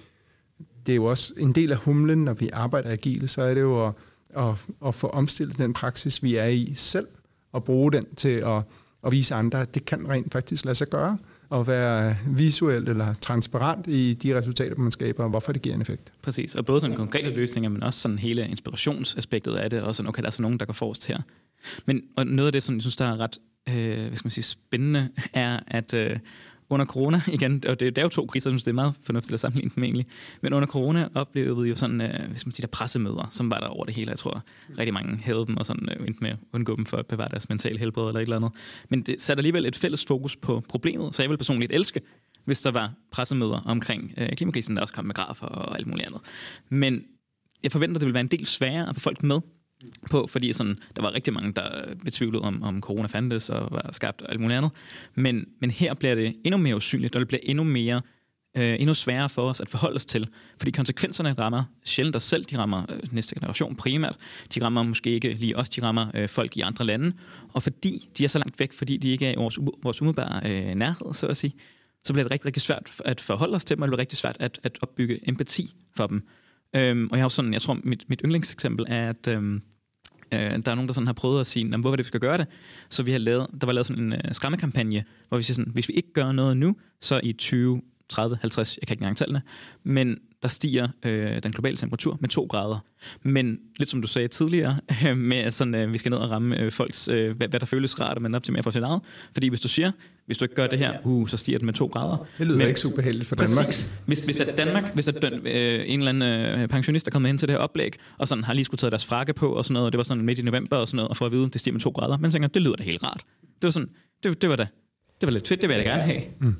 det 0.86 0.91
er 0.91 0.95
jo 0.95 1.05
også 1.05 1.34
en 1.38 1.51
del 1.51 1.71
af 1.71 1.77
humlen, 1.77 2.25
når 2.25 2.34
vi 2.34 2.49
arbejder 2.53 2.91
agile, 2.91 3.27
så 3.27 3.41
er 3.41 3.53
det 3.53 3.62
jo 3.62 3.88
at, 3.88 3.93
at, 4.38 4.65
at 4.86 4.95
få 4.95 5.08
omstillet 5.08 5.58
den 5.58 5.73
praksis, 5.73 6.23
vi 6.23 6.36
er 6.36 6.45
i 6.45 6.73
selv, 6.75 7.08
og 7.51 7.63
bruge 7.63 7.91
den 7.91 8.05
til 8.15 8.29
at, 8.29 8.62
og 9.01 9.12
vise 9.12 9.35
andre, 9.35 9.62
at 9.62 9.75
det 9.75 9.85
kan 9.85 10.09
rent 10.09 10.31
faktisk 10.31 10.65
lade 10.65 10.75
sig 10.75 10.88
gøre 10.88 11.17
og 11.49 11.67
være 11.67 12.15
visuelt 12.27 12.89
eller 12.89 13.13
transparent 13.13 13.88
i 13.88 14.13
de 14.13 14.38
resultater, 14.38 14.75
man 14.75 14.91
skaber, 14.91 15.23
og 15.23 15.29
hvorfor 15.29 15.51
det 15.51 15.62
giver 15.62 15.75
en 15.75 15.81
effekt. 15.81 16.13
Præcis, 16.21 16.55
og 16.55 16.65
både 16.65 16.81
sådan 16.81 16.95
konkrete 16.95 17.29
løsninger, 17.29 17.69
men 17.69 17.83
også 17.83 17.99
sådan 17.99 18.19
hele 18.19 18.47
inspirationsaspektet 18.47 19.55
af 19.55 19.69
det, 19.69 19.81
og 19.81 19.95
sådan, 19.95 20.09
okay, 20.09 20.21
der 20.21 20.27
er 20.27 20.31
så 20.31 20.41
nogen, 20.41 20.59
der 20.59 20.65
går 20.65 20.73
forrest 20.73 21.07
her. 21.07 21.17
Men 21.85 22.01
og 22.15 22.27
noget 22.27 22.47
af 22.47 22.51
det, 22.51 22.63
som 22.63 22.75
jeg 22.75 22.81
synes, 22.81 22.95
der 22.95 23.05
er 23.05 23.19
ret 23.21 23.38
øh, 23.69 24.07
hvad 24.07 24.15
skal 24.15 24.25
man 24.25 24.31
sige, 24.31 24.43
spændende, 24.43 25.09
er, 25.33 25.59
at 25.67 25.93
øh, 25.93 26.17
under 26.69 26.86
corona, 26.86 27.21
igen, 27.38 27.63
og 27.67 27.79
det, 27.79 27.95
det 27.95 27.97
er 27.97 28.05
jo 28.05 28.10
to 28.10 28.25
kriser, 28.25 28.51
så 28.51 28.58
det 28.58 28.67
er 28.67 28.73
meget 28.73 28.93
fornuftigt 29.03 29.34
at 29.34 29.39
sammenligne 29.39 29.71
dem 29.75 29.84
egentlig, 29.84 30.05
men 30.41 30.53
under 30.53 30.67
corona 30.67 31.08
oplevede 31.15 31.63
vi 31.63 31.69
jo 31.69 31.75
sådan, 31.75 32.01
øh, 32.01 32.29
hvis 32.29 32.45
man 32.45 32.53
siger, 32.53 32.67
der 32.67 32.71
pressemøder, 32.71 33.27
som 33.32 33.51
var 33.51 33.60
der 33.60 33.67
over 33.67 33.86
det 33.86 33.93
hele. 33.93 34.10
Jeg 34.10 34.17
tror, 34.17 34.43
rigtig 34.77 34.93
mange 34.93 35.17
havde 35.17 35.45
dem 35.47 35.58
og 35.58 35.65
sådan 35.65 35.89
øh, 35.89 36.08
endte 36.08 36.21
med 36.21 36.29
at 36.29 36.38
undgå 36.53 36.75
dem 36.75 36.86
for 36.86 36.97
at 36.97 37.05
bevare 37.05 37.29
deres 37.29 37.49
mentale 37.49 37.79
helbred 37.79 38.08
eller 38.08 38.19
et 38.19 38.23
eller 38.23 38.36
andet. 38.36 38.51
Men 38.89 39.01
det 39.01 39.21
satte 39.21 39.39
alligevel 39.39 39.65
et 39.65 39.75
fælles 39.75 40.05
fokus 40.05 40.36
på 40.36 40.63
problemet, 40.69 41.15
så 41.15 41.23
jeg 41.23 41.29
vil 41.29 41.38
personligt 41.38 41.73
elske, 41.73 42.01
hvis 42.45 42.62
der 42.62 42.71
var 42.71 42.93
pressemøder 43.12 43.62
omkring 43.65 44.13
øh, 44.17 44.29
klimakrisen, 44.29 44.75
der 44.75 44.82
også 44.82 44.93
kom 44.93 45.05
med 45.05 45.15
grafer 45.15 45.47
og 45.47 45.77
alt 45.77 45.88
muligt 45.88 46.08
andet. 46.08 46.21
Men 46.69 47.03
jeg 47.63 47.71
forventer, 47.71 47.99
det 47.99 48.05
vil 48.05 48.13
være 48.13 48.21
en 48.21 48.27
del 48.27 48.45
sværere 48.45 48.89
at 48.89 48.95
få 48.95 48.99
folk 48.99 49.23
med 49.23 49.39
på, 50.11 50.27
fordi 50.27 50.53
sådan, 50.53 50.77
der 50.95 51.01
var 51.01 51.13
rigtig 51.13 51.33
mange, 51.33 51.53
der 51.53 51.95
betvivlede 52.03 52.43
om, 52.43 52.63
om 52.63 52.81
corona 52.81 53.07
fandtes 53.07 53.49
og 53.49 53.67
var 53.71 53.89
skabt 53.91 54.21
og 54.21 54.31
alt 54.31 54.39
muligt 54.39 54.57
andet. 54.57 54.71
Men, 55.15 55.45
men 55.59 55.71
her 55.71 55.93
bliver 55.93 56.15
det 56.15 56.35
endnu 56.43 56.57
mere 56.57 56.75
usynligt, 56.75 57.15
og 57.15 57.19
det 57.19 57.27
bliver 57.27 57.41
endnu 57.43 57.63
mere 57.63 58.01
øh, 58.57 58.75
endnu 58.79 58.93
sværere 58.93 59.29
for 59.29 59.49
os 59.49 59.59
at 59.59 59.69
forholde 59.69 59.95
os 59.95 60.05
til. 60.05 60.27
Fordi 60.57 60.71
konsekvenserne 60.71 61.33
rammer 61.33 61.63
sjældent 61.83 62.15
os 62.15 62.23
selv, 62.23 62.45
de 62.45 62.57
rammer 62.57 62.85
øh, 62.89 63.13
næste 63.13 63.35
generation 63.35 63.75
primært. 63.75 64.17
De 64.55 64.63
rammer 64.63 64.83
måske 64.83 65.09
ikke 65.09 65.33
lige 65.33 65.57
os, 65.57 65.69
de 65.69 65.83
rammer 65.83 66.07
øh, 66.13 66.29
folk 66.29 66.57
i 66.57 66.61
andre 66.61 66.85
lande. 66.85 67.13
Og 67.53 67.63
fordi 67.63 68.09
de 68.17 68.23
er 68.23 68.27
så 68.27 68.37
langt 68.37 68.59
væk, 68.59 68.73
fordi 68.73 68.97
de 68.97 69.09
ikke 69.09 69.25
er 69.25 69.31
i 69.31 69.35
vores, 69.37 69.59
vores 69.83 70.01
umiddelbare 70.01 70.41
øh, 70.45 70.75
nærhed, 70.75 71.13
så 71.13 71.27
at 71.27 71.37
sige, 71.37 71.53
så 72.03 72.13
bliver 72.13 72.23
det 72.23 72.31
rigtig, 72.31 72.45
rigtig 72.45 72.61
svært 72.61 72.91
at 73.05 73.21
forholde 73.21 73.55
os 73.55 73.65
til 73.65 73.75
dem, 73.75 73.81
og 73.81 73.87
det 73.87 73.91
bliver 73.91 73.99
rigtig 73.99 74.17
svært 74.17 74.37
at, 74.39 74.59
at 74.63 74.77
opbygge 74.81 75.29
empati 75.29 75.73
for 75.95 76.07
dem. 76.07 76.27
Øhm, 76.75 77.08
og 77.12 77.17
jeg 77.17 77.23
har 77.23 77.29
sådan, 77.29 77.53
jeg 77.53 77.62
tror, 77.62 77.77
mit, 77.84 78.05
mit 78.10 78.21
yndlingseksempel 78.25 78.86
er, 78.89 79.10
at 79.10 79.27
øhm, 79.27 79.62
øh, 80.34 80.39
der 80.39 80.71
er 80.71 80.75
nogen, 80.75 80.88
der 80.88 80.93
sådan 80.93 81.08
har 81.08 81.13
prøvet 81.13 81.39
at 81.39 81.47
sige, 81.47 81.77
hvorfor 81.77 81.95
det, 81.95 82.05
vi 82.05 82.08
skal 82.08 82.19
gøre 82.19 82.38
det. 82.38 82.47
Så 82.89 83.03
vi 83.03 83.12
har 83.12 83.19
lavet, 83.19 83.47
der 83.62 83.65
var 83.65 83.73
lavet 83.73 83.88
sådan 83.88 84.03
en 84.03 84.13
øh, 84.13 84.19
skræmmekampagne, 84.32 85.03
hvor 85.29 85.38
vi 85.38 85.43
siger 85.43 85.55
sådan, 85.55 85.71
hvis 85.73 85.89
vi 85.89 85.93
ikke 85.93 86.13
gør 86.13 86.32
noget 86.32 86.58
nu, 86.58 86.75
så 87.01 87.19
i 87.23 87.34
20, 87.34 87.82
30, 88.10 88.38
50, 88.41 88.78
jeg 88.82 88.88
kan 88.88 88.93
ikke 88.93 89.02
engang 89.02 89.17
tallene, 89.17 89.41
men 89.84 90.17
der 90.41 90.48
stiger 90.48 90.88
øh, 91.06 91.43
den 91.43 91.52
globale 91.52 91.78
temperatur 91.78 92.17
med 92.22 92.30
2 92.30 92.48
grader. 92.50 92.80
Men 93.24 93.58
lidt 93.78 93.89
som 93.89 94.02
du 94.02 94.08
sagde 94.08 94.28
tidligere, 94.28 94.78
øh, 95.08 95.17
med 95.17 95.38
at 95.38 95.54
sådan, 95.54 95.76
øh, 95.76 95.93
vi 95.93 95.98
skal 95.98 96.10
ned 96.10 96.17
og 96.17 96.32
ramme 96.32 96.60
øh, 96.60 96.72
folks, 96.72 97.08
øh, 97.08 97.38
hvad, 97.38 97.48
hvad 97.48 97.60
der 97.60 97.65
føles 97.65 98.02
rart, 98.02 98.22
men 98.22 98.36
optimere 98.36 98.63
for 98.63 98.72
sit 98.72 98.84
eget. 98.84 99.02
Fordi 99.34 99.48
hvis 99.48 99.62
du 99.62 99.67
siger, 99.67 99.91
hvis 100.26 100.38
du 100.38 100.45
ikke 100.45 100.56
gør 100.56 100.67
det 100.67 100.80
her, 100.80 100.93
uh, 101.04 101.28
så 101.28 101.38
stiger 101.38 101.58
det 101.58 101.65
med 101.65 101.74
2 101.74 101.86
grader. 101.86 102.28
Det 102.38 102.48
lyder 102.48 102.58
men, 102.58 102.67
ikke 102.67 102.80
super 102.80 103.02
heldigt 103.02 103.28
for 103.28 103.36
Danmark. 103.36 103.65
Præcis. 103.65 103.93
Hvis, 104.06 104.19
hvis 104.19 104.39
at 104.39 104.58
Danmark, 104.58 104.93
hvis 104.93 105.08
at 105.08 105.24
øh, 105.24 105.84
en 105.86 106.00
eller 106.00 106.10
anden 106.10 106.60
øh, 106.60 106.67
pensionist 106.67 107.08
er 107.08 107.12
kommet 107.12 107.30
ind 107.30 107.39
til 107.39 107.48
det 107.48 107.56
her 107.56 107.60
oplæg, 107.60 107.93
og 108.17 108.28
sådan 108.28 108.43
har 108.43 108.54
lige 108.54 108.65
skulle 108.65 108.80
tage 108.80 108.91
deres 108.91 109.06
frakke 109.06 109.34
på 109.34 109.52
og 109.54 109.65
sådan 109.65 109.74
noget, 109.74 109.86
og 109.86 109.91
det 109.91 109.98
var 109.98 110.04
sådan 110.04 110.26
midt 110.26 110.39
i 110.39 110.41
november 110.41 110.78
og 110.78 110.88
sådan 110.88 110.95
noget, 110.95 111.10
og 111.10 111.17
for 111.17 111.26
at 111.26 111.32
vide, 111.32 111.50
det 111.50 111.62
stiger 111.62 111.74
med 111.74 111.82
2 111.82 111.89
grader, 111.89 112.17
men 112.17 112.32
tænker, 112.32 112.48
det 112.48 112.62
lyder 112.62 112.76
da 112.76 112.84
helt 112.84 113.04
rart. 113.04 113.24
Det 113.41 113.63
var 113.63 113.72
sådan, 113.72 113.89
det, 114.24 114.41
det 114.41 114.50
var 114.50 114.56
da, 114.56 114.67
det 115.22 115.28
var 115.28 115.32
lidt 115.32 115.48
fedt, 115.48 115.62
det 115.62 115.69
vil 115.69 115.76
jeg 115.76 115.86
da 115.86 115.89
gerne 115.89 116.04
have. 116.04 116.22
Mm 116.39 116.56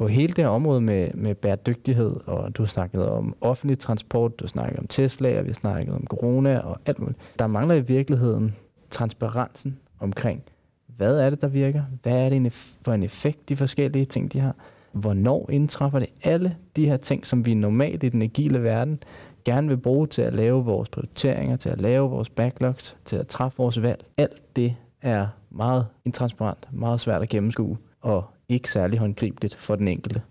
på 0.00 0.06
hele 0.06 0.32
det 0.32 0.44
her 0.44 0.48
område 0.48 0.80
med, 0.80 1.10
med 1.14 1.34
bæredygtighed, 1.34 2.16
og 2.26 2.56
du 2.56 2.66
snakkede 2.66 3.12
om 3.12 3.34
offentlig 3.40 3.78
transport, 3.78 4.40
du 4.40 4.48
snakkede 4.48 4.78
om 4.78 4.86
Tesla, 4.86 5.38
og 5.38 5.46
vi 5.46 5.52
snakkede 5.52 5.96
om 5.96 6.06
corona 6.06 6.58
og 6.58 6.76
alt 6.86 6.98
muligt. 6.98 7.18
Der 7.38 7.46
mangler 7.46 7.74
i 7.74 7.80
virkeligheden 7.80 8.54
transparensen 8.90 9.78
omkring, 9.98 10.42
hvad 10.86 11.18
er 11.18 11.30
det, 11.30 11.40
der 11.40 11.48
virker? 11.48 11.82
Hvad 12.02 12.12
er 12.12 12.28
det 12.28 12.52
for 12.84 12.92
en 12.92 13.02
effekt, 13.02 13.48
de 13.48 13.56
forskellige 13.56 14.04
ting, 14.04 14.32
de 14.32 14.40
har? 14.40 14.54
Hvornår 14.92 15.50
indtræffer 15.50 15.98
det? 15.98 16.08
Alle 16.22 16.56
de 16.76 16.86
her 16.86 16.96
ting, 16.96 17.26
som 17.26 17.46
vi 17.46 17.54
normalt 17.54 18.02
i 18.02 18.08
den 18.08 18.22
agile 18.22 18.62
verden 18.62 19.02
gerne 19.44 19.68
vil 19.68 19.76
bruge 19.76 20.06
til 20.06 20.22
at 20.22 20.34
lave 20.34 20.64
vores 20.64 20.88
prioriteringer, 20.88 21.56
til 21.56 21.68
at 21.68 21.80
lave 21.80 22.10
vores 22.10 22.28
backlogs, 22.28 22.96
til 23.04 23.16
at 23.16 23.26
træffe 23.26 23.58
vores 23.58 23.82
valg. 23.82 24.04
Alt 24.16 24.56
det 24.56 24.76
er 25.02 25.26
meget 25.50 25.86
intransparent, 26.04 26.68
meget 26.72 27.00
svært 27.00 27.22
at 27.22 27.28
gennemskue, 27.28 27.78
og 28.00 28.24
ikke 28.50 28.70
særlig 28.70 28.98
håndgribeligt 28.98 29.54
for 29.54 29.76
den 29.76 29.88
enkelte. 29.88 30.22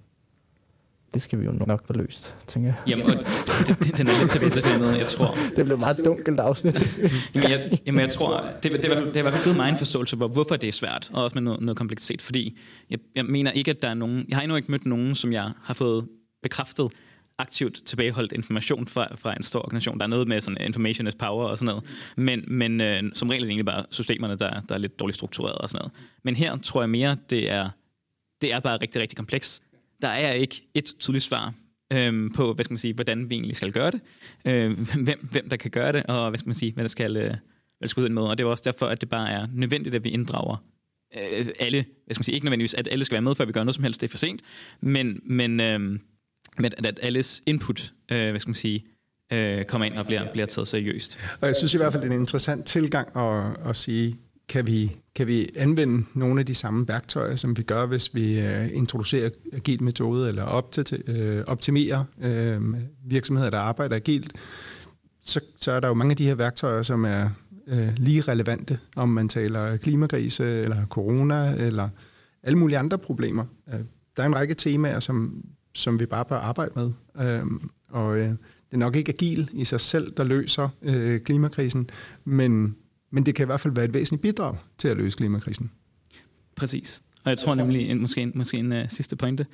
Det 1.14 1.22
skal 1.22 1.40
vi 1.40 1.46
jo 1.46 1.52
nok 1.52 1.88
få 1.88 1.94
løst, 1.94 2.36
tænker 2.48 2.70
jeg. 2.70 2.78
Jamen, 2.88 3.06
og 3.06 3.14
det, 3.68 3.80
det, 3.84 3.98
den 3.98 4.08
er 4.08 4.20
lidt 4.20 4.32
til 4.32 4.64
det 4.64 4.80
med, 4.80 4.98
jeg 4.98 5.08
tror. 5.08 5.36
Det 5.56 5.66
blev 5.66 5.78
meget 5.78 6.02
dunkelt 6.06 6.40
afsnit. 6.40 6.76
jamen, 7.36 7.50
jeg, 7.50 7.80
jamen, 7.86 8.02
jeg 8.02 8.10
tror, 8.10 8.46
det, 8.64 8.72
det, 8.72 8.82
det, 8.84 8.84
det 8.84 8.92
har 8.92 9.20
i 9.20 9.22
hvert 9.22 9.34
fald 9.34 9.44
givet 9.44 9.58
mig 9.58 9.70
en 9.70 9.78
forståelse 9.78 10.18
for, 10.18 10.28
hvorfor 10.28 10.56
det 10.56 10.68
er 10.68 10.72
svært, 10.72 11.10
og 11.14 11.24
også 11.24 11.34
med 11.34 11.42
noget, 11.42 11.62
noget 11.62 11.78
kompleksitet, 11.78 12.22
fordi 12.22 12.58
jeg, 12.90 13.00
jeg 13.16 13.26
mener 13.26 13.52
ikke, 13.52 13.72
at 13.72 13.82
der 13.82 13.88
er 13.88 13.94
nogen, 13.94 14.26
jeg 14.30 14.38
har 14.38 14.42
endnu 14.44 14.56
ikke 14.56 14.72
mødt 14.72 14.86
nogen, 14.86 15.16
som 15.16 15.34
jeg 15.34 15.52
har 15.64 15.74
fået 15.74 16.08
bekræftet, 16.44 16.92
aktivt 17.38 17.82
tilbageholdt 17.86 18.32
information 18.32 18.88
fra, 18.88 19.08
fra 19.16 19.36
en 19.36 19.44
stor 19.44 19.60
organisation. 19.60 19.98
Der 19.98 20.04
er 20.04 20.08
noget 20.08 20.28
med 20.28 20.42
sådan 20.42 20.66
information 20.66 21.08
is 21.08 21.16
power 21.16 21.46
og 21.46 21.58
sådan 21.58 21.66
noget. 21.66 21.84
Men, 22.18 22.44
men 22.48 22.82
øh, 22.82 23.04
som 23.14 23.30
regel 23.30 23.42
er 23.42 23.46
det 23.46 23.52
egentlig 23.52 23.66
bare 23.66 23.86
systemerne, 23.90 24.36
der, 24.36 24.62
der 24.70 24.76
er 24.76 24.80
lidt 24.80 25.00
dårligt 25.00 25.16
struktureret 25.16 25.56
og 25.56 25.70
sådan 25.70 25.80
noget. 25.80 25.92
Men 26.24 26.36
her 26.36 26.58
tror 26.58 26.82
jeg 26.82 26.90
mere, 26.90 27.18
det 27.30 27.52
er, 27.52 27.70
det 28.42 28.54
er 28.54 28.60
bare 28.60 28.78
rigtig, 28.82 29.02
rigtig 29.02 29.18
kompleks. 29.18 29.62
Der 30.02 30.08
er 30.08 30.34
ikke 30.34 30.68
et 30.74 30.94
tydeligt 31.00 31.24
svar 31.24 31.54
øhm, 31.94 32.32
på, 32.34 32.54
hvad 32.54 32.66
skal 32.66 32.74
man 32.74 32.80
sige, 32.80 32.94
hvordan 32.94 33.30
vi 33.30 33.36
egentlig 33.36 33.56
skal 33.56 33.72
gøre 33.72 33.92
det, 33.92 34.02
øh, 34.46 34.80
hvem, 35.06 35.28
hvem 35.32 35.50
der 35.50 35.58
kan 35.58 35.72
gøre 35.72 35.92
det, 35.92 36.04
og 36.04 36.30
hvad 36.30 36.40
skal 36.40 36.48
man 36.48 36.56
sige, 36.56 36.74
hvad 36.74 36.84
der 36.84 36.90
skal, 36.90 37.18
øh, 37.18 37.24
hvad 37.24 37.38
der 37.82 37.88
skal 37.88 38.04
ud 38.04 38.10
med. 38.10 38.24
Og 38.24 38.38
det 38.38 38.44
er 38.44 38.48
også 38.48 38.64
derfor, 38.66 38.86
at 38.86 39.02
det 39.02 39.10
bare 39.10 39.30
er 39.30 39.48
nødvendigt, 39.54 39.96
at 39.96 40.04
vi 40.04 40.10
inddrager 40.10 40.64
øh, 41.18 41.48
alle, 41.60 41.86
hvad 42.06 42.14
skal 42.14 42.20
man 42.20 42.24
sige, 42.24 42.36
ikke 42.36 42.46
nødvendigvis, 42.46 42.74
at 42.74 42.88
alle 42.92 43.06
skal 43.06 43.14
være 43.14 43.22
med, 43.22 43.36
før 43.36 43.46
vi 43.46 43.52
gør 43.52 43.64
noget 43.64 43.76
som 43.76 43.84
helst, 43.84 44.02
det 44.02 44.08
er 44.08 44.12
for 44.12 44.18
sent, 44.18 44.42
men, 44.82 45.20
men 45.24 45.60
øh, 45.60 46.00
men 46.58 46.74
at 46.78 47.00
alles 47.02 47.42
input, 47.48 47.94
øh, 48.12 48.30
hvad 48.30 48.40
skal 48.40 48.50
man 48.50 48.56
sige, 48.56 48.86
øh, 49.34 49.66
kommer 49.66 49.86
ind 49.86 49.98
og 49.98 50.06
bliver, 50.06 50.32
bliver 50.32 50.46
taget 50.46 50.68
seriøst. 50.68 51.20
Og 51.42 51.48
jeg 51.48 51.56
synes 51.56 51.74
i 51.74 51.78
hvert 51.78 51.92
fald, 51.92 52.04
det 52.04 52.10
er 52.10 52.16
en 52.16 52.22
interessant 52.22 52.66
tilgang 52.66 53.18
at, 53.18 53.70
at 53.70 53.76
sige, 53.76 54.18
kan 54.50 54.68
vi, 54.68 54.96
kan 55.16 55.28
vi 55.28 55.50
anvende 55.56 56.06
nogle 56.14 56.40
af 56.40 56.46
de 56.46 56.56
samme 56.56 56.88
værktøjer, 56.88 57.36
som 57.36 57.58
vi 57.58 57.64
gør, 57.64 57.86
hvis 57.86 58.16
vi 58.16 58.40
øh, 58.40 58.70
introducerer 58.74 59.30
agil 59.54 59.84
metode, 59.84 60.30
eller 60.30 60.46
opti- 60.46 61.12
øh, 61.12 61.44
optimerer 61.48 62.04
øh, 62.22 62.62
virksomheder, 63.06 63.50
der 63.50 63.60
arbejder 63.60 63.96
agilt, 63.96 64.34
så, 65.22 65.40
så 65.58 65.72
er 65.72 65.80
der 65.80 65.88
jo 65.88 65.94
mange 65.94 66.12
af 66.12 66.18
de 66.18 66.26
her 66.26 66.36
værktøjer, 66.36 66.82
som 66.82 67.06
er 67.06 67.30
øh, 67.68 67.90
lige 67.98 68.22
relevante, 68.22 68.80
om 68.96 69.10
man 69.10 69.30
taler 69.30 69.78
klimakrise, 69.78 70.62
eller 70.62 70.86
corona, 70.86 71.56
eller 71.56 71.90
alle 72.44 72.60
mulige 72.60 72.78
andre 72.78 72.98
problemer. 72.98 73.46
Øh, 73.74 73.80
der 74.18 74.24
er 74.24 74.28
en 74.28 74.36
række 74.36 74.54
temaer, 74.54 75.00
som 75.00 75.44
som 75.74 76.00
vi 76.00 76.06
bare 76.06 76.26
bør 76.26 76.38
arbejde 76.38 76.72
med. 76.76 76.92
Øh, 77.26 77.46
og 77.90 78.18
øh, 78.18 78.30
det 78.30 78.38
er 78.72 78.78
nok 78.78 78.96
ikke 78.96 79.14
agil 79.14 79.50
i 79.54 79.66
sig 79.66 79.80
selv, 79.80 80.14
der 80.18 80.24
løser 80.24 80.70
øh, 80.82 81.22
klimakrisen, 81.22 81.90
men, 82.26 82.76
men 83.12 83.26
det 83.26 83.36
kan 83.36 83.46
i 83.46 83.46
hvert 83.46 83.60
fald 83.60 83.74
være 83.74 83.86
et 83.86 83.94
væsentligt 83.94 84.22
bidrag 84.22 84.58
til 84.78 84.88
at 84.88 84.98
løse 84.98 85.18
klimakrisen. 85.18 85.72
Præcis. 86.56 87.02
Og 87.24 87.30
jeg 87.30 87.38
tror 87.38 87.56
nemlig, 87.56 87.90
en, 87.90 88.02
måske, 88.02 88.22
en, 88.22 88.32
måske 88.36 88.58
en 88.58 88.72
uh, 88.72 88.90
sidste 88.90 89.16
pointe, 89.16 89.46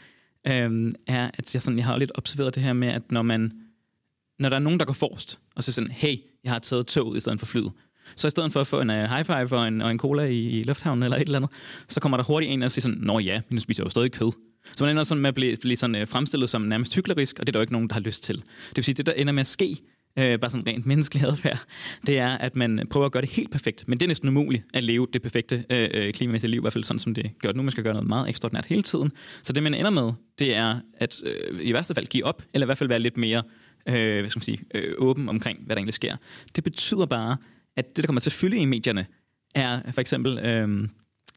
øh, 0.48 0.94
er, 1.08 1.32
at 1.34 1.54
jeg, 1.54 1.62
sådan, 1.62 1.78
jeg 1.78 1.86
har 1.86 1.98
lidt 1.98 2.12
observeret 2.16 2.56
det 2.56 2.64
her 2.64 2.74
med, 2.74 2.88
at 2.88 3.12
når 3.12 3.22
man 3.22 3.52
når 4.40 4.50
der 4.50 4.56
er 4.56 4.60
nogen, 4.60 4.80
der 4.80 4.86
går 4.86 4.94
forrest, 4.94 5.40
og 5.56 5.64
så 5.64 5.72
sådan, 5.72 5.92
hey, 5.92 6.18
jeg 6.44 6.52
har 6.52 6.60
taget 6.60 6.88
tog 6.88 7.18
i 7.18 7.20
stedet 7.20 7.40
for 7.40 7.46
flyet, 7.46 7.72
så 8.16 8.28
i 8.28 8.30
stedet 8.30 8.54
for 8.54 8.62
at 8.62 8.68
få 8.68 8.82
en 8.82 8.90
uh, 8.90 8.96
high 8.96 9.26
five 9.26 9.60
og 9.60 9.68
en, 9.68 9.82
og 9.82 9.92
en 9.92 10.00
cola 10.00 10.24
i, 10.24 10.38
i 10.38 10.64
lufthavnen 10.64 11.04
eller 11.04 11.18
et 11.18 11.22
eller 11.22 11.40
andet, 11.40 11.52
så 11.88 12.00
kommer 12.00 12.18
der 12.18 12.24
hurtigt 12.24 12.52
en 12.52 12.64
og 12.64 12.72
siger 12.72 12.82
sådan, 12.82 12.98
nå 12.98 13.20
ja, 13.20 13.42
men 13.50 13.56
nu 13.56 13.60
spiser 13.60 13.84
jeg 13.84 13.86
jo 13.86 13.90
stadig 13.90 14.12
kød. 14.12 14.32
Så 14.76 14.84
man 14.84 14.92
ender 14.92 15.04
sådan 15.04 15.22
med 15.22 15.28
at 15.28 15.36
blive, 15.36 15.58
blive 15.58 15.78
sådan, 15.78 16.02
uh, 16.02 16.08
fremstillet 16.08 16.50
som 16.50 16.62
nærmest 16.62 16.96
hyklerisk, 16.96 17.40
og 17.40 17.48
det 17.48 17.50
er 17.50 17.52
der 17.52 17.60
jo 17.60 17.62
ikke 17.62 17.74
nogen, 17.74 17.88
der 17.88 17.94
har 17.94 18.02
lyst 18.02 18.24
til. 18.24 18.36
Det 18.36 18.76
vil 18.76 18.84
sige, 18.84 18.96
det 18.96 19.06
der 19.06 19.14
ender 19.14 19.34
med 19.34 19.42
at 19.42 19.48
ske, 19.48 19.78
øh, 20.20 20.40
bare 20.40 20.52
sådan 20.52 20.68
rent 20.68 20.86
menneskelig 20.86 21.24
adfærd, 21.24 21.66
det 22.08 22.20
er, 22.20 22.30
at 22.38 22.56
man 22.56 22.88
prøver 22.90 23.06
at 23.06 23.12
gøre 23.12 23.22
det 23.22 23.30
helt 23.30 23.52
perfekt. 23.52 23.88
Men 23.88 24.00
det 24.00 24.06
er 24.06 24.08
næsten 24.08 24.30
umuligt 24.30 24.64
at 24.74 24.84
leve 24.84 25.08
det 25.14 25.22
perfekte 25.22 25.66
øh, 25.70 25.90
øh 25.94 26.14
klimamæssige 26.14 26.52
liv, 26.52 26.60
i 26.60 26.62
hvert 26.62 26.74
fald 26.74 26.84
sådan 26.84 27.00
som 27.00 27.14
det 27.14 27.32
gør 27.40 27.52
nu. 27.52 27.62
Man 27.62 27.72
skal 27.72 27.84
gøre 27.84 27.94
noget 27.94 28.08
meget 28.08 28.30
ekstraordinært 28.30 28.66
hele 28.66 28.84
tiden. 28.84 29.12
Så 29.44 29.54
det 29.54 29.64
man 29.64 29.74
ender 29.74 29.92
med, 29.92 30.12
det 30.40 30.56
er 30.56 30.80
at 30.98 31.16
øh, 31.26 31.60
i 31.62 31.74
værste 31.74 31.96
fald 31.96 32.08
give 32.08 32.26
op, 32.26 32.44
eller 32.54 32.66
i 32.66 32.68
hvert 32.68 32.78
fald 32.78 32.90
være 32.90 33.00
lidt 33.00 33.18
mere 33.18 33.44
øh, 33.88 34.20
hvad 34.20 34.30
skal 34.30 34.40
man 34.40 34.44
sige, 34.44 34.60
øh, 34.76 34.94
åben 34.98 35.30
omkring, 35.30 35.60
hvad 35.66 35.76
der 35.76 35.80
egentlig 35.80 35.94
sker. 35.94 36.16
Det 36.56 36.64
betyder 36.64 37.06
bare, 37.06 37.38
at 37.76 37.96
det, 37.96 38.04
der 38.04 38.08
kommer 38.08 38.22
til 38.22 38.30
at 38.30 38.34
fylde 38.34 38.58
i 38.58 38.66
medierne, 38.66 39.06
er 39.56 39.92
for 39.92 40.02
eksempel, 40.02 40.40
Øh, 40.40 40.88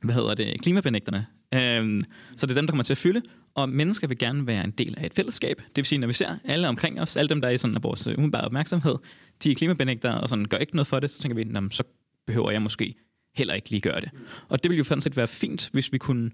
hvad 0.03 0.15
hedder 0.15 0.35
det, 0.35 0.63
klimabenægterne, 0.63 1.27
Øhm, 1.55 2.03
så 2.37 2.47
det 2.47 2.53
er 2.53 2.55
dem, 2.55 2.67
der 2.67 2.73
kommer 2.73 2.85
til 2.85 2.93
at 2.93 2.99
fylde, 2.99 3.23
og 3.55 3.69
mennesker 3.69 4.07
vil 4.07 4.19
gerne 4.19 4.47
være 4.47 4.65
en 4.65 4.71
del 4.71 4.95
af 4.99 5.07
et 5.07 5.15
fællesskab. 5.15 5.59
Det 5.59 5.77
vil 5.77 5.85
sige, 5.85 5.99
når 5.99 6.07
vi 6.07 6.13
ser 6.13 6.37
alle 6.45 6.69
omkring 6.69 7.01
os, 7.01 7.17
alle 7.17 7.29
dem, 7.29 7.41
der 7.41 7.49
er 7.49 7.53
i 7.53 7.59
sådan 7.59 7.77
vores 7.83 8.07
øh, 8.07 8.15
umiddelbare 8.19 8.45
opmærksomhed, 8.45 8.95
de 9.43 9.51
er 9.51 9.55
klimabenægtere 9.55 10.21
og 10.21 10.29
sådan 10.29 10.45
gør 10.45 10.57
ikke 10.57 10.77
noget 10.77 10.87
for 10.87 11.01
det, 11.01 11.11
så 11.11 11.23
tænker 11.23 11.61
vi, 11.61 11.69
så 11.71 11.83
behøver 12.27 12.51
jeg 12.51 12.63
måske 12.63 12.95
heller 13.35 13.55
ikke 13.55 13.71
lige 13.71 13.81
gøre 13.81 14.01
det. 14.01 14.11
Og 14.49 14.63
det 14.63 14.71
ville 14.71 14.79
jo 14.79 14.85
sådan 14.85 15.01
set 15.01 15.17
være 15.17 15.27
fint, 15.27 15.71
hvis 15.73 15.93
vi 15.93 15.99
kunne 15.99 16.31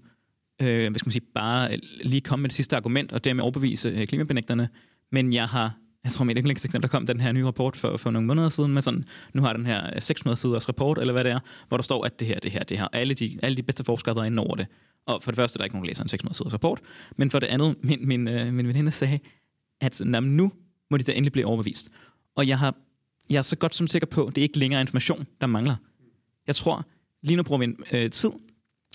øh, 0.61 0.91
hvis 0.91 1.05
man 1.05 1.11
sige, 1.11 1.25
bare 1.35 1.77
lige 2.03 2.21
komme 2.21 2.41
med 2.41 2.49
det 2.49 2.55
sidste 2.55 2.75
argument, 2.75 3.13
og 3.13 3.23
dermed 3.23 3.43
overbevise 3.43 3.89
øh, 3.89 4.07
klimabenægterne. 4.07 4.69
Men 5.11 5.33
jeg 5.33 5.45
har 5.45 5.77
jeg 6.05 6.11
tror, 6.11 6.25
mit 6.25 6.37
yndlingseksempel, 6.37 6.81
der 6.81 6.87
kom 6.87 7.05
den 7.05 7.19
her 7.19 7.31
nye 7.31 7.45
rapport 7.45 7.75
for, 7.75 7.97
for 7.97 8.11
nogle 8.11 8.27
måneder 8.27 8.49
siden 8.49 8.73
med 8.73 8.81
sådan, 8.81 9.05
nu 9.33 9.41
har 9.41 9.53
den 9.53 9.65
her 9.65 9.95
øh, 9.95 10.01
600 10.01 10.37
siders 10.37 10.67
rapport, 10.67 10.97
eller 10.97 11.13
hvad 11.13 11.23
det 11.23 11.31
er, 11.31 11.39
hvor 11.67 11.77
der 11.77 11.83
står, 11.83 12.05
at 12.05 12.19
det 12.19 12.27
her, 12.27 12.39
det 12.39 12.51
her, 12.51 12.63
det 12.63 12.77
her, 12.77 12.87
alle 12.93 13.13
de, 13.13 13.39
alle 13.43 13.57
de 13.57 13.63
bedste 13.63 13.83
forskere 13.83 14.19
er 14.19 14.23
inde 14.23 14.41
over 14.41 14.55
det. 14.55 14.67
Og 15.05 15.23
for 15.23 15.31
det 15.31 15.35
første, 15.35 15.57
der 15.57 15.61
er 15.61 15.65
ikke 15.65 15.75
nogen, 15.75 15.85
der 15.85 15.89
læser 15.89 16.03
en 16.03 16.09
600 16.09 16.37
siders 16.37 16.53
rapport, 16.53 16.79
men 17.17 17.31
for 17.31 17.39
det 17.39 17.47
andet, 17.47 17.75
min, 17.83 18.07
min, 18.07 18.27
øh, 18.27 18.53
min 18.53 18.67
veninde 18.67 18.91
sagde, 18.91 19.19
at 19.81 20.01
nu 20.23 20.51
må 20.91 20.97
de 20.97 21.03
da 21.03 21.11
endelig 21.11 21.31
blive 21.31 21.45
overbevist. 21.45 21.89
Og 22.35 22.47
jeg, 22.47 22.59
har, 22.59 22.75
jeg 23.29 23.37
er 23.37 23.41
så 23.41 23.55
godt 23.55 23.75
som 23.75 23.87
sikker 23.87 24.07
på, 24.07 24.25
at 24.25 24.35
det 24.35 24.41
er 24.41 24.43
ikke 24.43 24.59
længere 24.59 24.81
information, 24.81 25.25
der 25.41 25.47
mangler. 25.47 25.75
Jeg 26.47 26.55
tror, 26.55 26.85
lige 27.23 27.37
nu 27.37 27.43
bruger 27.43 27.59
vi 27.59 27.65
en 27.65 27.77
øh, 27.91 28.11
tid 28.11 28.31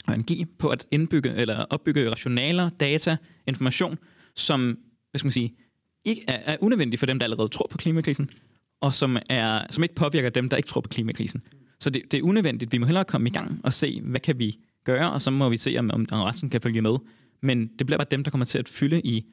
og 0.07 0.15
energi 0.15 0.45
på 0.45 0.69
at 0.69 0.87
indbygge 0.91 1.35
eller 1.35 1.65
opbygge 1.71 2.11
rationaler, 2.11 2.69
data, 2.69 3.17
information, 3.47 3.99
som, 4.35 4.79
hvad 5.11 5.19
skal 5.19 5.27
man 5.27 5.33
sige, 5.33 5.57
ikke 6.05 6.25
er, 6.29 6.53
er 6.53 6.57
unødvendig 6.61 6.99
for 6.99 7.07
dem, 7.07 7.19
der 7.19 7.25
allerede 7.25 7.49
tror 7.49 7.67
på 7.71 7.79
klimakrisen, 7.79 8.31
og 8.81 8.93
som, 8.93 9.19
er, 9.31 9.67
som 9.71 9.83
ikke 9.83 9.95
påvirker 9.95 10.31
dem, 10.31 10.49
der 10.49 10.57
ikke 10.57 10.67
tror 10.67 10.81
på 10.81 10.89
klimakrisen. 10.89 11.43
Så 11.81 11.91
det, 11.91 12.03
det 12.11 12.19
er 12.19 12.23
unødvendigt. 12.23 12.73
Vi 12.73 12.79
må 12.79 12.87
hellere 12.87 13.05
komme 13.05 13.29
i 13.29 13.33
gang 13.33 13.61
og 13.65 13.73
se, 13.73 14.01
hvad 14.05 14.21
kan 14.21 14.39
vi 14.39 14.59
gøre, 14.85 15.13
og 15.13 15.23
så 15.23 15.31
må 15.31 15.49
vi 15.49 15.57
se, 15.57 15.77
om, 15.79 15.91
om 15.91 16.07
resten 16.11 16.51
kan 16.51 16.61
følge 16.61 16.83
med. 16.83 16.97
Men 17.43 17.67
det 17.79 17.87
bliver 17.87 17.99
bare 17.99 18.07
dem, 18.11 18.25
der 18.25 18.31
kommer 18.31 18.45
til 18.45 18.59
at 18.59 18.69
fylde 18.69 19.01
i, 19.01 19.25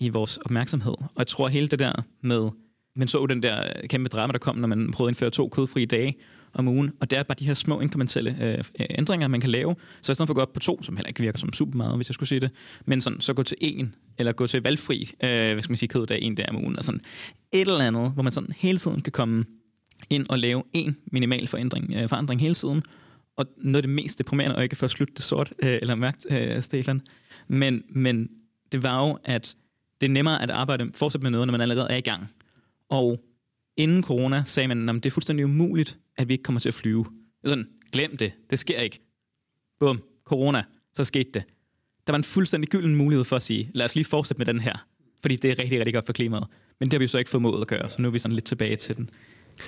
i 0.00 0.08
vores 0.08 0.36
opmærksomhed. 0.36 0.92
Og 0.92 1.18
jeg 1.18 1.26
tror, 1.26 1.48
hele 1.48 1.68
det 1.68 1.78
der 1.78 1.92
med, 2.22 2.50
man 2.96 3.08
så 3.08 3.26
den 3.26 3.42
der 3.42 3.58
øh, 3.58 3.88
kæmpe 3.88 4.08
drama, 4.08 4.32
der 4.32 4.38
kom, 4.38 4.56
når 4.56 4.68
man 4.68 4.90
prøvede 4.90 5.08
at 5.08 5.12
indføre 5.12 5.30
to 5.30 5.48
kødfrie 5.48 5.86
dage 5.86 6.16
om 6.54 6.68
ugen, 6.68 6.92
og 7.00 7.10
det 7.10 7.18
er 7.18 7.22
bare 7.22 7.36
de 7.38 7.46
her 7.46 7.54
små 7.54 7.80
inkrementelle 7.80 8.36
øh, 8.40 8.58
øh, 8.80 8.86
ændringer, 8.90 9.28
man 9.28 9.40
kan 9.40 9.50
lave. 9.50 9.76
Så 10.02 10.12
i 10.12 10.14
stedet 10.14 10.28
for 10.28 10.32
at 10.32 10.36
gå 10.36 10.40
op 10.40 10.52
på 10.52 10.60
to, 10.60 10.82
som 10.82 10.96
heller 10.96 11.08
ikke 11.08 11.20
virker 11.20 11.38
som 11.38 11.52
super 11.52 11.76
meget, 11.76 11.96
hvis 11.96 12.08
jeg 12.08 12.14
skulle 12.14 12.28
sige 12.28 12.40
det, 12.40 12.50
men 12.84 13.00
sådan, 13.00 13.20
så 13.20 13.34
gå 13.34 13.42
til 13.42 13.56
en, 13.60 13.94
eller 14.18 14.32
gå 14.32 14.46
til 14.46 14.62
valgfri, 14.62 15.10
øh, 15.22 15.28
hvad 15.28 15.62
skal 15.62 15.70
man 15.70 15.76
sige, 15.76 15.88
køddag 15.88 16.22
en 16.22 16.34
dag 16.34 16.48
om 16.48 16.56
ugen, 16.56 16.78
og 16.78 16.84
sådan 16.84 17.00
et 17.52 17.60
eller 17.60 17.84
andet, 17.84 18.10
hvor 18.10 18.22
man 18.22 18.32
sådan 18.32 18.52
hele 18.56 18.78
tiden 18.78 19.00
kan 19.00 19.12
komme 19.12 19.44
ind 20.10 20.26
og 20.28 20.38
lave 20.38 20.62
en 20.72 20.96
minimal 21.12 21.48
forandring, 21.48 21.94
øh, 21.96 22.08
forandring 22.08 22.40
hele 22.40 22.54
tiden, 22.54 22.82
og 23.36 23.46
noget 23.56 23.76
af 23.76 23.82
det 23.82 23.90
mest 23.90 24.18
deprimerende, 24.18 24.56
og 24.56 24.62
ikke 24.62 24.76
for 24.76 24.84
at 24.84 24.90
slutte 24.90 25.14
det 25.14 25.22
sort 25.22 25.52
øh, 25.62 25.78
eller 25.82 25.94
mærkt, 25.94 26.26
øh, 26.30 26.62
Stefan, 26.62 27.00
men, 27.48 27.82
men 27.88 28.28
det 28.72 28.82
var 28.82 29.06
jo, 29.06 29.18
at 29.24 29.56
det 30.00 30.06
er 30.06 30.10
nemmere 30.10 30.42
at 30.42 30.50
arbejde, 30.50 30.90
fortsætte 30.94 31.22
med 31.22 31.30
noget, 31.30 31.46
når 31.46 31.52
man 31.52 31.60
allerede 31.60 31.90
er 31.90 31.96
i 31.96 32.00
gang. 32.00 32.28
Og 32.88 33.24
inden 33.76 34.02
corona 34.02 34.42
sagde 34.46 34.68
man, 34.68 34.88
at 34.88 34.94
det 34.94 35.06
er 35.06 35.10
fuldstændig 35.10 35.44
umuligt, 35.44 35.98
at 36.16 36.28
vi 36.28 36.34
ikke 36.34 36.42
kommer 36.42 36.60
til 36.60 36.68
at 36.68 36.74
flyve. 36.74 37.04
Det 37.42 37.50
sådan, 37.50 37.68
glem 37.92 38.16
det, 38.16 38.32
det 38.50 38.58
sker 38.58 38.80
ikke. 38.80 39.00
Bum, 39.80 40.02
corona, 40.24 40.64
så 40.94 41.04
skete 41.04 41.30
det. 41.34 41.42
Der 42.06 42.12
var 42.12 42.18
en 42.18 42.24
fuldstændig 42.24 42.70
gylden 42.70 42.96
mulighed 42.96 43.24
for 43.24 43.36
at 43.36 43.42
sige, 43.42 43.70
lad 43.74 43.84
os 43.84 43.94
lige 43.94 44.04
fortsætte 44.04 44.38
med 44.38 44.46
den 44.46 44.60
her, 44.60 44.86
fordi 45.20 45.36
det 45.36 45.50
er 45.50 45.58
rigtig, 45.58 45.78
rigtig 45.78 45.94
godt 45.94 46.06
for 46.06 46.12
klimaet. 46.12 46.44
Men 46.80 46.88
det 46.88 46.92
har 46.92 46.98
vi 46.98 47.04
jo 47.04 47.08
så 47.08 47.18
ikke 47.18 47.30
formået 47.30 47.60
at 47.60 47.66
gøre, 47.66 47.90
så 47.90 48.02
nu 48.02 48.08
er 48.08 48.12
vi 48.12 48.18
sådan 48.18 48.34
lidt 48.34 48.44
tilbage 48.44 48.76
til 48.76 48.96
den 48.96 49.10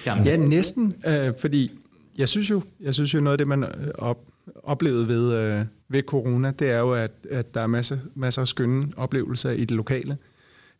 Jamen. 0.06 0.24
Ja, 0.24 0.36
næsten, 0.36 0.94
øh, 1.06 1.32
fordi 1.40 1.70
jeg 2.18 2.28
synes 2.28 2.50
jo, 2.50 2.62
jeg 2.80 2.94
synes 2.94 3.14
jo 3.14 3.20
noget 3.20 3.32
af 3.32 3.38
det, 3.38 3.48
man 3.48 3.62
øh, 3.64 3.88
op, 3.94 4.18
oplevede 4.62 5.08
ved, 5.08 5.34
øh, 5.34 5.64
ved 5.88 6.02
corona, 6.02 6.50
det 6.50 6.70
er 6.70 6.78
jo, 6.78 6.92
at, 6.92 7.10
at 7.30 7.54
der 7.54 7.60
er 7.60 7.66
masse, 7.66 8.00
masser 8.14 8.42
af 8.42 8.48
skønne 8.48 8.88
oplevelser 8.96 9.50
i 9.50 9.60
det 9.60 9.70
lokale. 9.70 10.16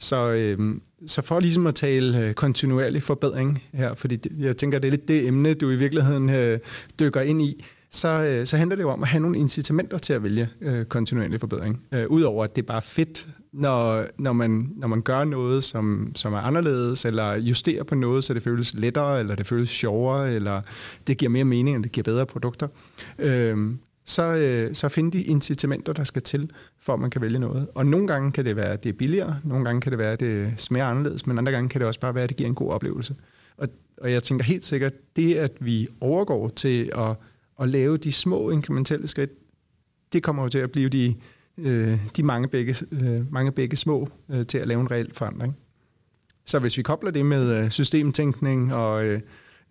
Så, 0.01 0.31
øh, 0.33 0.75
så 1.07 1.23
for 1.23 1.41
ligesom 1.41 1.67
at 1.67 1.75
tale 1.75 2.19
øh, 2.19 2.35
kontinuerlig 2.35 3.03
forbedring 3.03 3.63
her, 3.73 3.95
fordi 3.95 4.17
det, 4.17 4.33
jeg 4.39 4.57
tænker, 4.57 4.79
det 4.79 4.87
er 4.89 4.91
lidt 4.91 5.09
det 5.09 5.27
emne, 5.27 5.55
du 5.55 5.71
i 5.71 5.77
virkeligheden 5.77 6.31
øh, 6.31 6.59
dykker 6.99 7.21
ind 7.21 7.43
i, 7.43 7.65
så, 7.91 8.09
øh, 8.09 8.47
så 8.47 8.57
handler 8.57 8.77
det 8.77 8.83
jo 8.83 8.91
om 8.91 9.03
at 9.03 9.09
have 9.09 9.21
nogle 9.21 9.39
incitamenter 9.39 9.99
til 9.99 10.13
at 10.13 10.23
vælge 10.23 10.49
øh, 10.61 10.87
kontinuerlig 10.87 11.41
forbedring. 11.41 11.83
Øh, 11.93 12.07
Udover 12.09 12.45
at 12.45 12.57
det 12.57 12.63
er 12.63 12.67
bare 12.67 12.83
fedt, 12.83 13.29
når, 13.53 14.07
når, 14.19 14.33
man, 14.33 14.71
når 14.77 14.89
man 14.89 15.03
gør 15.03 15.25
noget, 15.25 15.65
som, 15.65 16.13
som 16.15 16.33
er 16.33 16.39
anderledes, 16.39 17.05
eller 17.05 17.35
justerer 17.35 17.83
på 17.83 17.95
noget, 17.95 18.25
så 18.25 18.35
det 18.35 18.43
føles 18.43 18.75
lettere, 18.75 19.21
eller 19.21 19.35
det 19.35 19.47
føles 19.47 19.69
sjovere, 19.69 20.33
eller 20.33 20.63
det 21.07 21.19
giver 21.19 21.31
mere 21.31 21.45
mening, 21.45 21.77
eller 21.77 21.83
det 21.83 21.93
giver 21.93 22.05
bedre 22.05 22.27
produkter. 22.27 22.69
Øh, 23.19 23.71
så, 24.09 24.37
øh, 24.37 24.75
så 24.75 24.89
finde 24.89 25.19
de 25.19 25.23
incitamenter, 25.23 25.93
der 25.93 26.05
skal 26.05 26.23
til, 26.23 26.51
for 26.79 26.93
at 26.95 27.01
man 27.01 27.11
kan 27.11 27.23
vælge 27.23 27.39
noget. 27.39 27.69
Og 27.75 27.87
nogle 27.87 28.07
gange 28.07 28.33
kan 28.33 28.45
det 28.45 28.57
være, 28.57 28.73
at 28.73 28.85
det 28.85 28.89
er 28.91 28.93
billigere, 28.93 29.41
nogle 29.45 29.65
gange 29.65 29.81
kan 29.81 29.93
det 29.93 29.99
være, 29.99 30.13
at 30.13 30.21
det 30.21 30.53
smager 30.57 30.87
anderledes, 30.87 31.27
men 31.27 31.39
andre 31.39 31.53
gange 31.53 31.69
kan 31.69 31.81
det 31.81 31.89
også 31.89 32.01
bare 32.01 32.15
være, 32.15 32.25
at 32.25 32.29
det 32.29 32.37
giver 32.37 32.49
en 32.49 32.55
god 32.55 32.71
oplevelse. 32.71 33.15
Og, 33.57 33.69
og 33.97 34.13
jeg 34.13 34.23
tænker 34.23 34.45
helt 34.45 34.65
sikkert, 34.65 34.93
det 35.17 35.35
at 35.35 35.53
vi 35.61 35.89
overgår 36.01 36.49
til 36.49 36.91
at, 36.95 37.17
at 37.61 37.69
lave 37.69 37.97
de 37.97 38.13
små 38.13 38.51
inkrementelle 38.51 39.09
skridt, 39.09 39.31
det 40.13 40.23
kommer 40.23 40.43
jo 40.43 40.49
til 40.49 40.59
at 40.59 40.71
blive 40.71 40.89
de, 40.89 41.15
øh, 41.59 41.99
de 42.17 42.23
mange, 42.23 42.49
begge, 42.49 42.75
øh, 42.93 43.33
mange 43.33 43.53
begge 43.53 43.77
små 43.77 44.09
øh, 44.29 44.47
til 44.47 44.59
at 44.59 44.69
lave 44.69 44.81
en 44.81 44.91
reel 44.91 45.11
forandring. 45.13 45.57
Så 46.45 46.59
hvis 46.59 46.77
vi 46.77 46.83
kobler 46.83 47.11
det 47.11 47.27
med 47.27 47.57
øh, 47.57 47.71
systemtænkning 47.71 48.75
og, 48.75 49.05
øh, 49.05 49.21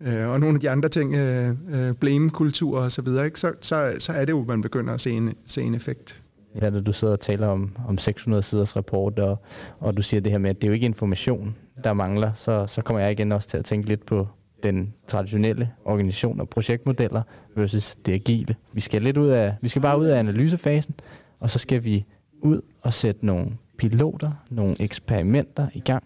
øh, 0.00 0.28
og 0.28 0.40
nogle 0.40 0.54
af 0.54 0.60
de 0.60 0.70
andre 0.70 0.88
ting, 0.88 1.14
øh, 1.14 1.54
øh, 1.70 1.94
blame-kultur 1.94 2.80
og 2.80 2.92
så 2.92 3.02
videre, 3.02 3.24
ikke, 3.24 3.40
så, 3.40 3.52
så, 3.60 3.94
så 3.98 4.12
er 4.12 4.24
det 4.24 4.32
jo, 4.32 4.40
at 4.40 4.46
man 4.46 4.60
begynder 4.60 4.94
at 4.94 5.00
se 5.00 5.10
en, 5.10 5.34
se 5.44 5.62
en 5.62 5.74
effekt. 5.74 6.22
Ja, 6.62 6.70
når 6.70 6.80
du 6.80 6.92
sidder 6.92 7.12
og 7.12 7.20
taler 7.20 7.46
om, 7.46 7.76
om 7.88 7.98
600 7.98 8.42
siders 8.42 8.76
rapport, 8.76 9.18
og, 9.18 9.42
og 9.80 9.96
du 9.96 10.02
siger 10.02 10.20
det 10.20 10.32
her 10.32 10.38
med, 10.38 10.50
at 10.50 10.56
det 10.56 10.64
er 10.64 10.68
jo 10.68 10.74
ikke 10.74 10.86
information, 10.86 11.56
der 11.84 11.92
mangler, 11.92 12.32
så, 12.34 12.66
så 12.66 12.82
kommer 12.82 13.00
jeg 13.00 13.12
igen 13.12 13.32
også 13.32 13.48
til 13.48 13.56
at 13.56 13.64
tænke 13.64 13.88
lidt 13.88 14.06
på 14.06 14.28
den 14.62 14.94
traditionelle 15.06 15.70
organisation 15.84 16.40
og 16.40 16.48
projektmodeller 16.48 17.22
versus 17.56 17.96
det 17.96 18.12
agile. 18.12 18.54
Vi 18.72 18.80
skal 18.80 19.02
lidt 19.02 19.16
ud 19.16 19.28
af, 19.28 19.54
vi 19.60 19.68
skal 19.68 19.82
bare 19.82 19.98
ud 19.98 20.06
af 20.06 20.18
analysefasen, 20.18 20.94
og 21.40 21.50
så 21.50 21.58
skal 21.58 21.84
vi 21.84 22.04
ud 22.40 22.60
og 22.82 22.94
sætte 22.94 23.26
nogle 23.26 23.50
piloter, 23.78 24.30
nogle 24.50 24.76
eksperimenter 24.80 25.68
i 25.74 25.80
gang, 25.80 26.04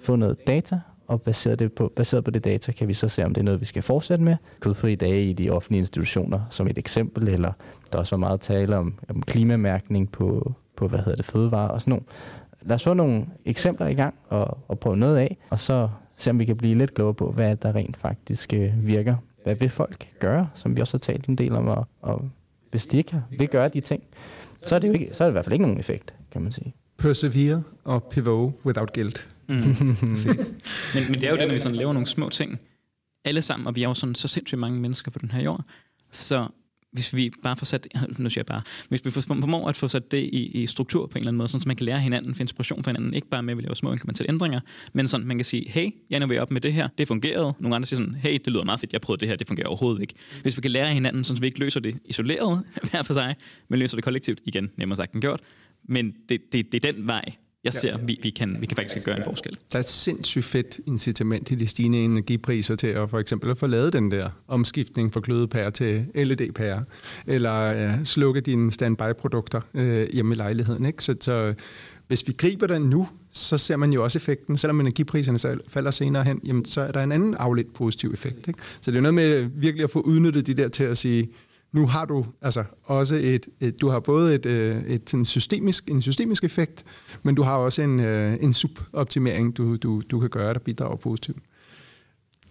få 0.00 0.16
noget 0.16 0.46
data, 0.46 0.80
og 1.06 1.22
baseret, 1.22 1.58
det 1.58 1.72
på, 1.72 1.92
baseret 1.96 2.24
på 2.24 2.30
det 2.30 2.44
data 2.44 2.72
kan 2.72 2.88
vi 2.88 2.94
så 2.94 3.08
se, 3.08 3.24
om 3.24 3.34
det 3.34 3.40
er 3.40 3.44
noget, 3.44 3.60
vi 3.60 3.66
skal 3.66 3.82
fortsætte 3.82 4.24
med. 4.24 4.36
Kødfri 4.60 4.94
dage 4.94 5.24
i 5.24 5.32
de 5.32 5.50
offentlige 5.50 5.80
institutioner 5.80 6.40
som 6.50 6.66
et 6.68 6.78
eksempel, 6.78 7.28
eller 7.28 7.52
der 7.92 7.98
er 7.98 8.00
også 8.00 8.16
meget 8.16 8.40
tale 8.40 8.76
om, 8.76 8.94
om 9.08 9.22
klimamærkning 9.22 10.12
på, 10.12 10.52
på 10.76 10.88
hvad 10.88 10.98
hedder 10.98 11.16
det, 11.16 11.24
fødevarer 11.24 11.68
og 11.68 11.80
sådan 11.80 11.90
noget. 11.90 12.04
Lad 12.62 12.74
os 12.74 12.84
få 12.84 12.94
nogle 12.94 13.26
eksempler 13.44 13.86
i 13.86 13.94
gang 13.94 14.14
og, 14.28 14.58
og 14.68 14.78
prøve 14.78 14.96
noget 14.96 15.16
af, 15.16 15.36
og 15.50 15.60
så 15.60 15.88
se, 16.16 16.30
om 16.30 16.38
vi 16.38 16.44
kan 16.44 16.56
blive 16.56 16.78
lidt 16.78 16.94
klogere 16.94 17.14
på, 17.14 17.32
hvad 17.32 17.56
der 17.56 17.74
rent 17.74 17.96
faktisk 17.96 18.54
øh, 18.54 18.86
virker. 18.86 19.16
Hvad 19.42 19.54
vil 19.54 19.68
folk 19.68 20.08
gøre, 20.18 20.48
som 20.54 20.76
vi 20.76 20.80
også 20.80 20.94
har 20.94 20.98
talt 20.98 21.26
en 21.26 21.36
del 21.36 21.52
om, 21.52 21.68
og, 21.68 21.86
og 22.02 22.28
hvis 22.70 22.86
de 22.86 22.98
ikke 22.98 23.22
vil 23.38 23.48
gøre 23.48 23.68
de 23.68 23.80
ting, 23.80 24.02
så 24.66 24.74
er 24.74 24.78
det 24.78 24.88
jo 24.88 24.92
ikke, 24.92 25.08
så 25.12 25.24
er 25.24 25.28
det 25.28 25.30
i 25.30 25.32
hvert 25.32 25.44
fald 25.44 25.52
ikke 25.52 25.62
nogen 25.62 25.80
effekt, 25.80 26.14
kan 26.30 26.42
man 26.42 26.52
sige. 26.52 26.74
Persevere 26.98 27.62
og 27.84 28.04
pivot 28.04 28.52
without 28.66 28.92
guilt. 28.92 29.33
Mm, 29.48 29.56
men, 30.94 31.04
men 31.08 31.14
det 31.14 31.24
er 31.24 31.30
jo 31.30 31.36
det, 31.36 31.46
når 31.46 31.54
vi 31.54 31.60
sådan 31.60 31.76
laver 31.76 31.92
nogle 31.92 32.06
små 32.06 32.28
ting, 32.28 32.60
alle 33.24 33.42
sammen, 33.42 33.66
og 33.66 33.76
vi 33.76 33.82
er 33.82 33.88
jo 33.88 33.94
sådan 33.94 34.14
så 34.14 34.28
sindssygt 34.28 34.58
mange 34.58 34.80
mennesker 34.80 35.10
på 35.10 35.18
den 35.18 35.30
her 35.30 35.42
jord, 35.42 35.64
så 36.10 36.48
hvis 36.94 37.14
vi 37.14 37.30
bare 37.42 37.56
får 37.56 37.64
sat, 37.64 37.88
nu 38.18 38.30
siger 38.30 38.40
jeg 38.40 38.46
bare, 38.46 38.62
hvis 38.88 39.04
vi 39.04 39.10
formår 39.10 39.68
at 39.68 39.76
få 39.76 39.88
sat 39.88 40.10
det 40.10 40.18
i, 40.18 40.62
i 40.62 40.66
struktur 40.66 41.06
på 41.06 41.10
en 41.10 41.18
eller 41.18 41.28
anden 41.28 41.38
måde, 41.38 41.48
så 41.48 41.62
man 41.66 41.76
kan 41.76 41.86
lære 41.86 42.00
hinanden, 42.00 42.34
få 42.34 42.42
inspiration 42.42 42.84
fra 42.84 42.90
hinanden, 42.90 43.14
ikke 43.14 43.28
bare 43.28 43.42
med 43.42 43.52
at 43.52 43.58
vi 43.58 43.62
laver 43.62 43.74
små 43.74 43.92
inkrementelle 43.92 44.32
ændringer, 44.32 44.60
men 44.92 45.08
sådan, 45.08 45.26
man 45.26 45.38
kan 45.38 45.44
sige, 45.44 45.70
hey, 45.70 45.90
jeg 46.10 46.22
er 46.22 46.40
op 46.40 46.50
med 46.50 46.60
det 46.60 46.72
her, 46.72 46.88
det 46.98 47.08
fungerede. 47.08 47.54
Nogle 47.58 47.74
andre 47.74 47.86
siger 47.86 48.00
sådan, 48.00 48.14
hey, 48.14 48.32
det 48.44 48.46
lyder 48.46 48.64
meget 48.64 48.80
fedt, 48.80 48.92
jeg 48.92 49.00
prøvede 49.00 49.20
det 49.20 49.28
her, 49.28 49.36
det 49.36 49.46
fungerer 49.46 49.68
overhovedet 49.68 50.00
ikke. 50.00 50.14
Hvis 50.42 50.56
vi 50.56 50.60
kan 50.60 50.70
lære 50.70 50.94
hinanden, 50.94 51.24
så 51.24 51.34
vi 51.34 51.46
ikke 51.46 51.58
løser 51.58 51.80
det 51.80 51.98
isoleret 52.04 52.62
hver 52.90 53.02
for 53.02 53.12
sig, 53.12 53.36
men 53.68 53.78
løser 53.78 53.96
det 53.96 54.04
kollektivt, 54.04 54.40
igen, 54.44 54.70
nemmere 54.76 54.96
sagt 54.96 55.12
end 55.12 55.22
gjort, 55.22 55.40
men 55.88 56.14
det, 56.28 56.52
det, 56.52 56.72
det 56.72 56.84
er 56.84 56.92
den 56.92 57.06
vej, 57.06 57.32
jeg 57.64 57.72
ser, 57.72 57.88
ja. 57.88 57.96
vi, 57.96 58.18
vi, 58.22 58.30
kan, 58.30 58.56
vi 58.60 58.66
kan 58.66 58.76
faktisk 58.76 59.04
gøre 59.04 59.16
en 59.16 59.24
forskel. 59.24 59.58
Der 59.72 59.78
er 59.78 59.80
et 59.80 59.88
sindssygt 59.88 60.44
fedt 60.44 60.80
incitament 60.86 61.50
i 61.50 61.54
de 61.54 61.66
stigende 61.66 61.98
energipriser 61.98 62.76
til 62.76 62.86
at 62.86 63.10
for 63.10 63.18
eksempel 63.18 63.50
at 63.50 63.58
få 63.58 63.66
lavet 63.66 63.92
den 63.92 64.10
der 64.10 64.30
omskiftning 64.48 65.12
fra 65.12 65.20
glødepærer 65.24 65.70
til 65.70 66.06
LED-pærer, 66.14 66.82
eller 67.26 67.70
ja, 67.70 68.04
slukke 68.04 68.40
dine 68.40 68.70
standby-produkter 68.72 69.60
øh, 69.74 70.08
hjemme 70.12 70.34
i 70.34 70.36
lejligheden. 70.36 70.86
Ikke? 70.86 71.04
Så, 71.04 71.16
så 71.20 71.54
hvis 72.06 72.28
vi 72.28 72.32
griber 72.32 72.66
den 72.66 72.82
nu, 72.82 73.08
så 73.32 73.58
ser 73.58 73.76
man 73.76 73.92
jo 73.92 74.04
også 74.04 74.18
effekten. 74.18 74.56
Selvom 74.56 74.80
energipriserne 74.80 75.58
falder 75.68 75.90
senere 75.90 76.24
hen, 76.24 76.40
jamen, 76.44 76.64
så 76.64 76.80
er 76.80 76.92
der 76.92 77.02
en 77.02 77.12
anden 77.12 77.34
afledt 77.34 77.74
positiv 77.74 78.10
effekt. 78.12 78.48
Ikke? 78.48 78.60
Så 78.80 78.90
det 78.90 78.96
er 78.96 79.00
noget 79.00 79.14
med 79.14 79.48
virkelig 79.54 79.84
at 79.84 79.90
få 79.90 80.00
udnyttet 80.00 80.46
de 80.46 80.54
der 80.54 80.68
til 80.68 80.84
at 80.84 80.98
sige, 80.98 81.28
nu 81.74 81.86
har 81.86 82.04
du 82.04 82.26
altså 82.42 82.64
også 82.84 83.14
et, 83.14 83.48
et 83.60 83.80
du 83.80 83.88
har 83.88 84.00
både 84.00 84.34
et, 84.34 84.46
øh, 84.46 84.84
et, 84.84 85.14
et 85.14 85.26
systemisk, 85.26 85.90
en 85.90 86.02
systemisk 86.02 86.44
effekt, 86.44 86.84
men 87.22 87.34
du 87.34 87.42
har 87.42 87.56
også 87.56 87.82
en, 87.82 88.00
øh, 88.00 88.36
en 88.40 88.52
suboptimering, 88.52 89.56
du, 89.56 89.76
du, 89.76 90.02
du 90.10 90.20
kan 90.20 90.30
gøre, 90.30 90.54
der 90.54 90.58
bidrager 90.58 90.96
positivt. 90.96 91.38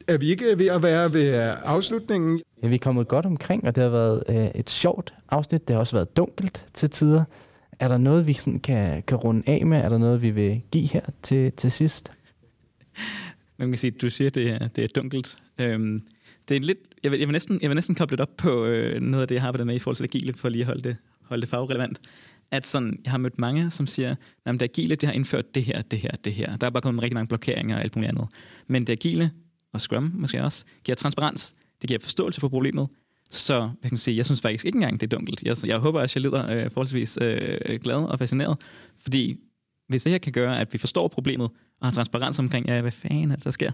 Er 0.07 0.17
vi 0.17 0.29
ikke 0.29 0.45
ved 0.57 0.67
at 0.67 0.83
være 0.83 1.13
ved 1.13 1.55
afslutningen? 1.63 2.41
Ja, 2.63 2.67
vi 2.67 2.75
er 2.75 2.79
kommet 2.79 3.07
godt 3.07 3.25
omkring, 3.25 3.67
og 3.67 3.75
det 3.75 3.83
har 3.83 3.91
været 3.91 4.23
øh, 4.29 4.45
et 4.55 4.69
sjovt 4.69 5.13
afsnit. 5.29 5.67
Det 5.67 5.73
har 5.73 5.79
også 5.79 5.95
været 5.95 6.17
dunkelt 6.17 6.65
til 6.73 6.89
tider. 6.89 7.23
Er 7.79 7.87
der 7.87 7.97
noget, 7.97 8.27
vi 8.27 8.33
sådan 8.33 8.59
kan, 8.59 9.03
kan 9.07 9.17
runde 9.17 9.43
af 9.47 9.65
med? 9.65 9.77
Er 9.77 9.89
der 9.89 9.97
noget, 9.97 10.21
vi 10.21 10.31
vil 10.31 10.61
give 10.71 10.87
her 10.87 11.01
til, 11.21 11.51
til 11.51 11.71
sidst? 11.71 12.11
Man 13.57 13.67
kan 13.67 13.77
sige, 13.77 13.91
du 13.91 14.09
siger, 14.09 14.27
at 14.27 14.35
det 14.35 14.49
er, 14.49 14.67
det 14.67 14.83
er 14.83 14.87
dunkelt. 14.95 15.37
Øhm, 15.57 16.01
det 16.49 16.57
er 16.57 16.61
lidt, 16.61 16.77
jeg 17.03 17.11
vil, 17.11 17.19
jeg 17.19 17.27
vil, 17.27 17.33
næsten, 17.33 17.59
jeg 17.61 17.69
vil 17.69 17.75
næsten 17.75 17.95
koble 17.95 18.17
det 18.17 18.21
op 18.21 18.37
på 18.37 18.65
øh, 18.65 19.01
noget 19.01 19.21
af 19.21 19.27
det, 19.27 19.35
jeg 19.35 19.41
har 19.41 19.47
arbejdet 19.47 19.67
med 19.67 19.75
i 19.75 19.79
forhold 19.79 19.95
til 19.95 20.03
agile, 20.03 20.33
for 20.33 20.49
lige 20.49 20.61
at 20.61 20.67
holde 20.67 20.81
det, 20.81 20.97
holde 21.21 21.41
det 21.41 21.49
fagrelevant. 21.49 22.01
At 22.51 22.67
sådan, 22.67 22.99
jeg 23.03 23.11
har 23.11 23.17
mødt 23.17 23.39
mange, 23.39 23.71
som 23.71 23.87
siger, 23.87 24.15
at 24.45 24.53
det 24.53 24.61
agile, 24.61 24.95
det 24.95 25.03
har 25.03 25.13
indført 25.13 25.55
det 25.55 25.63
her, 25.63 25.81
det 25.81 25.99
her, 25.99 26.11
det 26.11 26.33
her. 26.33 26.57
Der 26.57 26.67
er 26.67 26.71
bare 26.71 26.81
kommet 26.81 27.03
rigtig 27.03 27.13
mange 27.13 27.27
blokeringer 27.27 27.75
og 27.75 27.81
alt 27.81 27.95
muligt 27.95 28.09
andet. 28.09 28.27
Men 28.67 28.87
det 28.87 28.93
agile, 28.93 29.31
og 29.73 29.81
Scrum 29.81 30.11
måske 30.15 30.43
også, 30.43 30.65
giver 30.83 30.95
transparens, 30.95 31.55
det 31.81 31.87
giver 31.87 31.99
forståelse 31.99 32.41
for 32.41 32.47
problemet, 32.47 32.87
så 33.31 33.71
jeg 33.83 33.91
kan 33.91 33.97
sige, 33.97 34.17
jeg 34.17 34.25
synes 34.25 34.41
faktisk 34.41 34.65
ikke 34.65 34.75
engang, 34.75 35.01
det 35.01 35.13
er 35.13 35.17
dunkelt. 35.17 35.43
Jeg, 35.43 35.57
jeg 35.65 35.77
håber, 35.77 36.01
at 36.01 36.15
jeg 36.15 36.21
lyder 36.21 36.51
øh, 36.51 36.71
forholdsvis 36.71 37.17
øh, 37.21 37.79
glad 37.79 37.95
og 37.95 38.19
fascineret, 38.19 38.57
fordi 38.99 39.39
hvis 39.87 40.03
det 40.03 40.11
her 40.11 40.19
kan 40.19 40.31
gøre, 40.31 40.59
at 40.59 40.73
vi 40.73 40.77
forstår 40.77 41.07
problemet 41.07 41.49
og 41.79 41.87
har 41.87 41.91
transparens 41.91 42.39
omkring, 42.39 42.67
ja, 42.67 42.81
hvad 42.81 42.91
fanden 42.91 43.31
er 43.31 43.35
det, 43.35 43.43
der 43.43 43.51
sker, 43.51 43.71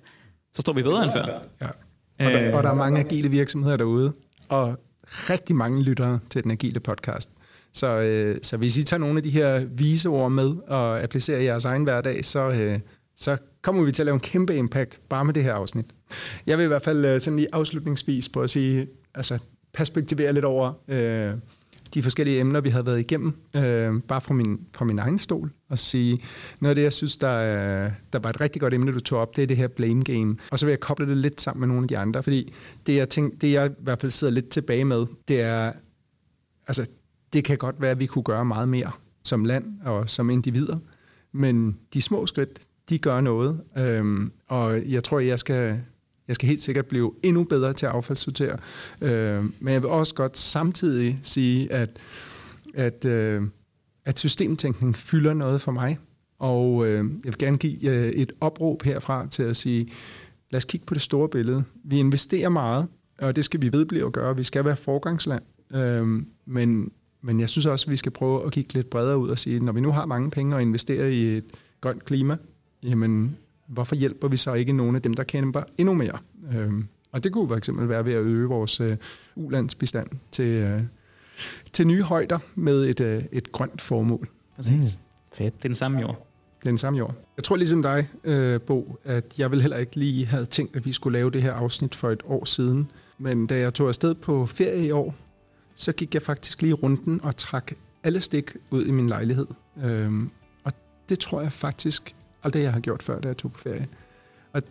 så 0.53 0.61
står 0.61 0.73
vi 0.73 0.83
bedre 0.83 1.03
end 1.03 1.11
før. 1.11 1.41
Ja. 1.61 1.67
Og 2.19 2.25
der, 2.25 2.55
og 2.55 2.63
der 2.63 2.69
er 2.69 2.75
mange 2.75 2.99
agile 2.99 3.29
virksomheder 3.29 3.77
derude, 3.77 4.13
og 4.49 4.75
rigtig 5.07 5.55
mange 5.55 5.83
lyttere 5.83 6.19
til 6.29 6.43
den 6.43 6.51
agile 6.51 6.79
podcast. 6.79 7.29
Så, 7.73 7.87
øh, 7.87 8.39
så 8.41 8.57
hvis 8.57 8.77
I 8.77 8.83
tager 8.83 8.99
nogle 8.99 9.17
af 9.17 9.23
de 9.23 9.29
her 9.29 9.65
vise 9.65 10.09
ord 10.09 10.31
med 10.31 10.55
og 10.67 11.03
applicerer 11.03 11.39
i 11.39 11.43
jeres 11.43 11.65
egen 11.65 11.83
hverdag, 11.83 12.25
så, 12.25 12.49
øh, 12.49 12.79
så 13.15 13.37
kommer 13.61 13.83
vi 13.83 13.91
til 13.91 14.01
at 14.01 14.05
lave 14.05 14.13
en 14.13 14.19
kæmpe 14.19 14.55
impact 14.55 14.99
bare 15.09 15.25
med 15.25 15.33
det 15.33 15.43
her 15.43 15.53
afsnit. 15.53 15.85
Jeg 16.47 16.57
vil 16.57 16.63
i 16.63 16.67
hvert 16.67 16.81
fald 16.81 17.05
øh, 17.05 17.21
sådan 17.21 17.37
lige 17.37 17.47
afslutningsvis 17.53 18.29
på 18.29 18.41
at 18.41 18.49
sige, 18.49 18.87
altså 19.15 19.37
perspektivere 19.73 20.33
lidt 20.33 20.45
over 20.45 20.73
øh, 20.87 21.33
de 21.93 22.03
forskellige 22.03 22.39
emner, 22.39 22.61
vi 22.61 22.69
havde 22.69 22.85
været 22.85 22.99
igennem, 22.99 23.33
øh, 23.53 24.01
bare 24.07 24.21
fra 24.21 24.33
min, 24.33 24.59
fra 24.73 24.85
min 24.85 24.99
egen 24.99 25.19
stol, 25.19 25.51
og 25.69 25.79
sige, 25.79 26.23
noget 26.59 26.69
af 26.69 26.75
det, 26.75 26.83
jeg 26.83 26.93
synes, 26.93 27.17
der, 27.17 27.35
øh, 27.35 27.91
der 28.13 28.19
var 28.19 28.29
et 28.29 28.41
rigtig 28.41 28.61
godt 28.61 28.73
emne, 28.73 28.91
du 28.91 28.99
tog 28.99 29.19
op, 29.19 29.35
det 29.35 29.43
er 29.43 29.47
det 29.47 29.57
her 29.57 29.67
blame 29.67 30.03
game. 30.03 30.35
Og 30.51 30.59
så 30.59 30.65
vil 30.65 30.71
jeg 30.71 30.79
koble 30.79 31.07
det 31.07 31.17
lidt 31.17 31.41
sammen 31.41 31.59
med 31.59 31.67
nogle 31.67 31.83
af 31.83 31.87
de 31.87 31.97
andre, 31.97 32.23
fordi 32.23 32.53
det, 32.85 32.95
jeg, 32.95 33.09
tænk, 33.09 33.41
det, 33.41 33.51
jeg 33.51 33.71
i 33.71 33.73
hvert 33.79 34.01
fald 34.01 34.11
sidder 34.11 34.33
lidt 34.33 34.49
tilbage 34.49 34.85
med, 34.85 35.05
det 35.27 35.41
er, 35.41 35.71
altså, 36.67 36.89
det 37.33 37.43
kan 37.43 37.57
godt 37.57 37.81
være, 37.81 37.91
at 37.91 37.99
vi 37.99 38.05
kunne 38.05 38.23
gøre 38.23 38.45
meget 38.45 38.69
mere 38.69 38.91
som 39.23 39.45
land 39.45 39.65
og 39.85 40.09
som 40.09 40.29
individer, 40.29 40.77
men 41.31 41.77
de 41.93 42.01
små 42.01 42.25
skridt, 42.25 42.59
de 42.89 42.97
gør 42.97 43.21
noget, 43.21 43.61
øhm, 43.77 44.31
og 44.47 44.91
jeg 44.91 45.03
tror, 45.03 45.19
jeg 45.19 45.39
skal 45.39 45.79
jeg 46.29 46.35
skal 46.35 46.49
helt 46.49 46.61
sikkert 46.61 46.85
blive 46.85 47.13
endnu 47.23 47.43
bedre 47.43 47.73
til 47.73 47.85
at 47.85 47.91
affaldssortere. 47.91 48.57
Øh, 49.01 49.43
men 49.59 49.73
jeg 49.73 49.81
vil 49.81 49.89
også 49.89 50.15
godt 50.15 50.37
samtidig 50.37 51.19
sige, 51.23 51.71
at, 51.71 51.89
at, 52.73 53.05
øh, 53.05 53.43
at 54.05 54.19
systemtænkning 54.19 54.95
fylder 54.95 55.33
noget 55.33 55.61
for 55.61 55.71
mig. 55.71 55.97
Og 56.39 56.87
øh, 56.87 56.95
jeg 56.95 57.23
vil 57.23 57.37
gerne 57.37 57.57
give 57.57 57.89
øh, 57.89 58.09
et 58.09 58.31
opråb 58.41 58.83
herfra 58.83 59.27
til 59.27 59.43
at 59.43 59.57
sige, 59.57 59.91
lad 60.51 60.57
os 60.57 60.65
kigge 60.65 60.85
på 60.85 60.93
det 60.93 61.01
store 61.01 61.29
billede. 61.29 61.63
Vi 61.83 61.99
investerer 61.99 62.49
meget, 62.49 62.87
og 63.17 63.35
det 63.35 63.45
skal 63.45 63.61
vi 63.61 63.73
vedblive 63.73 64.05
at 64.05 64.13
gøre. 64.13 64.35
Vi 64.35 64.43
skal 64.43 64.65
være 64.65 64.75
forgangsland. 64.75 65.43
Øh, 65.73 66.07
men, 66.45 66.91
men 67.21 67.39
jeg 67.39 67.49
synes 67.49 67.65
også, 67.65 67.85
at 67.87 67.91
vi 67.91 67.97
skal 67.97 68.11
prøve 68.11 68.45
at 68.45 68.51
kigge 68.51 68.73
lidt 68.73 68.89
bredere 68.89 69.17
ud 69.17 69.29
og 69.29 69.39
sige, 69.39 69.59
når 69.59 69.71
vi 69.71 69.81
nu 69.81 69.91
har 69.91 70.05
mange 70.05 70.31
penge 70.31 70.55
og 70.55 70.61
investere 70.61 71.13
i 71.13 71.37
et 71.37 71.45
grønt 71.81 72.05
klima, 72.05 72.37
jamen 72.83 73.37
hvorfor 73.69 73.95
hjælper 73.95 74.27
vi 74.27 74.37
så 74.37 74.53
ikke 74.53 74.73
nogle 74.73 74.95
af 74.95 75.01
dem, 75.01 75.13
der 75.13 75.23
kæmper 75.23 75.63
endnu 75.77 75.93
mere? 75.93 76.17
Øhm, 76.53 76.87
og 77.11 77.23
det 77.23 77.31
kunne 77.31 77.47
for 77.47 77.55
eksempel 77.55 77.89
være 77.89 78.05
ved 78.05 78.13
at 78.13 78.21
øge 78.21 78.47
vores 78.47 78.79
øh, 78.79 78.97
ulandsbestand 79.35 80.07
til, 80.31 80.45
øh, 80.45 80.81
til 81.73 81.87
nye 81.87 82.03
højder 82.03 82.39
med 82.55 82.85
et, 82.89 82.99
øh, 82.99 83.23
et 83.31 83.51
grønt 83.51 83.81
formål. 83.81 84.29
Præcis. 84.55 84.73
Mm, 84.73 84.83
fedt. 85.37 85.57
Det 85.57 85.65
er 85.65 85.69
den 85.69 85.75
samme 85.75 85.99
jord. 85.99 86.27
Det 86.59 86.65
er 86.65 86.71
den 86.71 86.77
samme 86.77 86.99
jord. 86.99 87.15
Jeg 87.37 87.43
tror 87.43 87.55
ligesom 87.55 87.81
dig, 87.81 88.07
øh, 88.23 88.61
Bo, 88.61 88.99
at 89.05 89.39
jeg 89.39 89.51
vil 89.51 89.61
heller 89.61 89.77
ikke 89.77 89.95
lige 89.95 90.25
have 90.25 90.45
tænkt, 90.45 90.75
at 90.75 90.85
vi 90.85 90.91
skulle 90.91 91.19
lave 91.19 91.31
det 91.31 91.41
her 91.41 91.53
afsnit 91.53 91.95
for 91.95 92.11
et 92.11 92.21
år 92.25 92.45
siden. 92.45 92.91
Men 93.17 93.47
da 93.47 93.59
jeg 93.59 93.73
tog 93.73 93.87
afsted 93.87 94.15
på 94.15 94.45
ferie 94.45 94.85
i 94.85 94.91
år, 94.91 95.15
så 95.75 95.91
gik 95.91 96.13
jeg 96.13 96.21
faktisk 96.21 96.61
lige 96.61 96.73
runden 96.73 97.19
og 97.23 97.37
trak 97.37 97.71
alle 98.03 98.21
stik 98.21 98.51
ud 98.69 98.85
i 98.85 98.91
min 98.91 99.09
lejlighed. 99.09 99.47
Øhm, 99.83 100.29
og 100.63 100.71
det 101.09 101.19
tror 101.19 101.41
jeg 101.41 101.51
faktisk 101.51 102.15
aldrig, 102.43 102.61
jeg 102.61 102.73
har 102.73 102.79
gjort 102.79 103.03
før, 103.03 103.19
da 103.19 103.27
jeg 103.27 103.37
tog 103.37 103.51
på 103.51 103.59
ferie. 103.59 103.87
Og 104.53 104.61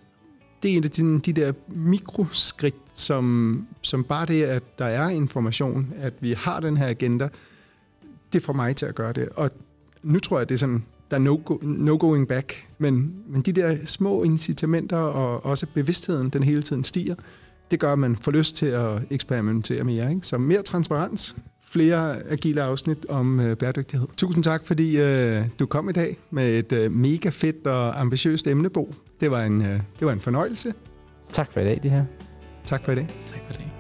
det 0.63 0.73
er 0.73 0.77
en 0.77 0.85
af 0.85 0.91
de, 0.91 1.21
de 1.21 1.33
der 1.33 1.53
mikroskridt, 1.69 2.75
som, 2.95 3.67
som 3.83 4.05
bare 4.05 4.27
det, 4.27 4.43
at 4.43 4.79
der 4.79 4.85
er 4.85 5.09
information, 5.09 5.93
at 5.97 6.15
vi 6.21 6.33
har 6.33 6.61
den 6.61 6.77
her 6.77 6.87
agenda, 6.89 7.29
det 8.33 8.43
får 8.43 8.53
mig 8.53 8.77
til 8.77 8.87
at 8.87 8.95
gøre 8.95 9.13
det. 9.13 9.29
Og 9.29 9.51
nu 10.03 10.19
tror 10.19 10.39
jeg, 10.39 10.49
det 10.49 10.55
er 10.55 10.59
sådan, 10.59 10.85
der 11.11 11.17
er 11.17 11.21
no, 11.21 11.41
go, 11.45 11.59
no 11.63 11.97
going 12.01 12.29
back. 12.29 12.69
Men, 12.79 13.15
men 13.27 13.43
de 13.43 13.53
der 13.53 13.77
små 13.85 14.23
incitamenter 14.23 14.97
og 14.97 15.47
også 15.47 15.67
bevidstheden, 15.75 16.29
den 16.29 16.43
hele 16.43 16.63
tiden 16.63 16.85
stiger, 16.85 17.15
det 17.71 17.81
gør, 17.81 17.93
at 17.93 17.99
man 17.99 18.17
får 18.17 18.33
lyst 18.33 18.57
til 18.57 18.67
at 18.67 19.03
eksperimentere 19.11 19.85
mere. 19.85 20.11
Ikke? 20.11 20.27
Så 20.27 20.39
mere 20.39 20.63
transparens, 20.63 21.37
flere 21.71 22.31
agile 22.31 22.63
afsnit 22.63 23.07
om 23.09 23.41
øh, 23.41 23.57
bæredygtighed. 23.57 24.09
Tusind 24.17 24.45
tak, 24.45 24.65
fordi 24.65 25.01
øh, 25.01 25.45
du 25.59 25.67
kom 25.67 25.89
i 25.89 25.93
dag 25.93 26.17
med 26.31 26.59
et 26.59 26.73
øh, 26.73 26.93
mega 26.93 27.29
fedt 27.29 27.67
og 27.67 28.01
ambitiøst 28.01 28.47
emnebo. 28.47 28.95
Det 29.21 29.31
var 29.31 29.43
en, 29.43 29.63
øh, 29.63 29.81
det 29.99 30.07
var 30.07 30.13
en 30.13 30.21
fornøjelse. 30.21 30.75
Tak 31.33 31.53
for 31.53 31.61
i 31.61 31.65
dag, 31.65 31.81
det 31.83 31.91
her. 31.91 32.05
Tak 32.67 32.85
for 32.85 32.93
i 32.93 32.95
dag. 32.95 33.09
Tak 33.27 33.41
for 33.47 33.53
det. 33.53 33.78